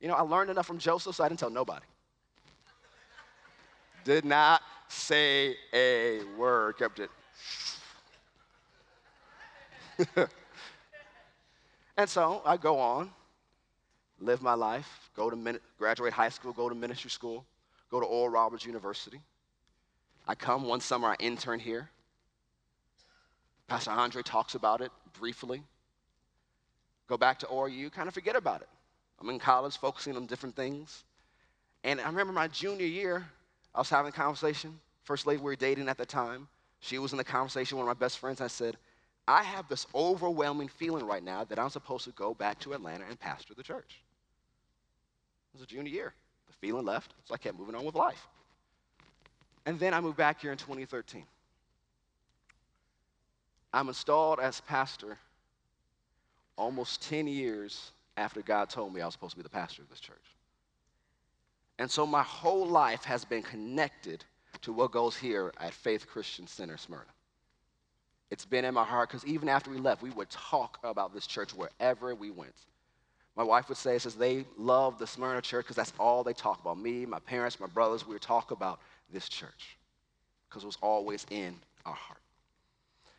You 0.00 0.08
know, 0.08 0.14
I 0.14 0.22
learned 0.22 0.50
enough 0.50 0.66
from 0.66 0.78
Joseph, 0.78 1.16
so 1.16 1.24
I 1.24 1.28
didn't 1.28 1.40
tell 1.40 1.50
nobody. 1.50 1.84
Did 4.04 4.24
not 4.24 4.62
say 4.88 5.56
a 5.72 6.22
word, 6.38 6.78
kept 6.78 7.00
it. 7.00 7.10
and 11.96 12.08
so 12.08 12.42
I 12.44 12.56
go 12.56 12.78
on, 12.78 13.10
live 14.20 14.42
my 14.42 14.54
life, 14.54 15.10
go 15.16 15.30
to 15.30 15.60
graduate 15.78 16.12
high 16.12 16.28
school, 16.28 16.52
go 16.52 16.68
to 16.68 16.74
ministry 16.74 17.10
school, 17.10 17.44
go 17.90 18.00
to 18.00 18.06
Oral 18.06 18.28
Roberts 18.28 18.64
University. 18.64 19.20
I 20.26 20.34
come 20.34 20.66
one 20.66 20.80
summer, 20.80 21.08
I 21.08 21.16
intern 21.18 21.58
here. 21.58 21.88
Pastor 23.66 23.90
Andre 23.90 24.22
talks 24.22 24.54
about 24.54 24.80
it 24.80 24.90
briefly. 25.18 25.62
Go 27.08 27.16
back 27.16 27.38
to 27.40 27.46
ORU, 27.46 27.90
kind 27.90 28.08
of 28.08 28.14
forget 28.14 28.36
about 28.36 28.62
it. 28.62 28.68
I'm 29.20 29.28
in 29.30 29.38
college 29.38 29.76
focusing 29.76 30.16
on 30.16 30.26
different 30.26 30.54
things. 30.54 31.04
And 31.82 32.00
I 32.00 32.06
remember 32.06 32.32
my 32.32 32.48
junior 32.48 32.86
year, 32.86 33.26
I 33.74 33.78
was 33.78 33.90
having 33.90 34.10
a 34.10 34.12
conversation. 34.12 34.78
First 35.04 35.26
lady 35.26 35.38
we 35.38 35.44
were 35.44 35.56
dating 35.56 35.88
at 35.88 35.98
the 35.98 36.06
time, 36.06 36.46
she 36.80 36.98
was 36.98 37.12
in 37.12 37.18
the 37.18 37.24
conversation, 37.24 37.78
one 37.78 37.88
of 37.88 37.96
my 37.96 37.98
best 37.98 38.18
friends. 38.18 38.40
I 38.40 38.46
said, 38.46 38.76
I 39.28 39.42
have 39.42 39.68
this 39.68 39.86
overwhelming 39.94 40.68
feeling 40.68 41.06
right 41.06 41.22
now 41.22 41.44
that 41.44 41.58
I'm 41.58 41.70
supposed 41.70 42.04
to 42.04 42.10
go 42.12 42.34
back 42.34 42.58
to 42.60 42.72
Atlanta 42.72 43.04
and 43.08 43.18
pastor 43.18 43.54
the 43.54 43.62
church. 43.62 44.00
Was 45.52 45.62
a 45.62 45.66
junior 45.66 45.92
year. 45.92 46.14
The 46.46 46.52
feeling 46.54 46.84
left, 46.84 47.14
so 47.24 47.34
I 47.34 47.38
kept 47.38 47.58
moving 47.58 47.74
on 47.74 47.84
with 47.84 47.94
life. 47.94 48.26
And 49.66 49.78
then 49.78 49.94
I 49.94 50.00
moved 50.00 50.16
back 50.16 50.40
here 50.40 50.52
in 50.52 50.58
2013. 50.58 51.24
I'm 53.72 53.88
installed 53.88 54.40
as 54.40 54.60
pastor 54.62 55.18
almost 56.56 57.08
10 57.08 57.26
years 57.26 57.92
after 58.16 58.42
God 58.42 58.68
told 58.68 58.92
me 58.92 59.00
I 59.00 59.06
was 59.06 59.14
supposed 59.14 59.32
to 59.32 59.36
be 59.36 59.42
the 59.42 59.48
pastor 59.48 59.82
of 59.82 59.88
this 59.88 60.00
church. 60.00 60.16
And 61.78 61.90
so 61.90 62.06
my 62.06 62.22
whole 62.22 62.66
life 62.66 63.04
has 63.04 63.24
been 63.24 63.42
connected 63.42 64.24
to 64.62 64.72
what 64.72 64.92
goes 64.92 65.16
here 65.16 65.52
at 65.58 65.72
Faith 65.72 66.06
Christian 66.06 66.46
Center 66.46 66.76
Smyrna. 66.76 67.04
It's 68.30 68.44
been 68.44 68.64
in 68.64 68.74
my 68.74 68.84
heart 68.84 69.08
because 69.08 69.24
even 69.24 69.48
after 69.48 69.70
we 69.70 69.78
left, 69.78 70.02
we 70.02 70.10
would 70.10 70.30
talk 70.30 70.78
about 70.84 71.14
this 71.14 71.26
church 71.26 71.52
wherever 71.54 72.14
we 72.14 72.30
went. 72.30 72.54
My 73.36 73.42
wife 73.42 73.68
would 73.68 73.78
say, 73.78 73.98
says 73.98 74.14
they 74.14 74.44
love 74.58 74.98
the 74.98 75.06
Smyrna 75.06 75.40
church 75.40 75.64
because 75.64 75.76
that's 75.76 75.92
all 75.98 76.24
they 76.24 76.32
talk 76.32 76.60
about. 76.60 76.78
Me, 76.78 77.06
my 77.06 77.20
parents, 77.20 77.60
my 77.60 77.66
brothers, 77.66 78.06
we 78.06 78.14
would 78.14 78.22
talk 78.22 78.50
about 78.50 78.80
this 79.12 79.28
church 79.28 79.76
because 80.48 80.62
it 80.62 80.66
was 80.66 80.78
always 80.82 81.24
in 81.30 81.54
our 81.86 81.94
heart. 81.94 82.20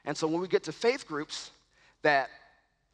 And 0.05 0.16
so 0.16 0.28
when 0.28 0.41
we 0.41 0.47
get 0.47 0.64
to 0.64 0.72
faith 0.72 1.07
groups, 1.07 1.51
that 2.01 2.30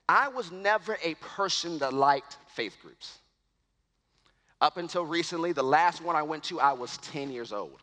I 0.07 0.27
was 0.27 0.51
never 0.51 0.97
a 1.03 1.15
person 1.15 1.79
that 1.79 1.93
liked 1.93 2.37
faith 2.47 2.77
groups. 2.81 3.17
Up 4.59 4.77
until 4.77 5.05
recently, 5.05 5.51
the 5.51 5.63
last 5.63 6.01
one 6.01 6.15
I 6.15 6.23
went 6.23 6.43
to, 6.45 6.59
I 6.59 6.73
was 6.73 6.97
10 6.97 7.31
years 7.31 7.53
old. 7.53 7.79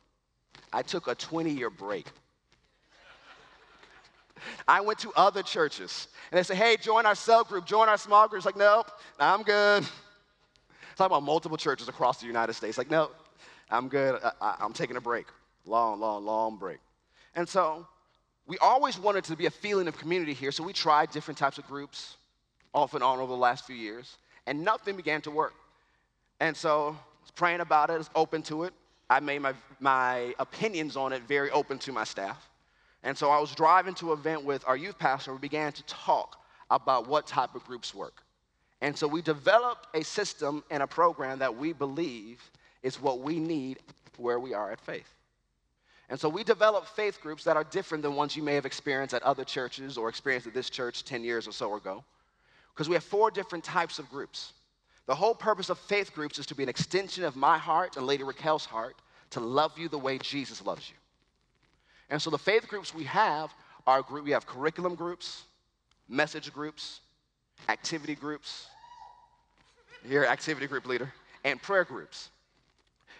I 0.72 0.82
took 0.82 1.06
a 1.06 1.14
20 1.14 1.50
year 1.50 1.70
break. 1.70 2.06
I 4.66 4.80
went 4.80 4.98
to 5.00 5.12
other 5.16 5.42
churches 5.42 6.08
and 6.30 6.38
they 6.38 6.42
said, 6.42 6.56
hey, 6.56 6.76
join 6.76 7.06
our 7.06 7.14
cell 7.14 7.44
group, 7.44 7.66
join 7.66 7.88
our 7.88 7.98
small 7.98 8.28
group. 8.28 8.38
It's 8.38 8.46
like, 8.46 8.56
nope, 8.56 8.90
I'm 9.18 9.42
good. 9.42 9.82
Talking 10.96 11.06
about 11.06 11.22
multiple 11.22 11.56
churches 11.56 11.88
across 11.88 12.20
the 12.20 12.26
United 12.26 12.52
States. 12.54 12.78
Like, 12.78 12.90
no, 12.90 13.10
I'm 13.70 13.88
good. 13.88 14.20
I, 14.40 14.56
am 14.60 14.72
taking 14.72 14.96
a 14.96 15.00
break. 15.00 15.26
Long, 15.66 15.98
long, 15.98 16.24
long 16.24 16.56
break. 16.56 16.78
And 17.34 17.48
so 17.48 17.86
we 18.46 18.58
always 18.58 18.98
wanted 18.98 19.24
to 19.24 19.36
be 19.36 19.46
a 19.46 19.50
feeling 19.50 19.88
of 19.88 19.96
community 19.96 20.34
here, 20.34 20.52
so 20.52 20.62
we 20.62 20.72
tried 20.72 21.10
different 21.10 21.38
types 21.38 21.58
of 21.58 21.66
groups 21.66 22.16
off 22.74 22.94
and 22.94 23.02
on 23.02 23.18
over 23.18 23.32
the 23.32 23.38
last 23.38 23.66
few 23.66 23.76
years, 23.76 24.18
and 24.46 24.62
nothing 24.62 24.96
began 24.96 25.20
to 25.22 25.30
work. 25.30 25.54
And 26.40 26.56
so 26.56 26.88
I 26.88 27.22
was 27.22 27.30
praying 27.34 27.60
about 27.60 27.90
it, 27.90 27.94
I 27.94 27.98
was 27.98 28.10
open 28.14 28.42
to 28.42 28.64
it. 28.64 28.74
I 29.08 29.20
made 29.20 29.40
my, 29.40 29.52
my 29.80 30.34
opinions 30.38 30.96
on 30.96 31.12
it 31.12 31.22
very 31.22 31.50
open 31.50 31.78
to 31.80 31.92
my 31.92 32.04
staff. 32.04 32.50
And 33.04 33.16
so 33.16 33.30
I 33.30 33.38
was 33.38 33.54
driving 33.54 33.94
to 33.96 34.12
an 34.12 34.18
event 34.18 34.44
with 34.44 34.64
our 34.66 34.76
youth 34.76 34.98
pastor, 34.98 35.32
we 35.32 35.38
began 35.38 35.72
to 35.72 35.82
talk 35.84 36.42
about 36.70 37.06
what 37.06 37.26
type 37.26 37.54
of 37.54 37.62
groups 37.64 37.94
work. 37.94 38.24
And 38.80 38.96
so 38.96 39.06
we 39.06 39.22
developed 39.22 39.86
a 39.94 40.02
system 40.02 40.64
and 40.70 40.82
a 40.82 40.86
program 40.86 41.38
that 41.38 41.54
we 41.54 41.72
believe 41.74 42.42
is 42.82 43.00
what 43.00 43.20
we 43.20 43.38
need 43.38 43.78
where 44.16 44.40
we 44.40 44.54
are 44.54 44.72
at 44.72 44.80
faith. 44.80 45.14
And 46.08 46.18
so 46.18 46.28
we 46.28 46.44
develop 46.44 46.86
faith 46.86 47.20
groups 47.20 47.44
that 47.44 47.56
are 47.56 47.64
different 47.64 48.02
than 48.02 48.14
ones 48.14 48.36
you 48.36 48.42
may 48.42 48.54
have 48.54 48.66
experienced 48.66 49.14
at 49.14 49.22
other 49.22 49.44
churches 49.44 49.96
or 49.98 50.08
experienced 50.08 50.46
at 50.46 50.54
this 50.54 50.70
church 50.70 51.04
10 51.04 51.24
years 51.24 51.46
or 51.46 51.52
so 51.52 51.74
ago. 51.76 52.04
Because 52.72 52.88
we 52.88 52.94
have 52.94 53.04
four 53.04 53.30
different 53.30 53.64
types 53.64 53.98
of 53.98 54.08
groups. 54.10 54.52
The 55.06 55.14
whole 55.14 55.34
purpose 55.34 55.68
of 55.68 55.78
faith 55.78 56.14
groups 56.14 56.38
is 56.38 56.46
to 56.46 56.54
be 56.54 56.62
an 56.62 56.68
extension 56.68 57.24
of 57.24 57.36
my 57.36 57.58
heart 57.58 57.96
and 57.96 58.06
Lady 58.06 58.22
Raquel's 58.22 58.64
heart 58.64 58.96
to 59.30 59.40
love 59.40 59.78
you 59.78 59.88
the 59.88 59.98
way 59.98 60.18
Jesus 60.18 60.64
loves 60.64 60.88
you. 60.88 60.96
And 62.10 62.20
so 62.20 62.30
the 62.30 62.38
faith 62.38 62.68
groups 62.68 62.94
we 62.94 63.04
have 63.04 63.52
are 63.86 64.02
group, 64.02 64.24
we 64.24 64.30
have 64.32 64.46
curriculum 64.46 64.94
groups, 64.94 65.44
message 66.08 66.52
groups, 66.52 67.00
activity 67.68 68.14
groups, 68.14 68.66
here, 70.06 70.24
activity 70.24 70.66
group 70.66 70.86
leader, 70.86 71.12
and 71.44 71.60
prayer 71.60 71.84
groups. 71.84 72.30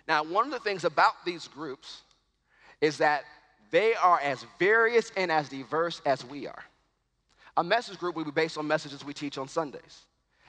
Now, 0.06 0.22
one 0.22 0.46
of 0.46 0.52
the 0.52 0.58
things 0.58 0.84
about 0.84 1.24
these 1.24 1.48
groups 1.48 2.02
is 2.80 2.98
that 2.98 3.24
they 3.70 3.94
are 3.94 4.20
as 4.20 4.44
various 4.58 5.10
and 5.16 5.32
as 5.32 5.48
diverse 5.48 6.02
as 6.04 6.24
we 6.24 6.46
are. 6.46 6.64
A 7.56 7.64
message 7.64 7.98
group 7.98 8.16
will 8.16 8.24
be 8.24 8.30
based 8.30 8.58
on 8.58 8.66
messages 8.66 9.04
we 9.04 9.14
teach 9.14 9.38
on 9.38 9.48
Sundays. 9.48 10.02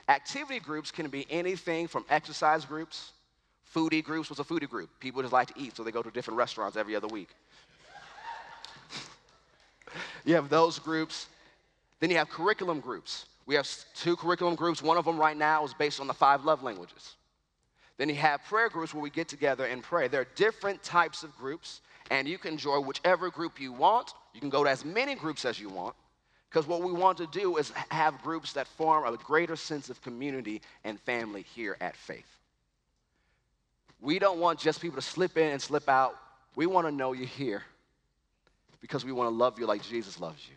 Activity 0.10 0.60
groups 0.60 0.92
can 0.92 1.08
be 1.08 1.26
anything 1.30 1.88
from 1.88 2.06
exercise 2.10 2.66
groups, 2.66 3.12
foodie 3.74 4.04
groups. 4.04 4.30
What's 4.30 4.40
a 4.40 4.44
foodie 4.44 4.70
group? 4.70 4.90
People 5.00 5.22
just 5.22 5.34
like 5.34 5.54
to 5.54 5.60
eat, 5.60 5.76
so 5.76 5.84
they 5.84 5.92
go 5.92 6.04
to 6.04 6.12
different 6.12 6.38
restaurants 6.38 6.78
every 6.78 6.96
other 6.96 7.08
week. 7.08 7.30
you 10.26 10.36
have 10.36 10.50
those 10.50 10.80
groups. 10.80 11.28
Then 12.00 12.10
you 12.10 12.18
have 12.18 12.30
curriculum 12.30 12.80
groups. 12.80 13.26
We 13.46 13.56
have 13.56 13.68
two 13.96 14.16
curriculum 14.16 14.56
groups. 14.56 14.82
One 14.82 14.98
of 14.98 15.06
them 15.06 15.18
right 15.18 15.38
now 15.38 15.64
is 15.66 15.74
based 15.74 16.00
on 16.00 16.08
the 16.08 16.14
five 16.14 16.46
love 16.46 16.64
languages. 16.64 17.16
Then 17.98 18.10
you 18.10 18.16
have 18.16 18.44
prayer 18.46 18.70
groups 18.70 18.94
where 18.94 19.04
we 19.04 19.10
get 19.10 19.28
together 19.28 19.66
and 19.66 19.82
pray. 19.82 20.08
There 20.08 20.22
are 20.22 20.28
different 20.36 20.84
types 20.84 21.24
of 21.24 21.36
groups, 21.38 21.82
and 22.12 22.28
you 22.28 22.38
can 22.38 22.58
join 22.58 22.86
whichever 22.86 23.30
group 23.30 23.60
you 23.60 23.72
want. 23.72 24.14
You 24.34 24.42
can 24.42 24.50
go 24.50 24.64
to 24.64 24.70
as 24.70 24.84
many 24.84 25.16
groups 25.16 25.46
as 25.46 25.60
you 25.60 25.70
want, 25.70 25.96
because 26.50 26.68
what 26.68 26.82
we 26.82 26.92
want 26.92 27.18
to 27.20 27.28
do 27.28 27.56
is 27.58 27.72
have 27.90 28.22
groups 28.22 28.52
that 28.54 28.68
form 28.68 29.06
a 29.06 29.16
greater 29.18 29.56
sense 29.56 29.90
of 29.90 30.02
community 30.02 30.62
and 30.84 31.00
family 31.00 31.46
here 31.56 31.78
at 31.80 31.96
Faith. 31.96 32.28
We 34.02 34.20
don't 34.20 34.40
want 34.40 34.60
just 34.60 34.82
people 34.82 34.98
to 34.98 35.02
slip 35.02 35.38
in 35.38 35.54
and 35.54 35.62
slip 35.62 35.88
out. 35.88 36.18
We 36.56 36.66
want 36.66 36.88
to 36.88 36.92
know 36.92 37.14
you're 37.14 37.28
here 37.28 37.64
because 38.82 39.06
we 39.06 39.12
want 39.12 39.30
to 39.30 39.36
love 39.36 39.60
you 39.60 39.66
like 39.66 39.84
Jesus 39.84 40.20
loves 40.20 40.48
you 40.48 40.56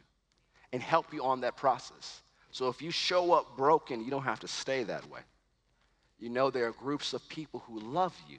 and 0.72 0.82
help 0.82 1.12
you 1.12 1.24
on 1.24 1.40
that 1.40 1.56
process. 1.56 2.22
So 2.50 2.68
if 2.68 2.82
you 2.82 2.90
show 2.90 3.32
up 3.32 3.56
broken, 3.56 4.04
you 4.04 4.10
don't 4.10 4.22
have 4.22 4.40
to 4.40 4.48
stay 4.48 4.82
that 4.84 5.08
way 5.10 5.20
you 6.18 6.28
know 6.28 6.50
there 6.50 6.66
are 6.66 6.72
groups 6.72 7.12
of 7.12 7.26
people 7.28 7.62
who 7.66 7.78
love 7.78 8.16
you, 8.28 8.38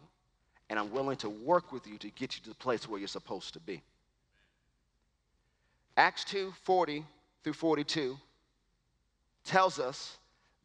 and 0.69 0.77
I'm 0.77 0.91
willing 0.91 1.17
to 1.17 1.29
work 1.29 1.71
with 1.71 1.87
you 1.87 1.97
to 1.99 2.09
get 2.11 2.35
you 2.35 2.43
to 2.43 2.49
the 2.49 2.55
place 2.55 2.87
where 2.87 2.99
you're 2.99 3.07
supposed 3.07 3.53
to 3.53 3.59
be. 3.59 3.81
Acts 5.97 6.23
2 6.25 6.53
40 6.63 7.05
through 7.43 7.53
42 7.53 8.17
tells 9.45 9.79
us 9.79 10.17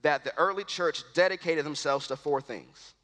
that 0.03 0.25
the 0.25 0.37
early 0.37 0.65
church 0.65 1.03
dedicated 1.15 1.65
themselves 1.65 2.09
to 2.09 2.17
four 2.17 2.41
things 2.41 2.95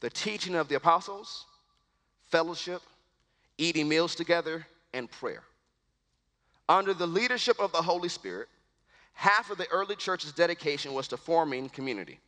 the 0.00 0.10
teaching 0.10 0.54
of 0.54 0.68
the 0.68 0.76
apostles, 0.76 1.46
fellowship, 2.26 2.82
eating 3.56 3.88
meals 3.88 4.14
together, 4.14 4.64
and 4.92 5.10
prayer. 5.10 5.42
Under 6.68 6.94
the 6.94 7.06
leadership 7.06 7.58
of 7.60 7.72
the 7.72 7.82
Holy 7.82 8.08
Spirit, 8.08 8.48
half 9.12 9.50
of 9.50 9.58
the 9.58 9.68
early 9.70 9.96
church's 9.96 10.32
dedication 10.32 10.94
was 10.94 11.08
to 11.08 11.16
forming 11.16 11.68
community. 11.68 12.20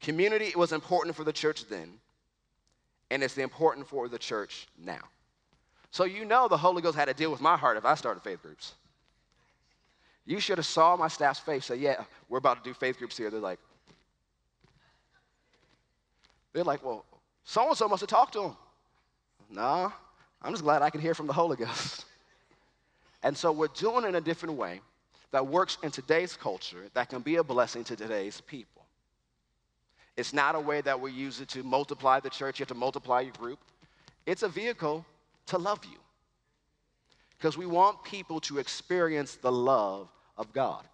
Community 0.00 0.52
was 0.56 0.72
important 0.72 1.14
for 1.14 1.24
the 1.24 1.32
church 1.32 1.68
then, 1.68 1.92
and 3.10 3.22
it's 3.22 3.38
important 3.38 3.86
for 3.86 4.08
the 4.08 4.18
church 4.18 4.66
now. 4.78 5.00
So 5.90 6.04
you 6.04 6.24
know 6.24 6.48
the 6.48 6.56
Holy 6.56 6.82
Ghost 6.82 6.96
had 6.96 7.06
to 7.06 7.14
deal 7.14 7.30
with 7.30 7.40
my 7.40 7.56
heart 7.56 7.76
if 7.76 7.84
I 7.84 7.94
started 7.94 8.22
faith 8.22 8.42
groups. 8.42 8.74
You 10.26 10.40
should 10.40 10.58
have 10.58 10.66
saw 10.66 10.96
my 10.96 11.08
staff's 11.08 11.38
face 11.38 11.66
say, 11.66 11.76
yeah, 11.76 12.04
we're 12.28 12.38
about 12.38 12.64
to 12.64 12.68
do 12.68 12.74
faith 12.74 12.98
groups 12.98 13.16
here. 13.16 13.30
They're 13.30 13.40
like, 13.40 13.58
they're 16.52 16.64
like, 16.64 16.84
well, 16.84 17.04
so-and-so 17.44 17.88
must 17.88 18.00
have 18.00 18.08
talked 18.08 18.32
to 18.32 18.42
him. 18.44 18.56
Nah, 19.50 19.92
I'm 20.44 20.52
just 20.52 20.62
glad 20.62 20.82
I 20.82 20.90
can 20.90 21.00
hear 21.00 21.14
from 21.14 21.26
the 21.26 21.32
Holy 21.32 21.56
Ghost. 21.56 22.04
And 23.22 23.34
so 23.34 23.50
we're 23.52 23.68
doing 23.68 24.04
it 24.04 24.08
in 24.08 24.14
a 24.16 24.20
different 24.20 24.56
way 24.56 24.82
that 25.30 25.46
works 25.46 25.78
in 25.82 25.90
today's 25.90 26.36
culture 26.36 26.90
that 26.92 27.08
can 27.08 27.22
be 27.22 27.36
a 27.36 27.42
blessing 27.42 27.82
to 27.84 27.96
today's 27.96 28.42
people. 28.42 28.84
It's 30.18 30.34
not 30.34 30.54
a 30.54 30.60
way 30.60 30.82
that 30.82 31.00
we 31.00 31.10
use 31.10 31.40
it 31.40 31.48
to 31.48 31.62
multiply 31.62 32.20
the 32.20 32.28
church, 32.28 32.58
you 32.58 32.64
have 32.64 32.68
to 32.68 32.74
multiply 32.74 33.22
your 33.22 33.32
group. 33.32 33.58
It's 34.26 34.42
a 34.42 34.48
vehicle 34.48 35.06
to 35.46 35.56
love 35.56 35.82
you. 35.86 35.96
Because 37.38 37.56
we 37.56 37.64
want 37.64 38.04
people 38.04 38.40
to 38.40 38.58
experience 38.58 39.36
the 39.36 39.50
love 39.50 40.08
of 40.36 40.52
God. 40.52 40.84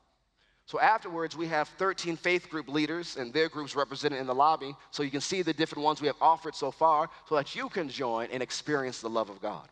So 0.71 0.79
afterwards, 0.79 1.37
we 1.37 1.49
have 1.49 1.67
13 1.67 2.17
faith 2.17 2.49
group 2.49 2.69
leaders 2.69 3.17
and 3.17 3.33
their 3.33 3.49
groups 3.49 3.75
represented 3.75 4.21
in 4.21 4.29
the 4.29 4.35
lobby, 4.37 4.77
so 4.93 5.03
you 5.03 5.11
can 5.11 5.21
see 5.21 5.43
the 5.43 5.53
different 5.53 5.83
ones 5.83 6.01
we 6.01 6.07
have 6.07 6.15
offered 6.21 6.55
so 6.55 6.71
far, 6.71 7.11
so 7.29 7.35
that 7.35 7.57
you 7.57 7.69
can 7.69 7.89
join 7.89 8.29
and 8.31 8.41
experience 8.41 9.01
the 9.01 9.11
love 9.11 9.31
of 9.31 9.43
God. 9.43 9.69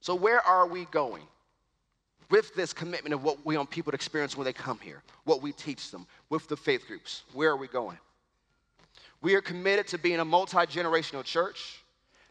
So, 0.00 0.14
where 0.14 0.40
are 0.40 0.68
we 0.68 0.84
going? 0.92 1.24
With 2.30 2.54
this 2.54 2.72
commitment 2.72 3.12
of 3.12 3.24
what 3.24 3.44
we 3.44 3.56
want 3.56 3.68
people 3.68 3.90
to 3.90 3.96
experience 3.96 4.36
when 4.36 4.44
they 4.44 4.52
come 4.52 4.78
here, 4.78 5.02
what 5.24 5.42
we 5.42 5.50
teach 5.50 5.90
them, 5.90 6.06
with 6.30 6.46
the 6.46 6.56
faith 6.56 6.86
groups, 6.86 7.24
where 7.32 7.50
are 7.50 7.56
we 7.56 7.66
going? 7.66 7.98
We 9.22 9.34
are 9.34 9.40
committed 9.40 9.88
to 9.88 9.98
being 9.98 10.20
a 10.20 10.24
multi 10.24 10.58
generational 10.58 11.24
church 11.24 11.82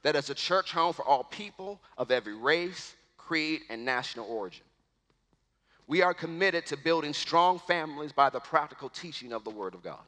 that 0.04 0.16
is 0.16 0.30
a 0.30 0.34
church 0.34 0.72
home 0.72 0.94
for 0.94 1.04
all 1.04 1.26
people 1.26 1.82
of 1.98 2.10
every 2.10 2.36
race, 2.36 2.96
creed, 3.18 3.64
and 3.70 3.84
national 3.84 4.28
origin. 4.28 4.64
We 5.88 6.02
are 6.02 6.14
committed 6.14 6.66
to 6.68 6.78
building 6.78 7.14
strong 7.14 7.60
families 7.60 8.12
by 8.12 8.30
the 8.30 8.40
practical 8.40 8.90
teaching 8.90 9.34
of 9.34 9.44
the 9.44 9.50
Word 9.50 9.74
of 9.74 9.84
God. 9.84 10.00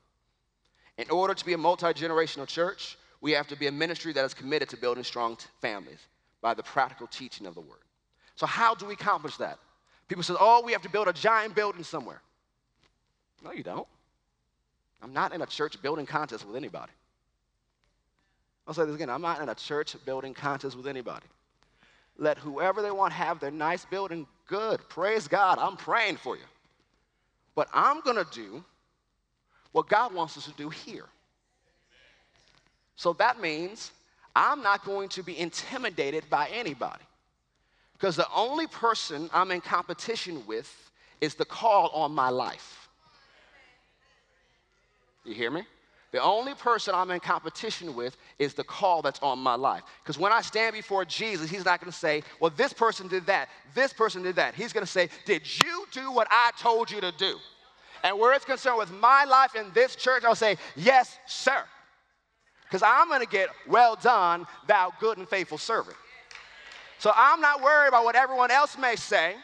In 0.97 1.09
order 1.09 1.33
to 1.33 1.45
be 1.45 1.53
a 1.53 1.57
multi 1.57 1.87
generational 1.87 2.47
church, 2.47 2.97
we 3.21 3.31
have 3.31 3.47
to 3.47 3.57
be 3.57 3.67
a 3.67 3.71
ministry 3.71 4.13
that 4.13 4.23
is 4.23 4.33
committed 4.33 4.69
to 4.69 4.77
building 4.77 5.03
strong 5.03 5.35
t- 5.35 5.45
families 5.61 5.99
by 6.41 6.53
the 6.53 6.63
practical 6.63 7.07
teaching 7.07 7.45
of 7.47 7.55
the 7.55 7.61
Word. 7.61 7.79
So, 8.35 8.45
how 8.45 8.75
do 8.75 8.85
we 8.85 8.93
accomplish 8.93 9.37
that? 9.37 9.59
People 10.07 10.23
say, 10.23 10.35
oh, 10.39 10.61
we 10.63 10.71
have 10.71 10.83
to 10.83 10.89
build 10.89 11.07
a 11.07 11.13
giant 11.13 11.55
building 11.55 11.83
somewhere. 11.83 12.21
No, 13.43 13.51
you 13.51 13.63
don't. 13.63 13.87
I'm 15.01 15.13
not 15.13 15.33
in 15.33 15.41
a 15.41 15.45
church 15.45 15.81
building 15.81 16.05
contest 16.05 16.45
with 16.45 16.55
anybody. 16.55 16.91
I'll 18.67 18.73
say 18.73 18.85
this 18.85 18.95
again 18.95 19.09
I'm 19.09 19.21
not 19.21 19.41
in 19.41 19.49
a 19.49 19.55
church 19.55 19.95
building 20.05 20.33
contest 20.33 20.75
with 20.75 20.87
anybody. 20.87 21.25
Let 22.17 22.37
whoever 22.37 22.81
they 22.81 22.91
want 22.91 23.13
have 23.13 23.39
their 23.39 23.51
nice 23.51 23.85
building 23.85 24.27
Good. 24.47 24.87
Praise 24.89 25.27
God. 25.27 25.57
I'm 25.57 25.77
praying 25.77 26.17
for 26.17 26.35
you. 26.35 26.43
But 27.55 27.67
I'm 27.73 28.01
going 28.01 28.17
to 28.17 28.27
do 28.31 28.63
what 29.71 29.87
God 29.89 30.13
wants 30.13 30.37
us 30.37 30.45
to 30.45 30.51
do 30.51 30.69
here. 30.69 31.05
So 32.95 33.13
that 33.13 33.41
means 33.41 33.91
I'm 34.35 34.61
not 34.61 34.85
going 34.85 35.09
to 35.09 35.23
be 35.23 35.37
intimidated 35.37 36.29
by 36.29 36.47
anybody. 36.49 37.03
Because 37.93 38.15
the 38.15 38.27
only 38.33 38.67
person 38.67 39.29
I'm 39.33 39.51
in 39.51 39.61
competition 39.61 40.45
with 40.45 40.91
is 41.21 41.35
the 41.35 41.45
call 41.45 41.89
on 41.89 42.13
my 42.13 42.29
life. 42.29 42.89
You 45.23 45.33
hear 45.33 45.49
me? 45.49 45.63
The 46.15 46.21
only 46.21 46.53
person 46.53 46.95
I'm 46.95 47.11
in 47.11 47.19
competition 47.19 47.93
with 47.93 48.15
is 48.39 48.53
the 48.53 48.63
call 48.63 49.01
that's 49.01 49.19
on 49.19 49.37
my 49.37 49.55
life. 49.55 49.83
Because 50.01 50.17
when 50.17 50.31
I 50.31 50.39
stand 50.39 50.71
before 50.71 51.03
Jesus, 51.03 51.49
He's 51.49 51.65
not 51.65 51.81
going 51.81 51.91
to 51.91 51.97
say, 51.97 52.23
Well, 52.39 52.53
this 52.55 52.71
person 52.71 53.09
did 53.09 53.25
that, 53.25 53.49
this 53.73 53.91
person 53.91 54.23
did 54.23 54.37
that. 54.37 54.55
He's 54.55 54.71
going 54.71 54.85
to 54.85 54.89
say, 54.89 55.09
Did 55.25 55.41
you 55.61 55.85
do 55.91 56.13
what 56.13 56.29
I 56.31 56.51
told 56.57 56.89
you 56.89 57.01
to 57.01 57.11
do? 57.11 57.35
And 58.01 58.17
where 58.17 58.33
it's 58.33 58.45
concerned 58.45 58.77
with 58.77 58.93
my 58.93 59.25
life 59.25 59.55
in 59.55 59.65
this 59.73 59.97
church, 59.97 60.23
I'll 60.23 60.35
say, 60.35 60.55
Yes, 60.77 61.17
sir. 61.25 61.61
Because 62.63 62.81
I'm 62.81 63.09
going 63.09 63.19
to 63.19 63.27
get, 63.27 63.49
Well 63.67 63.97
done, 63.97 64.47
thou 64.67 64.93
good 65.01 65.17
and 65.17 65.27
faithful 65.27 65.57
servant. 65.57 65.97
So 66.97 67.11
I'm 67.13 67.41
not 67.41 67.61
worried 67.61 67.89
about 67.89 68.05
what 68.05 68.15
everyone 68.15 68.51
else 68.51 68.77
may 68.77 68.95
say. 68.95 69.35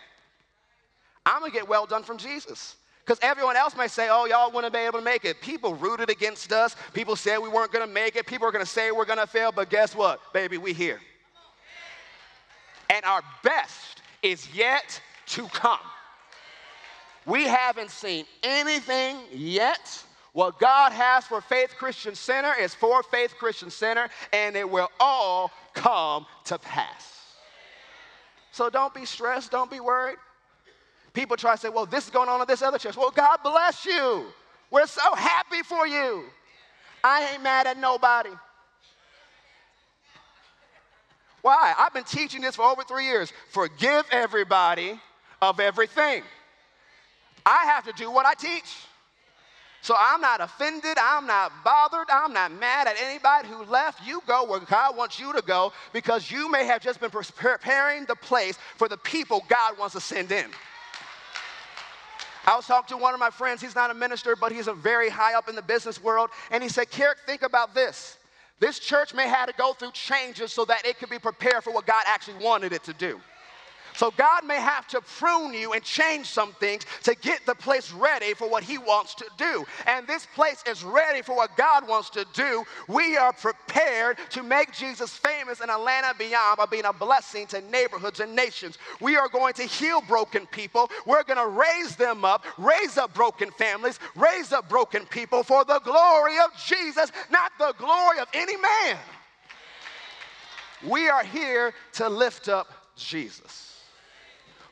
I'm 1.26 1.42
going 1.42 1.52
to 1.52 1.58
get 1.58 1.68
well 1.68 1.86
done 1.86 2.04
from 2.04 2.18
Jesus. 2.18 2.78
Because 3.06 3.20
everyone 3.22 3.56
else 3.56 3.76
may 3.76 3.88
say, 3.88 4.10
oh, 4.10 4.26
y'all 4.26 4.52
wouldn't 4.52 4.74
be 4.74 4.80
able 4.80 5.00
to 5.00 5.06
make 5.06 5.26
it. 5.26 5.42
People 5.42 5.76
rooted 5.76 6.10
against 6.10 6.52
us. 6.52 6.76
People 6.94 7.16
said 7.16 7.40
we 7.40 7.50
weren't 7.50 7.72
going 7.72 7.86
to 7.86 7.92
make 7.92 8.16
it. 8.16 8.28
People 8.28 8.48
are 8.48 8.52
going 8.52 8.64
to 8.64 8.70
say 8.70 8.92
we're 8.92 9.06
going 9.06 9.20
to 9.20 9.28
fail. 9.28 9.52
But 9.52 9.70
guess 9.70 9.96
what? 9.96 10.20
Baby, 10.34 10.58
we 10.58 10.74
here. 10.74 11.00
And 12.90 13.04
our 13.06 13.22
best 13.44 14.02
is 14.22 14.54
yet 14.54 15.02
to 15.28 15.48
come. 15.48 15.80
We 17.26 17.44
haven't 17.44 17.92
seen 17.92 18.26
anything 18.44 19.18
yet. 19.32 20.04
What 20.34 20.60
God 20.60 20.92
has 20.92 21.26
for 21.26 21.42
Faith 21.42 21.76
Christian 21.78 22.16
Center 22.16 22.54
is 22.60 22.74
for 22.74 23.04
Faith 23.04 23.34
Christian 23.38 23.70
Center, 23.70 24.10
and 24.32 24.56
it 24.56 24.70
will 24.70 24.90
all 25.00 25.52
come 25.74 26.26
to 26.46 26.58
pass. 26.58 27.36
So 28.52 28.70
don't 28.70 28.94
be 28.94 29.06
stressed, 29.06 29.52
don't 29.52 29.72
be 29.72 29.80
worried. 29.80 30.18
People 31.14 31.36
try 31.36 31.56
to 31.56 31.58
say, 31.58 31.70
well, 31.70 31.86
this 31.86 32.06
is 32.06 32.10
going 32.10 32.30
on 32.30 32.40
in 32.40 32.48
this 32.48 32.62
other 32.62 32.78
church. 32.78 32.96
Well, 32.96 33.12
God 33.12 33.40
bless 33.44 33.86
you. 33.86 34.26
We're 34.70 34.88
so 34.88 35.14
happy 35.14 35.62
for 35.64 35.86
you. 35.86 36.24
I 37.04 37.34
ain't 37.34 37.44
mad 37.44 37.68
at 37.68 37.78
nobody. 37.78 38.30
Why? 41.42 41.74
I've 41.78 41.94
been 41.94 42.04
teaching 42.04 42.42
this 42.42 42.56
for 42.56 42.64
over 42.64 42.84
three 42.84 43.06
years. 43.06 43.34
Forgive 43.50 44.06
everybody 44.12 45.00
of 45.42 45.60
everything. 45.60 46.24
I 47.46 47.66
have 47.66 47.86
to 47.86 47.94
do 47.94 48.12
what 48.12 48.26
I 48.26 48.36
teach. 48.36 48.76
So 49.82 49.96
I'm 50.00 50.22
not 50.22 50.42
offended. 50.42 50.98
I'm 51.02 51.26
not 51.26 51.52
bothered. 51.66 52.08
I'm 52.12 52.34
not 52.34 52.52
mad 52.52 52.88
at 52.88 52.96
anybody 53.02 53.48
who 53.48 53.64
left. 53.64 54.06
You 54.06 54.22
go 54.28 54.46
where 54.46 54.60
God 54.60 54.96
wants 54.96 55.20
you 55.20 55.34
to 55.34 55.42
go 55.42 55.74
because 55.92 56.30
you 56.30 56.52
may 56.52 56.66
have 56.66 56.84
just 56.84 57.00
been 57.00 57.10
preparing 57.10 58.06
the 58.06 58.16
place 58.16 58.60
for 58.78 58.88
the 58.88 58.98
people 58.98 59.44
God 59.50 59.80
wants 59.80 59.96
to 59.96 60.02
send 60.02 60.32
in. 60.32 60.46
I 62.46 62.56
was 62.56 62.66
talking 62.66 62.98
to 62.98 63.02
one 63.02 63.14
of 63.14 63.20
my 63.20 63.30
friends. 63.30 63.62
He's 63.62 63.76
not 63.76 63.92
a 63.92 63.94
minister, 63.94 64.36
but 64.36 64.52
he's 64.52 64.68
a 64.68 64.74
very 64.74 65.10
high 65.10 65.36
up 65.36 65.48
in 65.48 65.56
the 65.56 65.62
business 65.62 66.02
world. 66.02 66.30
And 66.50 66.64
he 66.64 66.70
said, 66.70 66.90
Kerrick, 66.90 67.20
think 67.26 67.44
about 67.44 67.76
this. 67.76 68.18
This 68.60 68.80
church 68.80 69.14
may 69.14 69.28
have 69.28 69.48
to 69.48 69.54
go 69.58 69.74
through 69.74 69.92
changes 69.92 70.52
so 70.52 70.66
that 70.66 70.86
it 70.86 71.00
could 71.00 71.10
be 71.10 71.20
prepared 71.20 71.64
for 71.64 71.72
what 71.74 71.86
God 71.86 72.04
actually 72.06 72.44
wanted 72.44 72.74
it 72.74 72.84
to 72.84 72.94
do. 72.94 73.20
So 73.96 74.12
God 74.12 74.46
may 74.46 74.60
have 74.60 74.88
to 74.88 75.02
prune 75.02 75.54
you 75.54 75.74
and 75.74 75.84
change 75.84 76.28
some 76.28 76.54
things 76.54 76.86
to 77.04 77.16
get 77.16 77.46
the 77.46 77.56
place 77.56 77.92
ready 77.92 78.34
for 78.34 78.50
what 78.50 78.64
He 78.64 78.78
wants 78.78 79.16
to 79.16 79.26
do. 79.38 79.66
And 79.86 80.08
this 80.08 80.26
place 80.34 80.64
is 80.68 80.84
ready 80.84 81.22
for 81.22 81.36
what 81.36 81.56
God 81.58 81.88
wants 81.88 82.10
to 82.12 82.26
do. 82.34 82.64
We 82.88 83.18
are 83.18 83.34
prepared 83.34 84.18
to 84.32 84.44
make 84.44 84.72
Jesus 84.72 85.12
famous 85.12 85.62
in 85.62 85.70
Atlanta 85.70 86.16
beyond 86.18 86.58
by 86.58 86.66
being 86.66 86.86
a 86.86 86.94
blessing 86.94 87.48
to 87.48 87.62
neighborhoods 87.62 88.20
and 88.20 88.36
nations. 88.36 88.78
We 89.00 89.18
are 89.18 89.30
going 89.30 89.54
to 89.56 89.64
heal 89.64 90.02
broken 90.02 90.48
people. 90.48 90.90
We're 91.06 91.24
going 91.24 91.38
to 91.38 91.48
raise 91.48 91.96
them 91.96 92.26
up, 92.26 92.46
raise 92.58 92.98
up 92.98 93.14
broken 93.14 93.52
families, 93.52 94.00
raise 94.16 94.52
up 94.52 94.70
broken 94.70 95.06
people 95.06 95.44
for 95.44 95.66
the 95.66 95.80
glory 95.80 96.38
of 96.40 96.52
Jesus, 96.66 97.12
not 97.30 97.52
the 97.60 97.74
glory 97.78 98.20
of 98.20 98.28
any 98.34 98.56
man. 98.58 98.98
We 100.88 101.10
are 101.10 101.24
here 101.24 101.74
to 101.94 102.10
lift 102.10 102.50
up 102.50 102.68
Jesus. 102.96 103.81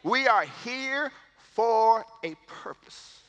We 0.04 0.28
are 0.28 0.46
here 0.64 1.12
for 1.54 2.06
a 2.24 2.36
purpose. 2.48 3.20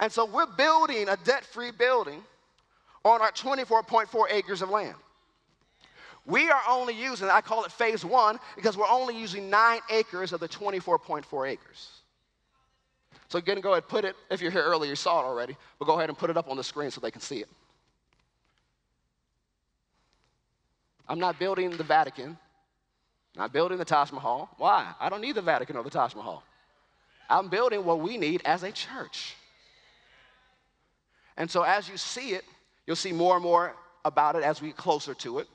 And 0.00 0.12
so 0.12 0.24
we're 0.24 0.46
building 0.46 1.08
a 1.08 1.16
debt 1.24 1.44
free 1.44 1.70
building 1.70 2.22
on 3.04 3.20
our 3.20 3.32
24.4 3.32 4.26
acres 4.30 4.62
of 4.62 4.70
land. 4.70 4.94
We 6.26 6.50
are 6.50 6.60
only 6.68 6.94
using, 6.94 7.28
I 7.28 7.40
call 7.40 7.64
it 7.64 7.72
phase 7.72 8.04
one, 8.04 8.38
because 8.54 8.76
we're 8.76 8.88
only 8.88 9.18
using 9.18 9.48
nine 9.48 9.80
acres 9.90 10.32
of 10.32 10.40
the 10.40 10.48
24.4 10.48 11.48
acres. 11.48 11.90
So 13.28 13.38
again, 13.38 13.60
go 13.60 13.72
ahead 13.72 13.84
and 13.84 13.88
put 13.88 14.04
it, 14.04 14.14
if 14.30 14.40
you're 14.42 14.50
here 14.50 14.62
earlier, 14.62 14.90
you 14.90 14.96
saw 14.96 15.20
it 15.20 15.24
already, 15.24 15.56
but 15.78 15.86
go 15.86 15.94
ahead 15.94 16.10
and 16.10 16.18
put 16.18 16.28
it 16.28 16.36
up 16.36 16.50
on 16.50 16.56
the 16.56 16.64
screen 16.64 16.90
so 16.90 17.00
they 17.00 17.10
can 17.10 17.20
see 17.20 17.38
it. 17.38 17.48
I'm 21.08 21.18
not 21.18 21.38
building 21.38 21.70
the 21.70 21.84
Vatican. 21.84 22.36
Not 23.38 23.52
building 23.52 23.78
the 23.78 23.84
Taj 23.84 24.10
Mahal. 24.10 24.50
Why? 24.58 24.92
I 24.98 25.08
don't 25.08 25.20
need 25.20 25.36
the 25.36 25.42
Vatican 25.42 25.76
or 25.76 25.84
the 25.84 25.90
Taj 25.90 26.14
Mahal. 26.16 26.42
I'm 27.30 27.48
building 27.48 27.84
what 27.84 28.00
we 28.00 28.18
need 28.18 28.42
as 28.44 28.64
a 28.64 28.72
church. 28.72 29.36
And 31.36 31.48
so 31.48 31.62
as 31.62 31.88
you 31.88 31.96
see 31.96 32.30
it, 32.30 32.44
you'll 32.84 32.96
see 32.96 33.12
more 33.12 33.36
and 33.36 33.42
more 33.44 33.76
about 34.04 34.34
it 34.34 34.42
as 34.42 34.60
we 34.60 34.68
get 34.68 34.76
closer 34.76 35.14
to 35.14 35.38
it. 35.38 35.46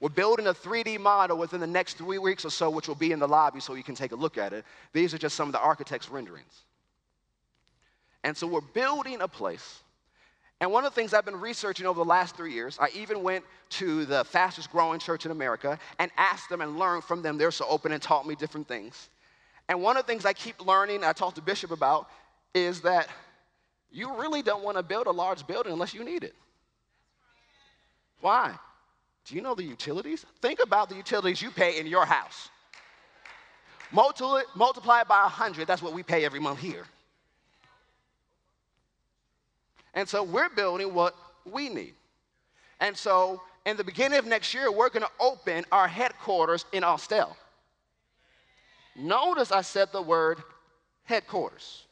We're 0.00 0.08
building 0.08 0.48
a 0.48 0.52
3D 0.52 0.98
model 0.98 1.38
within 1.38 1.60
the 1.60 1.66
next 1.66 1.96
three 1.96 2.18
weeks 2.18 2.44
or 2.44 2.50
so, 2.50 2.68
which 2.68 2.88
will 2.88 2.96
be 2.96 3.12
in 3.12 3.20
the 3.20 3.28
lobby 3.28 3.60
so 3.60 3.74
you 3.74 3.84
can 3.84 3.94
take 3.94 4.10
a 4.10 4.16
look 4.16 4.36
at 4.36 4.52
it. 4.52 4.64
These 4.92 5.14
are 5.14 5.18
just 5.18 5.36
some 5.36 5.48
of 5.48 5.52
the 5.52 5.60
architect's 5.60 6.08
renderings. 6.08 6.62
And 8.24 8.36
so 8.36 8.48
we're 8.48 8.62
building 8.62 9.20
a 9.20 9.28
place 9.28 9.81
and 10.62 10.70
one 10.70 10.84
of 10.84 10.94
the 10.94 10.94
things 10.94 11.12
I've 11.12 11.24
been 11.24 11.40
researching 11.40 11.86
over 11.86 11.98
the 11.98 12.08
last 12.08 12.36
three 12.36 12.52
years, 12.52 12.78
I 12.80 12.88
even 12.94 13.24
went 13.24 13.44
to 13.70 14.04
the 14.04 14.24
fastest 14.24 14.70
growing 14.70 15.00
church 15.00 15.26
in 15.26 15.32
America 15.32 15.76
and 15.98 16.08
asked 16.16 16.48
them 16.48 16.60
and 16.60 16.78
learned 16.78 17.02
from 17.02 17.20
them. 17.20 17.36
They're 17.36 17.50
so 17.50 17.66
open 17.68 17.90
and 17.90 18.00
taught 18.00 18.28
me 18.28 18.36
different 18.36 18.68
things. 18.68 19.10
And 19.68 19.82
one 19.82 19.96
of 19.96 20.06
the 20.06 20.12
things 20.12 20.24
I 20.24 20.32
keep 20.32 20.64
learning, 20.64 21.02
I 21.02 21.14
talked 21.14 21.34
to 21.34 21.42
Bishop 21.42 21.72
about, 21.72 22.08
is 22.54 22.80
that 22.82 23.08
you 23.90 24.14
really 24.14 24.40
don't 24.40 24.62
want 24.62 24.76
to 24.76 24.84
build 24.84 25.08
a 25.08 25.10
large 25.10 25.44
building 25.48 25.72
unless 25.72 25.94
you 25.94 26.04
need 26.04 26.22
it. 26.22 26.36
Why? 28.20 28.54
Do 29.24 29.34
you 29.34 29.40
know 29.40 29.56
the 29.56 29.64
utilities? 29.64 30.24
Think 30.42 30.60
about 30.62 30.88
the 30.88 30.94
utilities 30.94 31.42
you 31.42 31.50
pay 31.50 31.80
in 31.80 31.88
your 31.88 32.06
house. 32.06 32.50
Multiply, 33.90 34.42
multiply 34.54 35.00
it 35.00 35.08
by 35.08 35.22
100, 35.22 35.66
that's 35.66 35.82
what 35.82 35.92
we 35.92 36.04
pay 36.04 36.24
every 36.24 36.38
month 36.38 36.60
here. 36.60 36.84
And 39.94 40.08
so 40.08 40.22
we're 40.22 40.48
building 40.48 40.94
what 40.94 41.14
we 41.44 41.68
need. 41.68 41.94
And 42.80 42.96
so 42.96 43.42
in 43.66 43.76
the 43.76 43.84
beginning 43.84 44.18
of 44.18 44.26
next 44.26 44.54
year, 44.54 44.70
we're 44.72 44.88
going 44.88 45.04
to 45.04 45.10
open 45.20 45.64
our 45.70 45.86
headquarters 45.86 46.64
in 46.72 46.82
Austell. 46.82 47.36
Notice 48.96 49.52
I 49.52 49.62
said 49.62 49.88
the 49.92 50.02
word 50.02 50.42
headquarters. 51.04 51.84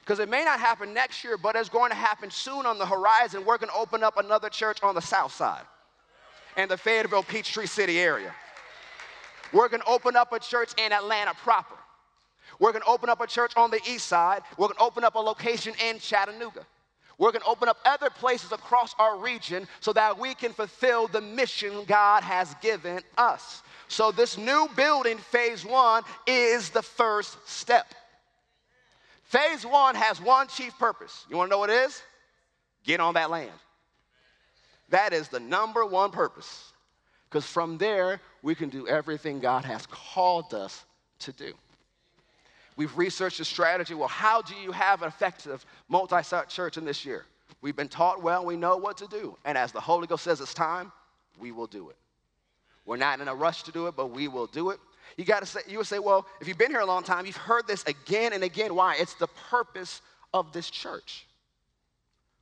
Because 0.00 0.18
it 0.18 0.28
may 0.28 0.44
not 0.44 0.58
happen 0.58 0.92
next 0.94 1.22
year, 1.22 1.36
but 1.36 1.54
it's 1.54 1.68
going 1.68 1.90
to 1.90 1.96
happen 1.96 2.30
soon 2.30 2.66
on 2.66 2.78
the 2.78 2.86
horizon. 2.86 3.44
We're 3.44 3.58
going 3.58 3.70
to 3.70 3.76
open 3.76 4.02
up 4.02 4.16
another 4.16 4.48
church 4.48 4.82
on 4.82 4.94
the 4.94 5.02
south 5.02 5.32
side 5.32 5.62
in 6.56 6.68
the 6.68 6.76
Fayetteville 6.76 7.22
Peachtree 7.22 7.66
City 7.66 8.00
area. 8.00 8.34
We're 9.52 9.68
going 9.68 9.82
to 9.82 9.88
open 9.88 10.16
up 10.16 10.32
a 10.32 10.40
church 10.40 10.72
in 10.78 10.92
Atlanta 10.92 11.34
proper. 11.34 11.74
We're 12.58 12.72
going 12.72 12.82
to 12.82 12.88
open 12.88 13.08
up 13.08 13.20
a 13.20 13.26
church 13.26 13.52
on 13.56 13.70
the 13.70 13.80
east 13.88 14.06
side. 14.06 14.42
We're 14.56 14.68
going 14.68 14.78
to 14.78 14.82
open 14.82 15.04
up 15.04 15.14
a 15.14 15.20
location 15.20 15.74
in 15.84 15.98
Chattanooga. 15.98 16.66
We're 17.20 17.32
going 17.32 17.42
to 17.42 17.48
open 17.48 17.68
up 17.68 17.76
other 17.84 18.08
places 18.08 18.50
across 18.50 18.94
our 18.98 19.18
region 19.18 19.68
so 19.80 19.92
that 19.92 20.18
we 20.18 20.34
can 20.34 20.54
fulfill 20.54 21.06
the 21.06 21.20
mission 21.20 21.84
God 21.86 22.22
has 22.22 22.54
given 22.62 23.02
us. 23.18 23.62
So, 23.88 24.10
this 24.10 24.38
new 24.38 24.68
building, 24.74 25.18
phase 25.18 25.62
one, 25.62 26.02
is 26.26 26.70
the 26.70 26.80
first 26.80 27.36
step. 27.46 27.94
Phase 29.24 29.66
one 29.66 29.96
has 29.96 30.18
one 30.18 30.48
chief 30.48 30.76
purpose. 30.78 31.26
You 31.28 31.36
want 31.36 31.50
to 31.50 31.50
know 31.50 31.58
what 31.58 31.68
it 31.68 31.84
is? 31.84 32.02
Get 32.84 33.00
on 33.00 33.12
that 33.14 33.30
land. 33.30 33.52
That 34.88 35.12
is 35.12 35.28
the 35.28 35.40
number 35.40 35.84
one 35.84 36.12
purpose. 36.12 36.72
Because 37.28 37.44
from 37.44 37.76
there, 37.76 38.22
we 38.42 38.54
can 38.54 38.70
do 38.70 38.88
everything 38.88 39.40
God 39.40 39.66
has 39.66 39.86
called 39.86 40.54
us 40.54 40.86
to 41.18 41.32
do. 41.32 41.52
We've 42.80 42.96
researched 42.96 43.36
the 43.36 43.44
strategy. 43.44 43.92
Well, 43.92 44.08
how 44.08 44.40
do 44.40 44.54
you 44.54 44.72
have 44.72 45.02
an 45.02 45.08
effective 45.08 45.66
multi 45.90 46.22
site 46.22 46.48
church 46.48 46.78
in 46.78 46.86
this 46.86 47.04
year? 47.04 47.26
We've 47.60 47.76
been 47.76 47.90
taught 47.90 48.22
well, 48.22 48.42
we 48.42 48.56
know 48.56 48.78
what 48.78 48.96
to 48.96 49.06
do. 49.06 49.36
And 49.44 49.58
as 49.58 49.70
the 49.70 49.82
Holy 49.82 50.06
Ghost 50.06 50.24
says 50.24 50.40
it's 50.40 50.54
time, 50.54 50.90
we 51.38 51.52
will 51.52 51.66
do 51.66 51.90
it. 51.90 51.96
We're 52.86 52.96
not 52.96 53.20
in 53.20 53.28
a 53.28 53.34
rush 53.34 53.64
to 53.64 53.70
do 53.70 53.86
it, 53.86 53.96
but 53.96 54.06
we 54.06 54.28
will 54.28 54.46
do 54.46 54.70
it. 54.70 54.80
You 55.18 55.26
got 55.26 55.40
to 55.40 55.46
say, 55.46 55.60
you 55.68 55.76
would 55.76 55.88
say, 55.88 55.98
well, 55.98 56.26
if 56.40 56.48
you've 56.48 56.56
been 56.56 56.70
here 56.70 56.80
a 56.80 56.86
long 56.86 57.02
time, 57.02 57.26
you've 57.26 57.36
heard 57.36 57.66
this 57.66 57.84
again 57.84 58.32
and 58.32 58.42
again. 58.42 58.74
Why? 58.74 58.96
It's 58.98 59.12
the 59.12 59.28
purpose 59.50 60.00
of 60.32 60.50
this 60.54 60.70
church. 60.70 61.26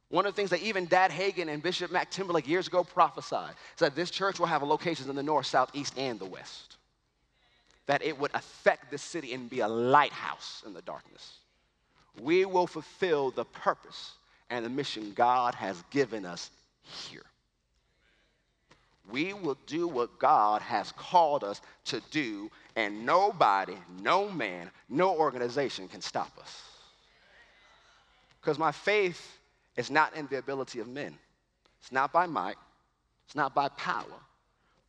One 0.09 0.25
of 0.25 0.35
the 0.35 0.37
things 0.37 0.51
that 0.51 0.63
even 0.63 0.87
Dad 0.87 1.11
Hagin 1.11 1.49
and 1.49 1.61
Bishop 1.61 1.91
Mac 1.91 2.13
Timberlake 2.13 2.47
years 2.47 2.69
ago 2.69 2.85
prophesied 2.85 3.55
is 3.75 3.81
that 3.81 3.97
this 3.97 4.13
church 4.13 4.39
will 4.39 4.47
have 4.47 4.63
locations 4.63 5.09
in 5.09 5.17
the 5.17 5.23
north, 5.25 5.47
south, 5.47 5.73
east, 5.75 5.99
and 5.99 6.21
the 6.21 6.27
west 6.27 6.78
that 7.89 8.05
it 8.05 8.17
would 8.21 8.31
affect 8.35 8.91
the 8.91 8.99
city 8.99 9.33
and 9.33 9.49
be 9.49 9.61
a 9.61 9.67
lighthouse 9.67 10.63
in 10.67 10.75
the 10.75 10.83
darkness. 10.83 11.39
We 12.21 12.45
will 12.45 12.67
fulfill 12.67 13.31
the 13.31 13.47
purpose 13.47 14.13
and 14.51 14.65
the 14.65 14.69
mission 14.69 15.13
God 15.15 15.55
has 15.55 15.83
given 15.91 16.27
us 16.27 16.51
here. 16.83 17.25
We 19.11 19.33
will 19.33 19.57
do 19.67 19.89
what 19.89 20.19
God 20.19 20.61
has 20.61 20.93
called 20.93 21.43
us 21.43 21.63
to 21.87 22.03
do, 22.11 22.51
and 22.77 23.07
nobody, 23.07 23.77
no 24.03 24.29
man, 24.29 24.71
no 24.91 25.17
organization 25.17 25.89
can 25.89 26.03
stop 26.03 26.31
us. 26.39 26.63
Because 28.39 28.59
my 28.59 28.71
faith 28.71 29.39
is 29.77 29.91
not 29.91 30.15
in 30.15 30.27
the 30.27 30.37
ability 30.37 30.81
of 30.81 30.89
men, 30.89 31.15
it's 31.81 31.91
not 31.91 32.13
by 32.13 32.27
might, 32.27 32.57
it's 33.25 33.35
not 33.35 33.55
by 33.55 33.69
power, 33.71 34.05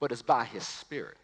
but 0.02 0.12
it's 0.12 0.22
by 0.22 0.44
His 0.44 0.68
Spirit. 0.68 1.16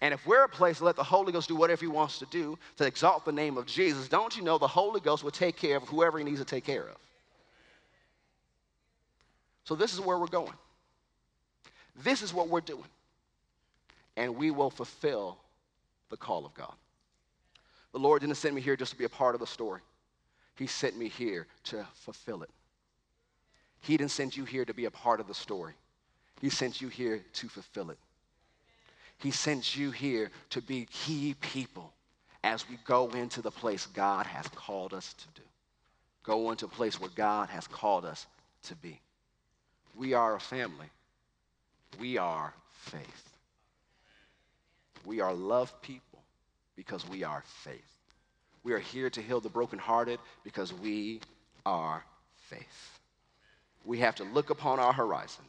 And 0.00 0.14
if 0.14 0.26
we're 0.26 0.44
a 0.44 0.48
place 0.48 0.78
to 0.78 0.84
let 0.84 0.96
the 0.96 1.04
Holy 1.04 1.32
Ghost 1.32 1.48
do 1.48 1.56
whatever 1.56 1.80
He 1.80 1.86
wants 1.86 2.18
to 2.20 2.26
do 2.26 2.58
to 2.76 2.86
exalt 2.86 3.24
the 3.24 3.32
name 3.32 3.58
of 3.58 3.66
Jesus, 3.66 4.08
don't 4.08 4.34
you 4.36 4.42
know 4.42 4.56
the 4.56 4.66
Holy 4.66 5.00
Ghost 5.00 5.22
will 5.22 5.30
take 5.30 5.56
care 5.56 5.76
of 5.76 5.82
whoever 5.84 6.18
He 6.18 6.24
needs 6.24 6.38
to 6.38 6.44
take 6.44 6.64
care 6.64 6.88
of? 6.88 6.96
So, 9.64 9.74
this 9.74 9.92
is 9.92 10.00
where 10.00 10.18
we're 10.18 10.26
going. 10.26 10.54
This 12.02 12.22
is 12.22 12.32
what 12.32 12.48
we're 12.48 12.60
doing. 12.60 12.84
And 14.16 14.36
we 14.36 14.50
will 14.50 14.70
fulfill 14.70 15.38
the 16.08 16.16
call 16.16 16.46
of 16.46 16.54
God. 16.54 16.74
The 17.92 17.98
Lord 17.98 18.22
didn't 18.22 18.36
send 18.36 18.54
me 18.54 18.60
here 18.60 18.76
just 18.76 18.92
to 18.92 18.98
be 18.98 19.04
a 19.04 19.08
part 19.08 19.34
of 19.34 19.40
the 19.40 19.46
story, 19.46 19.80
He 20.56 20.66
sent 20.66 20.96
me 20.96 21.08
here 21.08 21.46
to 21.64 21.86
fulfill 21.94 22.42
it. 22.42 22.50
He 23.82 23.96
didn't 23.96 24.10
send 24.10 24.36
you 24.36 24.44
here 24.44 24.64
to 24.64 24.74
be 24.74 24.86
a 24.86 24.90
part 24.90 25.20
of 25.20 25.28
the 25.28 25.34
story, 25.34 25.74
He 26.40 26.48
sent 26.48 26.80
you 26.80 26.88
here 26.88 27.22
to 27.34 27.48
fulfill 27.48 27.90
it. 27.90 27.98
He 29.20 29.30
sent 29.30 29.76
you 29.76 29.90
here 29.90 30.30
to 30.50 30.62
be 30.62 30.86
key 30.90 31.34
people 31.40 31.92
as 32.42 32.68
we 32.68 32.78
go 32.86 33.08
into 33.10 33.42
the 33.42 33.50
place 33.50 33.86
God 33.86 34.26
has 34.26 34.48
called 34.48 34.94
us 34.94 35.14
to 35.14 35.40
do. 35.42 35.46
Go 36.22 36.50
into 36.50 36.64
a 36.64 36.68
place 36.68 36.98
where 36.98 37.10
God 37.14 37.50
has 37.50 37.66
called 37.66 38.06
us 38.06 38.26
to 38.64 38.74
be. 38.76 38.98
We 39.94 40.14
are 40.14 40.36
a 40.36 40.40
family. 40.40 40.86
We 41.98 42.16
are 42.16 42.54
faith. 42.70 43.28
We 45.04 45.20
are 45.20 45.34
love 45.34 45.80
people 45.82 46.22
because 46.76 47.06
we 47.08 47.22
are 47.24 47.42
faith. 47.62 47.80
We 48.62 48.72
are 48.72 48.78
here 48.78 49.10
to 49.10 49.20
heal 49.20 49.40
the 49.40 49.48
brokenhearted 49.50 50.18
because 50.44 50.72
we 50.72 51.20
are 51.66 52.04
faith. 52.48 52.98
We 53.84 53.98
have 53.98 54.14
to 54.16 54.24
look 54.24 54.48
upon 54.50 54.78
our 54.78 54.92
horizon 54.92 55.44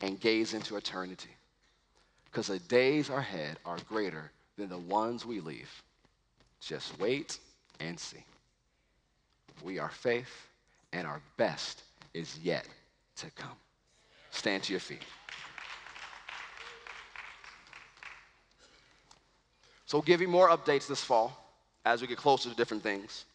and 0.00 0.18
gaze 0.18 0.54
into 0.54 0.76
eternity 0.76 1.33
because 2.34 2.48
the 2.48 2.58
days 2.58 3.10
ahead 3.10 3.58
are 3.64 3.76
greater 3.88 4.28
than 4.58 4.68
the 4.68 4.76
ones 4.76 5.24
we 5.24 5.38
leave. 5.38 5.70
Just 6.60 6.98
wait 6.98 7.38
and 7.78 7.98
see. 7.98 8.24
We 9.62 9.78
are 9.78 9.88
faith, 9.88 10.48
and 10.92 11.06
our 11.06 11.20
best 11.36 11.84
is 12.12 12.36
yet 12.42 12.66
to 13.18 13.30
come. 13.36 13.56
Stand 14.32 14.64
to 14.64 14.72
your 14.72 14.80
feet. 14.80 15.04
So, 19.86 19.98
we'll 19.98 20.02
give 20.02 20.20
you 20.20 20.26
more 20.26 20.48
updates 20.48 20.88
this 20.88 21.04
fall 21.04 21.38
as 21.84 22.00
we 22.00 22.08
get 22.08 22.16
closer 22.16 22.50
to 22.50 22.56
different 22.56 22.82
things. 22.82 23.26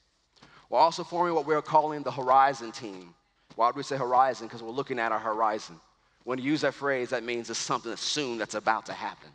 We're 0.70 0.80
also 0.80 1.06
forming 1.06 1.36
what 1.36 1.48
we're 1.48 1.62
calling 1.62 2.04
the 2.04 2.12
Horizon 2.12 2.74
Team. 2.74 3.14
Why 3.56 3.72
do 3.72 3.78
we 3.78 3.84
say 3.84 3.96
horizon? 3.96 4.48
Because 4.48 4.62
we're 4.62 4.72
looking 4.72 5.00
at 5.00 5.14
our 5.14 5.20
horizon. 5.20 5.80
When 6.24 6.40
you 6.40 6.46
use 6.46 6.62
that 6.62 6.74
phrase, 6.74 7.10
that 7.10 7.24
means 7.24 7.50
it's 7.50 7.60
something 7.60 7.90
that's 7.90 8.02
soon 8.02 8.38
that's 8.38 8.56
about 8.56 8.86
to 8.88 8.94
happen. 8.94 9.30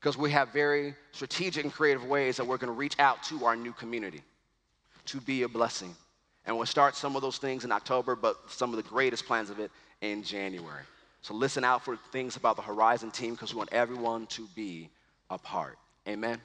Because 0.00 0.16
we 0.16 0.30
have 0.30 0.52
very 0.52 0.94
strategic 1.12 1.64
and 1.64 1.72
creative 1.72 2.04
ways 2.04 2.36
that 2.36 2.46
we're 2.46 2.56
going 2.56 2.72
to 2.72 2.78
reach 2.78 2.94
out 2.98 3.22
to 3.24 3.44
our 3.44 3.56
new 3.56 3.72
community 3.72 4.22
to 5.06 5.20
be 5.20 5.42
a 5.42 5.48
blessing. 5.48 5.94
And 6.46 6.56
we'll 6.56 6.66
start 6.66 6.94
some 6.94 7.16
of 7.16 7.22
those 7.22 7.38
things 7.38 7.64
in 7.64 7.72
October, 7.72 8.14
but 8.14 8.36
some 8.48 8.70
of 8.70 8.76
the 8.76 8.88
greatest 8.88 9.26
plans 9.26 9.50
of 9.50 9.58
it 9.58 9.70
in 10.00 10.22
January. 10.22 10.82
So 11.22 11.34
listen 11.34 11.64
out 11.64 11.84
for 11.84 11.96
things 12.12 12.36
about 12.36 12.56
the 12.56 12.62
Horizon 12.62 13.10
team 13.10 13.34
because 13.34 13.52
we 13.52 13.58
want 13.58 13.72
everyone 13.72 14.26
to 14.28 14.46
be 14.54 14.88
a 15.30 15.38
part. 15.38 15.76
Amen. 16.06 16.40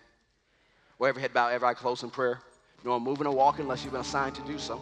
Well, 0.97 1.14
head 1.14 1.34
bow, 1.34 1.49
every 1.49 1.68
eye 1.68 1.74
closed 1.74 2.04
in 2.04 2.10
prayer. 2.10 2.39
You 2.84 2.89
know, 2.89 2.99
moving 2.99 3.28
or 3.28 3.34
walking 3.34 3.64
unless 3.64 3.84
you've 3.84 3.93
been 3.93 4.01
assigned 4.01 4.36
to 4.36 4.41
do 4.41 4.58
so. 4.58 4.82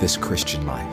this 0.00 0.16
Christian 0.16 0.66
life. 0.66 0.86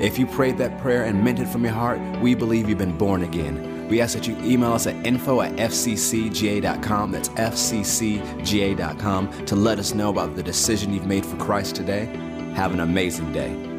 If 0.00 0.18
you 0.18 0.26
prayed 0.26 0.58
that 0.58 0.78
prayer 0.78 1.04
and 1.04 1.24
meant 1.24 1.40
it 1.40 1.48
from 1.48 1.64
your 1.64 1.72
heart, 1.72 2.00
we 2.20 2.34
believe 2.34 2.68
you've 2.68 2.78
been 2.78 2.96
born 2.96 3.24
again. 3.24 3.88
We 3.88 4.00
ask 4.00 4.14
that 4.14 4.28
you 4.28 4.36
email 4.42 4.72
us 4.72 4.86
at 4.86 4.94
info 5.06 5.40
at 5.40 5.52
fccga.com, 5.56 7.10
that's 7.10 7.30
fccga.com, 7.30 8.26
to 9.46 9.56
let 9.56 9.78
us 9.78 9.94
know 9.94 10.10
about 10.10 10.36
the 10.36 10.42
decision 10.42 10.92
you've 10.92 11.06
made 11.06 11.24
for 11.24 11.36
Christ 11.36 11.74
today. 11.74 12.04
Have 12.54 12.72
an 12.72 12.80
amazing 12.80 13.32
day. 13.32 13.77